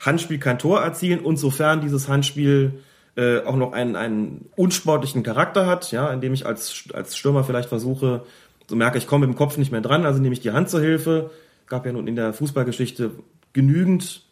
[0.00, 2.80] Handspiel kein Tor erzielen und sofern dieses Handspiel
[3.16, 7.68] äh, auch noch einen, einen unsportlichen Charakter hat, ja, indem ich als, als Stürmer vielleicht
[7.68, 8.24] versuche,
[8.68, 10.70] so merke ich komme mit dem Kopf nicht mehr dran, also nehme ich die Hand
[10.70, 11.30] zur Hilfe.
[11.66, 13.10] Gab ja nun in der Fußballgeschichte
[13.52, 14.22] genügend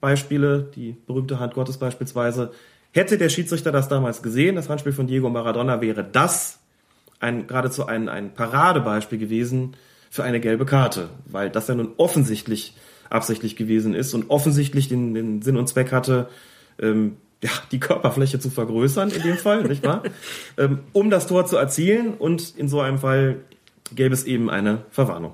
[0.00, 2.52] Beispiele, die berühmte Hand Gottes beispielsweise.
[2.92, 6.58] Hätte der Schiedsrichter das damals gesehen, das Handspiel von Diego Maradona, wäre das
[7.20, 9.76] ein, geradezu ein, ein Paradebeispiel gewesen
[10.10, 12.74] für eine gelbe Karte, weil das ja nun offensichtlich
[13.08, 16.28] absichtlich gewesen ist und offensichtlich den, den Sinn und Zweck hatte,
[16.80, 20.02] ähm, ja, die Körperfläche zu vergrößern in dem Fall, nicht wahr?
[20.58, 23.36] Ähm, um das Tor zu erzielen und in so einem Fall
[23.94, 25.32] gäbe es eben eine Verwarnung.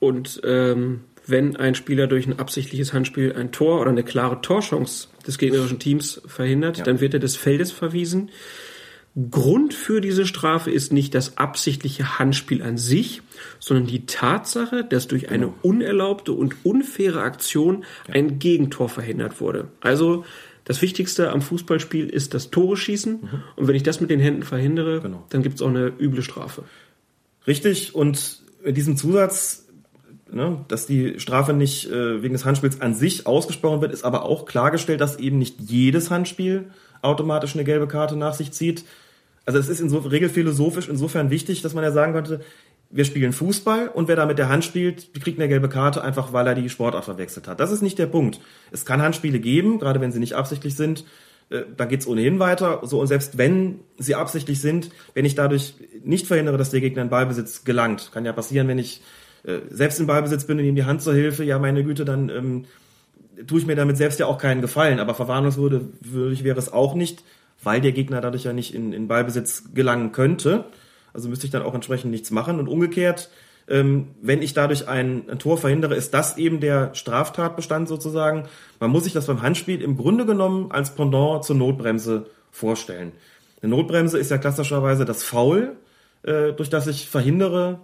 [0.00, 5.08] Und ähm, wenn ein Spieler durch ein absichtliches Handspiel ein Tor oder eine klare Torchance
[5.26, 6.84] des gegnerischen Teams verhindert, ja.
[6.84, 8.30] dann wird er des Feldes verwiesen.
[9.30, 13.22] Grund für diese Strafe ist nicht das absichtliche Handspiel an sich,
[13.58, 15.58] sondern die Tatsache, dass durch eine genau.
[15.62, 19.68] unerlaubte und unfaire Aktion ein Gegentor verhindert wurde.
[19.80, 20.24] Also
[20.64, 23.12] das Wichtigste am Fußballspiel ist das Tore schießen.
[23.12, 23.28] Mhm.
[23.56, 25.24] Und wenn ich das mit den Händen verhindere, genau.
[25.30, 26.64] dann gibt es auch eine üble Strafe.
[27.46, 27.94] Richtig.
[27.94, 29.66] Und in diesem Zusatz,
[30.30, 34.24] ne, dass die Strafe nicht äh, wegen des Handspiels an sich ausgesprochen wird, ist aber
[34.24, 36.70] auch klargestellt, dass eben nicht jedes Handspiel
[37.02, 38.84] automatisch eine gelbe Karte nach sich zieht.
[39.44, 42.40] Also es ist in so, regelphilosophisch insofern wichtig, dass man ja sagen könnte,
[42.92, 46.32] wir spielen Fußball und wer da mit der Hand spielt, kriegt eine gelbe Karte, einfach
[46.32, 47.58] weil er die Sportart verwechselt hat.
[47.58, 48.38] Das ist nicht der Punkt.
[48.70, 51.04] Es kann Handspiele geben, gerade wenn sie nicht absichtlich sind,
[51.48, 52.80] äh, da geht's ohnehin weiter.
[52.84, 55.74] So und selbst wenn sie absichtlich sind, wenn ich dadurch
[56.04, 59.02] nicht verhindere, dass der Gegner in Ballbesitz gelangt, kann ja passieren, wenn ich
[59.44, 62.28] äh, selbst in Ballbesitz bin und ihm die Hand zur Hilfe, ja meine Güte, dann
[62.28, 62.64] ähm,
[63.46, 65.00] tue ich mir damit selbst ja auch keinen Gefallen.
[65.00, 67.24] Aber verwarnungswürdig wäre es auch nicht,
[67.62, 70.66] weil der Gegner dadurch ja nicht in, in Ballbesitz gelangen könnte.
[71.14, 72.58] Also müsste ich dann auch entsprechend nichts machen.
[72.58, 73.30] Und umgekehrt,
[73.68, 78.44] ähm, wenn ich dadurch ein, ein, Tor verhindere, ist das eben der Straftatbestand sozusagen.
[78.80, 83.12] Man muss sich das beim Handspiel im Grunde genommen als Pendant zur Notbremse vorstellen.
[83.62, 85.76] Eine Notbremse ist ja klassischerweise das Foul,
[86.22, 87.80] äh, durch das ich verhindere,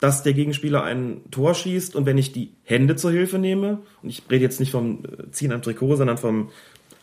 [0.00, 4.10] dass der Gegenspieler ein Tor schießt und wenn ich die Hände zur Hilfe nehme, und
[4.10, 6.50] ich rede jetzt nicht vom äh, Ziehen am Trikot, sondern vom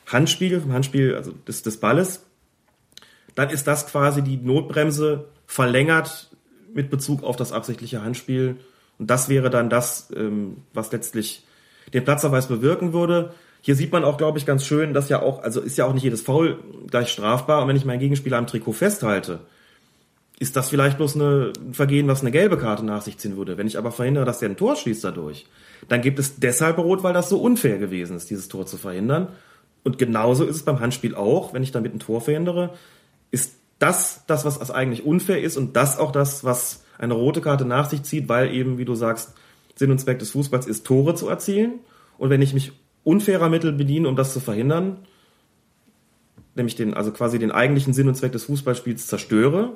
[0.05, 2.25] Handspiel, vom Handspiel also des, des Balles,
[3.35, 6.29] dann ist das quasi die Notbremse verlängert
[6.73, 8.57] mit Bezug auf das absichtliche Handspiel.
[8.97, 11.45] Und das wäre dann das, ähm, was letztlich
[11.93, 13.33] den Platzverweis bewirken würde.
[13.61, 15.93] Hier sieht man auch, glaube ich, ganz schön, dass ja auch, also ist ja auch
[15.93, 17.61] nicht jedes Foul gleich strafbar.
[17.61, 19.39] Und wenn ich meinen Gegenspieler am Trikot festhalte,
[20.39, 23.57] ist das vielleicht bloß eine, ein Vergehen, was eine gelbe Karte nach sich ziehen würde.
[23.57, 25.45] Wenn ich aber verhindere, dass der ein Tor schießt dadurch,
[25.87, 29.29] dann gibt es deshalb Rot, weil das so unfair gewesen ist, dieses Tor zu verhindern.
[29.83, 32.71] Und genauso ist es beim Handspiel auch, wenn ich damit ein Tor verhindere,
[33.31, 37.65] ist das das, was eigentlich unfair ist und das auch das, was eine rote Karte
[37.65, 39.33] nach sich zieht, weil eben, wie du sagst,
[39.75, 41.79] Sinn und Zweck des Fußballs ist, Tore zu erzielen.
[42.17, 42.71] Und wenn ich mich
[43.03, 44.99] unfairer Mittel bediene, um das zu verhindern,
[46.55, 49.73] nämlich den, also quasi den eigentlichen Sinn und Zweck des Fußballspiels zerstöre,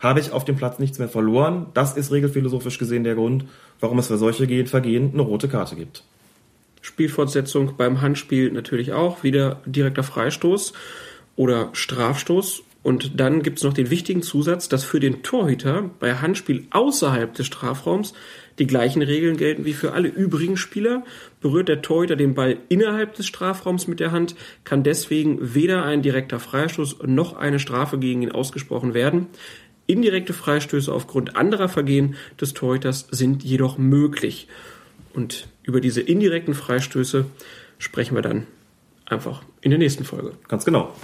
[0.00, 1.66] habe ich auf dem Platz nichts mehr verloren.
[1.72, 3.46] Das ist regelphilosophisch gesehen der Grund,
[3.78, 6.02] warum es für solche Vergehen eine rote Karte gibt.
[6.80, 10.72] Spielfortsetzung beim Handspiel natürlich auch, wieder direkter Freistoß
[11.36, 12.62] oder Strafstoß.
[12.86, 17.34] Und dann gibt es noch den wichtigen Zusatz, dass für den Torhüter bei Handspiel außerhalb
[17.34, 18.14] des Strafraums
[18.60, 21.02] die gleichen Regeln gelten wie für alle übrigen Spieler.
[21.40, 26.00] Berührt der Torhüter den Ball innerhalb des Strafraums mit der Hand, kann deswegen weder ein
[26.00, 29.26] direkter Freistoß noch eine Strafe gegen ihn ausgesprochen werden.
[29.88, 34.46] Indirekte Freistöße aufgrund anderer Vergehen des Torhüters sind jedoch möglich.
[35.12, 37.24] Und über diese indirekten Freistöße
[37.80, 38.46] sprechen wir dann
[39.06, 40.34] einfach in der nächsten Folge.
[40.46, 40.94] Ganz genau.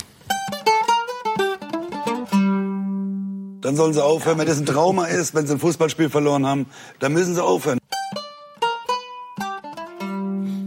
[3.62, 4.38] Dann sollen sie aufhören.
[4.38, 6.66] Wenn das ein Trauma ist, wenn sie ein Fußballspiel verloren haben,
[6.98, 7.78] dann müssen sie aufhören.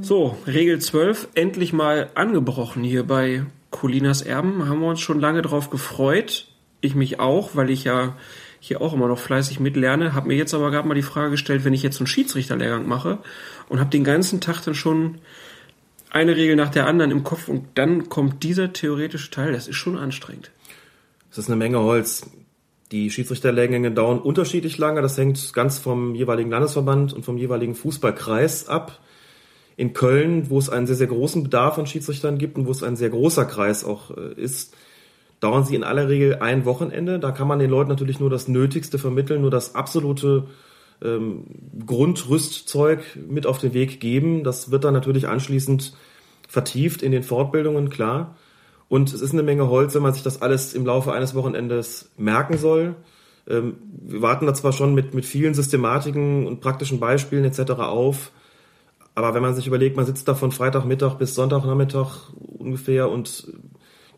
[0.01, 4.69] So, Regel 12, endlich mal angebrochen hier bei Colinas Erben.
[4.69, 6.47] Haben wir uns schon lange drauf gefreut.
[6.79, 8.15] Ich mich auch, weil ich ja
[8.59, 10.13] hier auch immer noch fleißig mitlerne.
[10.13, 13.17] Habe mir jetzt aber gerade mal die Frage gestellt, wenn ich jetzt einen Schiedsrichterlehrgang mache
[13.67, 15.19] und habe den ganzen Tag dann schon
[16.11, 19.51] eine Regel nach der anderen im Kopf und dann kommt dieser theoretische Teil.
[19.51, 20.51] Das ist schon anstrengend.
[21.29, 22.29] Das ist eine Menge Holz.
[22.91, 25.01] Die Schiedsrichterlehrgänge dauern unterschiedlich lange.
[25.01, 28.99] Das hängt ganz vom jeweiligen Landesverband und vom jeweiligen Fußballkreis ab.
[29.77, 32.83] In Köln, wo es einen sehr, sehr großen Bedarf an Schiedsrichtern gibt und wo es
[32.83, 34.75] ein sehr großer Kreis auch äh, ist,
[35.39, 37.19] dauern sie in aller Regel ein Wochenende.
[37.19, 40.45] Da kann man den Leuten natürlich nur das Nötigste vermitteln, nur das absolute
[41.03, 41.43] ähm,
[41.85, 44.43] Grundrüstzeug mit auf den Weg geben.
[44.43, 45.93] Das wird dann natürlich anschließend
[46.47, 48.35] vertieft in den Fortbildungen, klar.
[48.87, 52.11] Und es ist eine Menge Holz, wenn man sich das alles im Laufe eines Wochenendes
[52.17, 52.95] merken soll.
[53.47, 57.71] Ähm, wir warten da zwar schon mit, mit vielen Systematiken und praktischen Beispielen etc.
[57.73, 58.31] auf,
[59.15, 63.47] aber wenn man sich überlegt, man sitzt da von Freitagmittag bis Sonntagnachmittag ungefähr und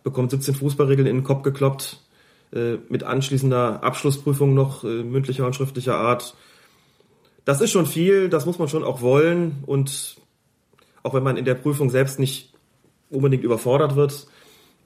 [0.03, 2.01] bekommt 17 Fußballregeln in den Kopf gekloppt,
[2.53, 6.35] äh, mit anschließender Abschlussprüfung noch äh, mündlicher und schriftlicher Art.
[7.45, 10.17] Das ist schon viel, das muss man schon auch wollen und
[11.03, 12.53] auch wenn man in der Prüfung selbst nicht
[13.09, 14.27] unbedingt überfordert wird,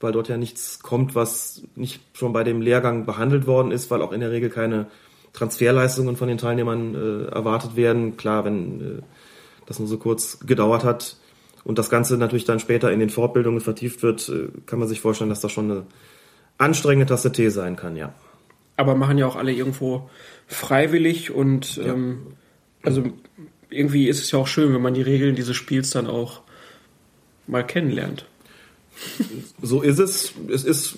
[0.02, 4.02] weil dort ja nichts kommt, was nicht schon bei dem Lehrgang behandelt worden ist, weil
[4.02, 4.86] auch in der Regel keine
[5.32, 8.16] Transferleistungen von den Teilnehmern äh, erwartet werden.
[8.16, 9.02] Klar, wenn äh,
[9.66, 11.16] das nur so kurz gedauert hat
[11.64, 15.00] und das Ganze natürlich dann später in den Fortbildungen vertieft wird, äh, kann man sich
[15.00, 15.86] vorstellen, dass das schon eine
[16.58, 18.12] anstrengende Tasse Tee sein kann, ja.
[18.76, 20.08] Aber machen ja auch alle irgendwo
[20.46, 21.92] freiwillig und ja.
[21.92, 22.26] ähm,
[22.82, 23.04] also
[23.70, 26.42] irgendwie ist es ja auch schön, wenn man die Regeln dieses Spiels dann auch
[27.46, 28.26] mal kennenlernt.
[29.62, 30.32] So ist es.
[30.52, 30.96] Es ist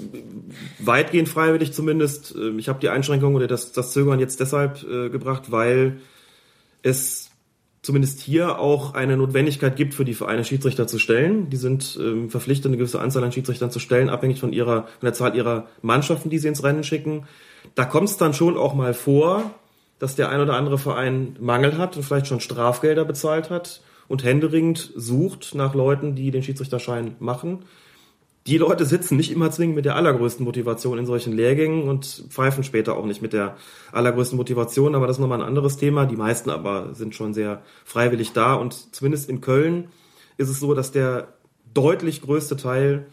[0.78, 2.34] weitgehend freiwillig zumindest.
[2.36, 5.98] Ähm, ich habe die Einschränkung oder das, das Zögern jetzt deshalb äh, gebracht, weil
[6.82, 7.30] es
[7.82, 11.50] zumindest hier auch eine Notwendigkeit gibt, für die Vereine Schiedsrichter zu stellen.
[11.50, 15.06] Die sind ähm, verpflichtet, eine gewisse Anzahl an Schiedsrichtern zu stellen, abhängig von ihrer, von
[15.06, 17.26] der Zahl ihrer Mannschaften, die sie ins Rennen schicken.
[17.74, 19.50] Da kommt es dann schon auch mal vor,
[19.98, 24.24] dass der ein oder andere Verein Mangel hat und vielleicht schon Strafgelder bezahlt hat und
[24.24, 27.64] händeringend sucht nach Leuten, die den Schiedsrichterschein machen
[28.46, 32.62] die Leute sitzen nicht immer zwingend mit der allergrößten Motivation in solchen Lehrgängen und pfeifen
[32.62, 33.56] später auch nicht mit der
[33.92, 36.04] allergrößten Motivation, aber das ist nochmal ein anderes Thema.
[36.04, 39.88] Die meisten aber sind schon sehr freiwillig da und zumindest in Köln
[40.36, 41.28] ist es so, dass der
[41.72, 43.06] deutlich größte Teil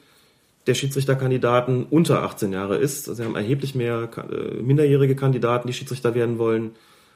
[0.67, 3.07] der Schiedsrichterkandidaten unter 18 Jahre ist.
[3.07, 6.71] Also wir haben erheblich mehr äh, minderjährige Kandidaten, die Schiedsrichter werden wollen,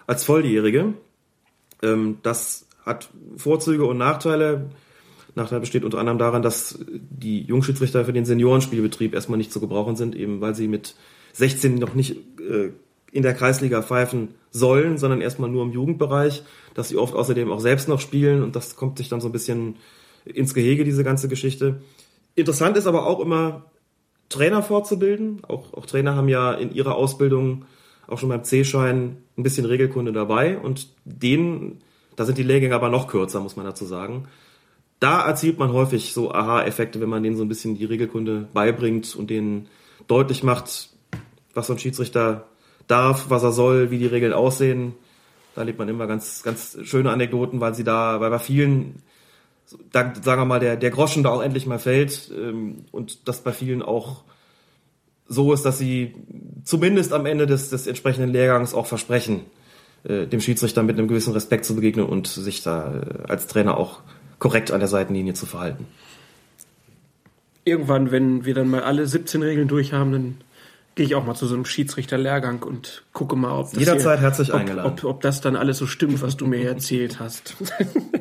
[0.07, 0.93] als Volljährige.
[1.83, 4.69] Ähm, das hat Vorzüge und Nachteile.
[5.35, 9.95] Nachteil besteht unter anderem daran, dass die Jungschiedsrichter für den Seniorenspielbetrieb erstmal nicht zu gebrauchen
[9.95, 10.95] sind, eben weil sie mit
[11.33, 12.71] 16 noch nicht äh,
[13.11, 17.59] in der Kreisliga pfeifen sollen, sondern erstmal nur im Jugendbereich, dass sie oft außerdem auch
[17.59, 19.75] selbst noch spielen und das kommt sich dann so ein bisschen
[20.23, 21.81] ins Gehege, diese ganze Geschichte.
[22.35, 23.65] Interessant ist aber auch immer,
[24.29, 25.41] Trainer fortzubilden.
[25.47, 27.65] Auch, auch Trainer haben ja in ihrer Ausbildung
[28.07, 31.81] auch schon beim C-Schein ein bisschen Regelkunde dabei und denen,
[32.15, 34.27] da sind die Lehrgänge aber noch kürzer, muss man dazu sagen
[34.99, 39.15] da erzielt man häufig so Aha-Effekte, wenn man denen so ein bisschen die Regelkunde beibringt
[39.15, 39.67] und denen
[40.07, 40.89] deutlich macht,
[41.53, 42.47] was so ein Schiedsrichter
[42.87, 44.93] darf, was er soll, wie die Regeln aussehen.
[45.55, 49.01] Da lebt man immer ganz, ganz schöne Anekdoten, weil sie da, weil bei vielen,
[49.91, 53.41] da, sagen wir mal, der, der Groschen da auch endlich mal fällt ähm, und das
[53.41, 54.23] bei vielen auch
[55.27, 56.13] so ist, dass sie
[56.63, 59.41] zumindest am Ende des, des entsprechenden Lehrgangs auch versprechen,
[60.03, 63.77] äh, dem Schiedsrichter mit einem gewissen Respekt zu begegnen und sich da äh, als Trainer
[63.77, 64.01] auch
[64.45, 65.87] korrekt an der Seitenlinie zu verhalten.
[67.63, 70.37] Irgendwann, wenn wir dann mal alle 17 Regeln durch haben, dann
[70.93, 74.27] gehe ich auch mal zu so einem Schiedsrichterlehrgang und gucke mal, ob das jederzeit hier,
[74.27, 77.55] herzlich ob, eingeladen, ob, ob, das dann alles so stimmt, was du mir erzählt hast.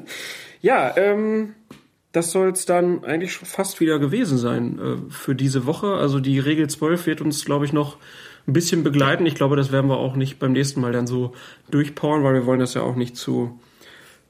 [0.63, 1.57] ja, ähm,
[2.13, 5.89] das soll es dann eigentlich fast wieder gewesen sein äh, für diese Woche.
[5.89, 7.99] Also die Regel 12 wird uns, glaube ich, noch
[8.49, 9.27] ein bisschen begleiten.
[9.27, 11.35] Ich glaube, das werden wir auch nicht beim nächsten Mal dann so
[11.71, 13.61] durchpowern, weil wir wollen das ja auch nicht zu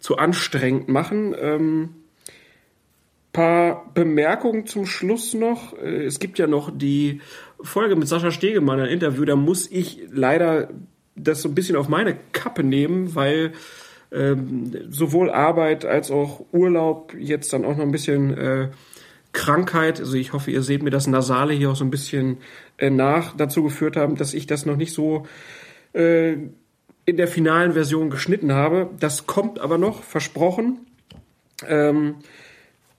[0.05, 1.35] zu anstrengend machen.
[1.41, 1.89] Ähm,
[3.33, 5.73] paar Bemerkungen zum Schluss noch.
[5.79, 7.23] Äh, es gibt ja noch die
[7.63, 9.25] Folge mit Sascha Stegemann, ein Interview.
[9.25, 10.69] Da muss ich leider
[11.17, 13.53] das so ein bisschen auf meine Kappe nehmen, weil
[14.13, 18.69] ähm, sowohl Arbeit als auch Urlaub jetzt dann auch noch ein bisschen äh,
[19.33, 22.37] Krankheit, also ich hoffe, ihr seht mir das Nasale hier auch so ein bisschen
[22.77, 25.27] äh, nach, dazu geführt haben, dass ich das noch nicht so
[25.95, 26.37] äh,
[27.07, 28.91] in der finalen Version geschnitten habe.
[28.99, 30.87] Das kommt aber noch, versprochen.
[31.67, 32.17] Ähm,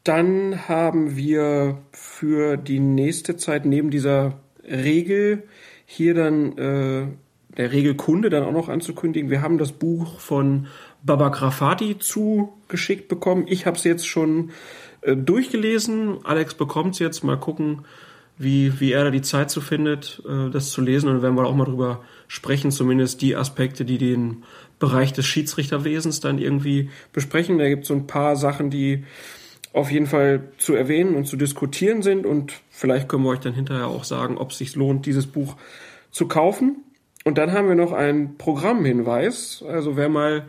[0.03, 5.43] dann haben wir für die nächste Zeit neben dieser Regel
[5.85, 7.07] hier dann äh,
[7.57, 9.29] der Regelkunde dann auch noch anzukündigen.
[9.29, 10.67] Wir haben das Buch von
[11.03, 13.45] Baba Grafati zugeschickt bekommen.
[13.47, 14.51] Ich habe es jetzt schon
[15.01, 16.19] äh, durchgelesen.
[16.23, 17.23] Alex bekommt es jetzt.
[17.23, 17.85] Mal gucken,
[18.37, 21.09] wie, wie er da die Zeit zu findet, äh, das zu lesen.
[21.09, 24.43] Und werden wir auch mal drüber sprechen, zumindest die Aspekte, die den
[24.79, 27.57] Bereich des Schiedsrichterwesens dann irgendwie besprechen.
[27.57, 29.05] Da gibt es so ein paar Sachen, die
[29.73, 32.25] auf jeden Fall zu erwähnen und zu diskutieren sind.
[32.25, 35.55] Und vielleicht können wir euch dann hinterher auch sagen, ob es sich lohnt, dieses Buch
[36.11, 36.77] zu kaufen.
[37.25, 39.63] Und dann haben wir noch einen Programmhinweis.
[39.67, 40.47] Also wer mal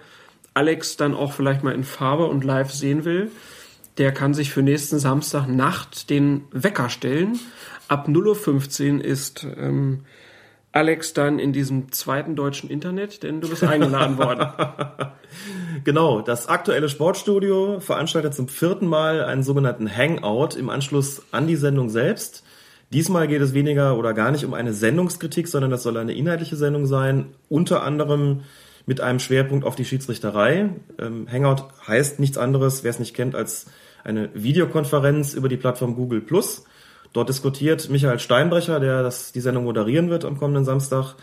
[0.55, 3.31] Alex dann auch vielleicht mal in Farbe und live sehen will,
[3.99, 7.39] der kann sich für nächsten Samstag Nacht den Wecker stellen
[7.89, 10.01] ab 0.15 Uhr ist ähm,
[10.73, 14.49] Alex dann in diesem zweiten deutschen Internet, denn du bist eingeladen worden.
[15.85, 21.57] genau, das aktuelle Sportstudio veranstaltet zum vierten Mal einen sogenannten Hangout im Anschluss an die
[21.57, 22.45] Sendung selbst.
[22.93, 26.57] Diesmal geht es weniger oder gar nicht um eine Sendungskritik, sondern das soll eine inhaltliche
[26.57, 28.43] Sendung sein, unter anderem
[28.85, 30.69] mit einem Schwerpunkt auf die Schiedsrichterei.
[30.99, 33.67] Ähm, Hangout heißt nichts anderes, wer es nicht kennt, als
[34.07, 36.65] eine Videokonferenz über die Plattform Google Plus.
[37.13, 41.15] Dort diskutiert Michael Steinbrecher, der das, die Sendung moderieren wird am kommenden Samstag.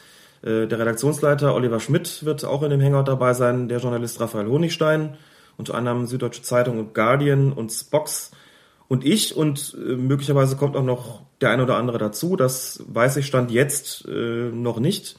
[0.42, 4.48] Äh, der Redaktionsleiter Oliver Schmidt wird auch in dem Hangout dabei sein, der Journalist Raphael
[4.48, 5.18] Honigstein,
[5.58, 8.32] unter anderem Süddeutsche Zeitung und Guardian und Spox
[8.88, 12.36] und ich und äh, möglicherweise kommt auch noch der eine oder andere dazu.
[12.36, 15.18] Das weiß ich stand jetzt äh, noch nicht.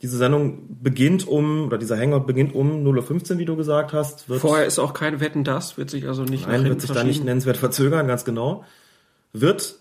[0.00, 4.28] Diese Sendung beginnt um, oder dieser Hangout beginnt um 0.15 Uhr, wie du gesagt hast.
[4.28, 7.02] Wird Vorher ist auch kein Wetten das, wird sich also nicht Nein, wird sich da
[7.02, 8.64] nicht nennenswert verzögern, ganz genau.
[9.32, 9.76] Wird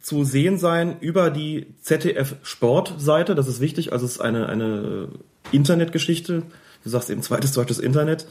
[0.00, 5.08] zu sehen sein über die ZDF Sportseite, das ist wichtig, also es ist eine, eine
[5.52, 6.42] Internetgeschichte,
[6.82, 8.26] du sagst eben zweites deutsches Internet,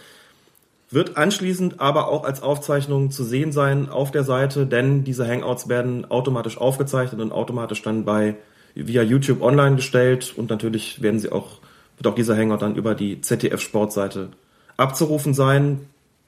[0.92, 5.68] wird anschließend aber auch als Aufzeichnung zu sehen sein auf der Seite, denn diese Hangouts
[5.68, 8.36] werden automatisch aufgezeichnet und automatisch dann bei
[8.76, 11.60] via YouTube online gestellt und natürlich werden sie auch,
[11.98, 14.30] wird auch dieser Hangout dann über die ZDF Sportseite
[14.78, 15.82] abzurufen sein.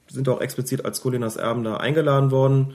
[0.08, 2.74] Sind auch explizit als Colinas Erben da eingeladen worden.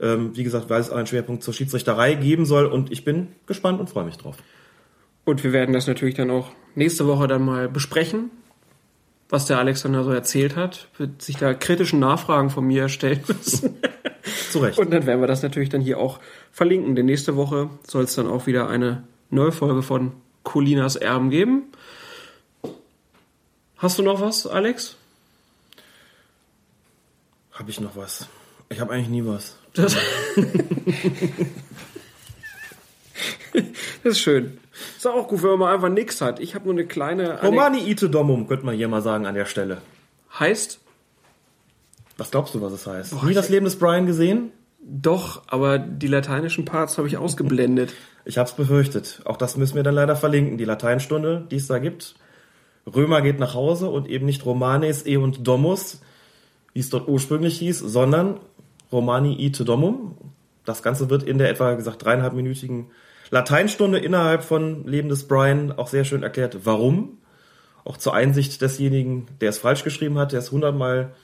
[0.00, 3.78] Ähm, wie gesagt, weil es einen Schwerpunkt zur Schiedsrichterei geben soll und ich bin gespannt
[3.78, 4.36] und freue mich drauf.
[5.24, 8.30] Und wir werden das natürlich dann auch nächste Woche dann mal besprechen,
[9.32, 10.88] was der Alexander so erzählt hat.
[10.98, 13.78] Wird sich da kritischen Nachfragen von mir stellen müssen.
[14.50, 14.78] Zu Recht.
[14.78, 16.94] Und dann werden wir das natürlich dann hier auch verlinken.
[16.94, 21.62] Denn nächste Woche soll es dann auch wieder eine neue Folge von Colinas Erben geben.
[23.78, 24.96] Hast du noch was, Alex?
[27.52, 28.28] Habe ich noch was?
[28.68, 29.56] Ich habe eigentlich nie was.
[29.72, 29.96] Das,
[33.52, 34.58] das ist schön.
[34.96, 36.40] Ist auch gut, wenn man mal einfach nichts hat.
[36.40, 37.40] Ich habe nur eine kleine.
[37.42, 39.78] Romani ite domum, könnte man hier mal sagen an der Stelle.
[40.38, 40.80] Heißt?
[42.16, 43.12] Was glaubst du, was es heißt?
[43.12, 44.52] Boah, Nie das Leben des Brian gesehen?
[44.80, 47.94] Doch, aber die lateinischen Parts habe ich ausgeblendet.
[48.24, 49.20] ich habe es befürchtet.
[49.24, 50.58] Auch das müssen wir dann leider verlinken.
[50.58, 52.16] Die Lateinstunde, die es da gibt.
[52.86, 56.00] Römer geht nach Hause und eben nicht Romanes e und Domus,
[56.72, 58.40] wie es dort ursprünglich hieß, sondern
[58.90, 60.16] Romani ite domum.
[60.64, 62.90] Das Ganze wird in der etwa gesagt dreieinhalbminütigen
[63.32, 67.16] Lateinstunde innerhalb von Leben des Brian auch sehr schön erklärt, warum.
[67.82, 71.14] Auch zur Einsicht desjenigen, der es falsch geschrieben hat, der es hundertmal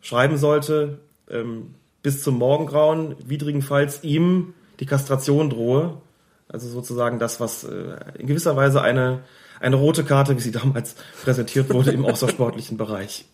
[0.00, 1.00] schreiben sollte,
[1.30, 6.00] ähm, bis zum Morgengrauen, widrigenfalls ihm die Kastration drohe.
[6.48, 9.20] Also sozusagen das, was äh, in gewisser Weise eine,
[9.60, 13.26] eine rote Karte, wie sie damals präsentiert wurde, im außersportlichen Bereich.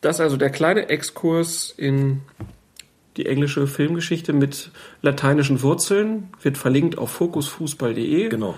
[0.00, 2.22] Das ist also der kleine Exkurs in
[3.16, 4.70] die englische Filmgeschichte mit
[5.02, 8.28] lateinischen Wurzeln, wird verlinkt auf fokusfußball.de.
[8.28, 8.54] Genau.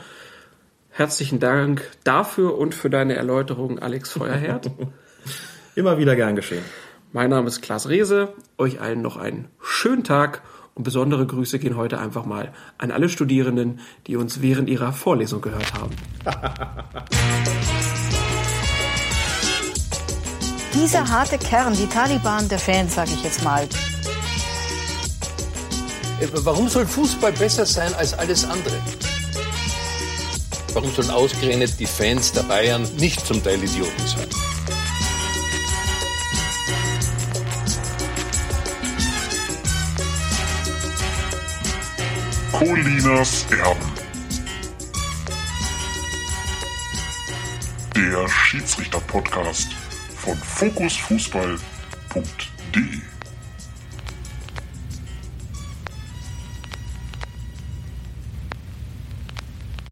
[0.90, 4.70] Herzlichen Dank dafür und für deine Erläuterung, Alex Feuerherd.
[5.74, 6.64] Immer wieder gern geschehen.
[7.12, 8.32] Mein Name ist Klaas Rehse.
[8.56, 10.42] Euch allen noch einen schönen Tag
[10.74, 15.40] und besondere Grüße gehen heute einfach mal an alle Studierenden, die uns während ihrer Vorlesung
[15.40, 15.94] gehört haben.
[20.74, 23.66] Dieser harte Kern, die Taliban der Fans, sage ich jetzt mal.
[26.20, 28.80] Äh, warum soll Fußball besser sein als alles andere?
[30.72, 34.28] Warum sollen ausgerechnet die Fans der Bayern nicht zum Teil Idioten sein?
[42.52, 43.92] Colinas Erben.
[47.94, 49.68] Der Schiedsrichter-Podcast
[50.16, 53.15] von fokusfußball.de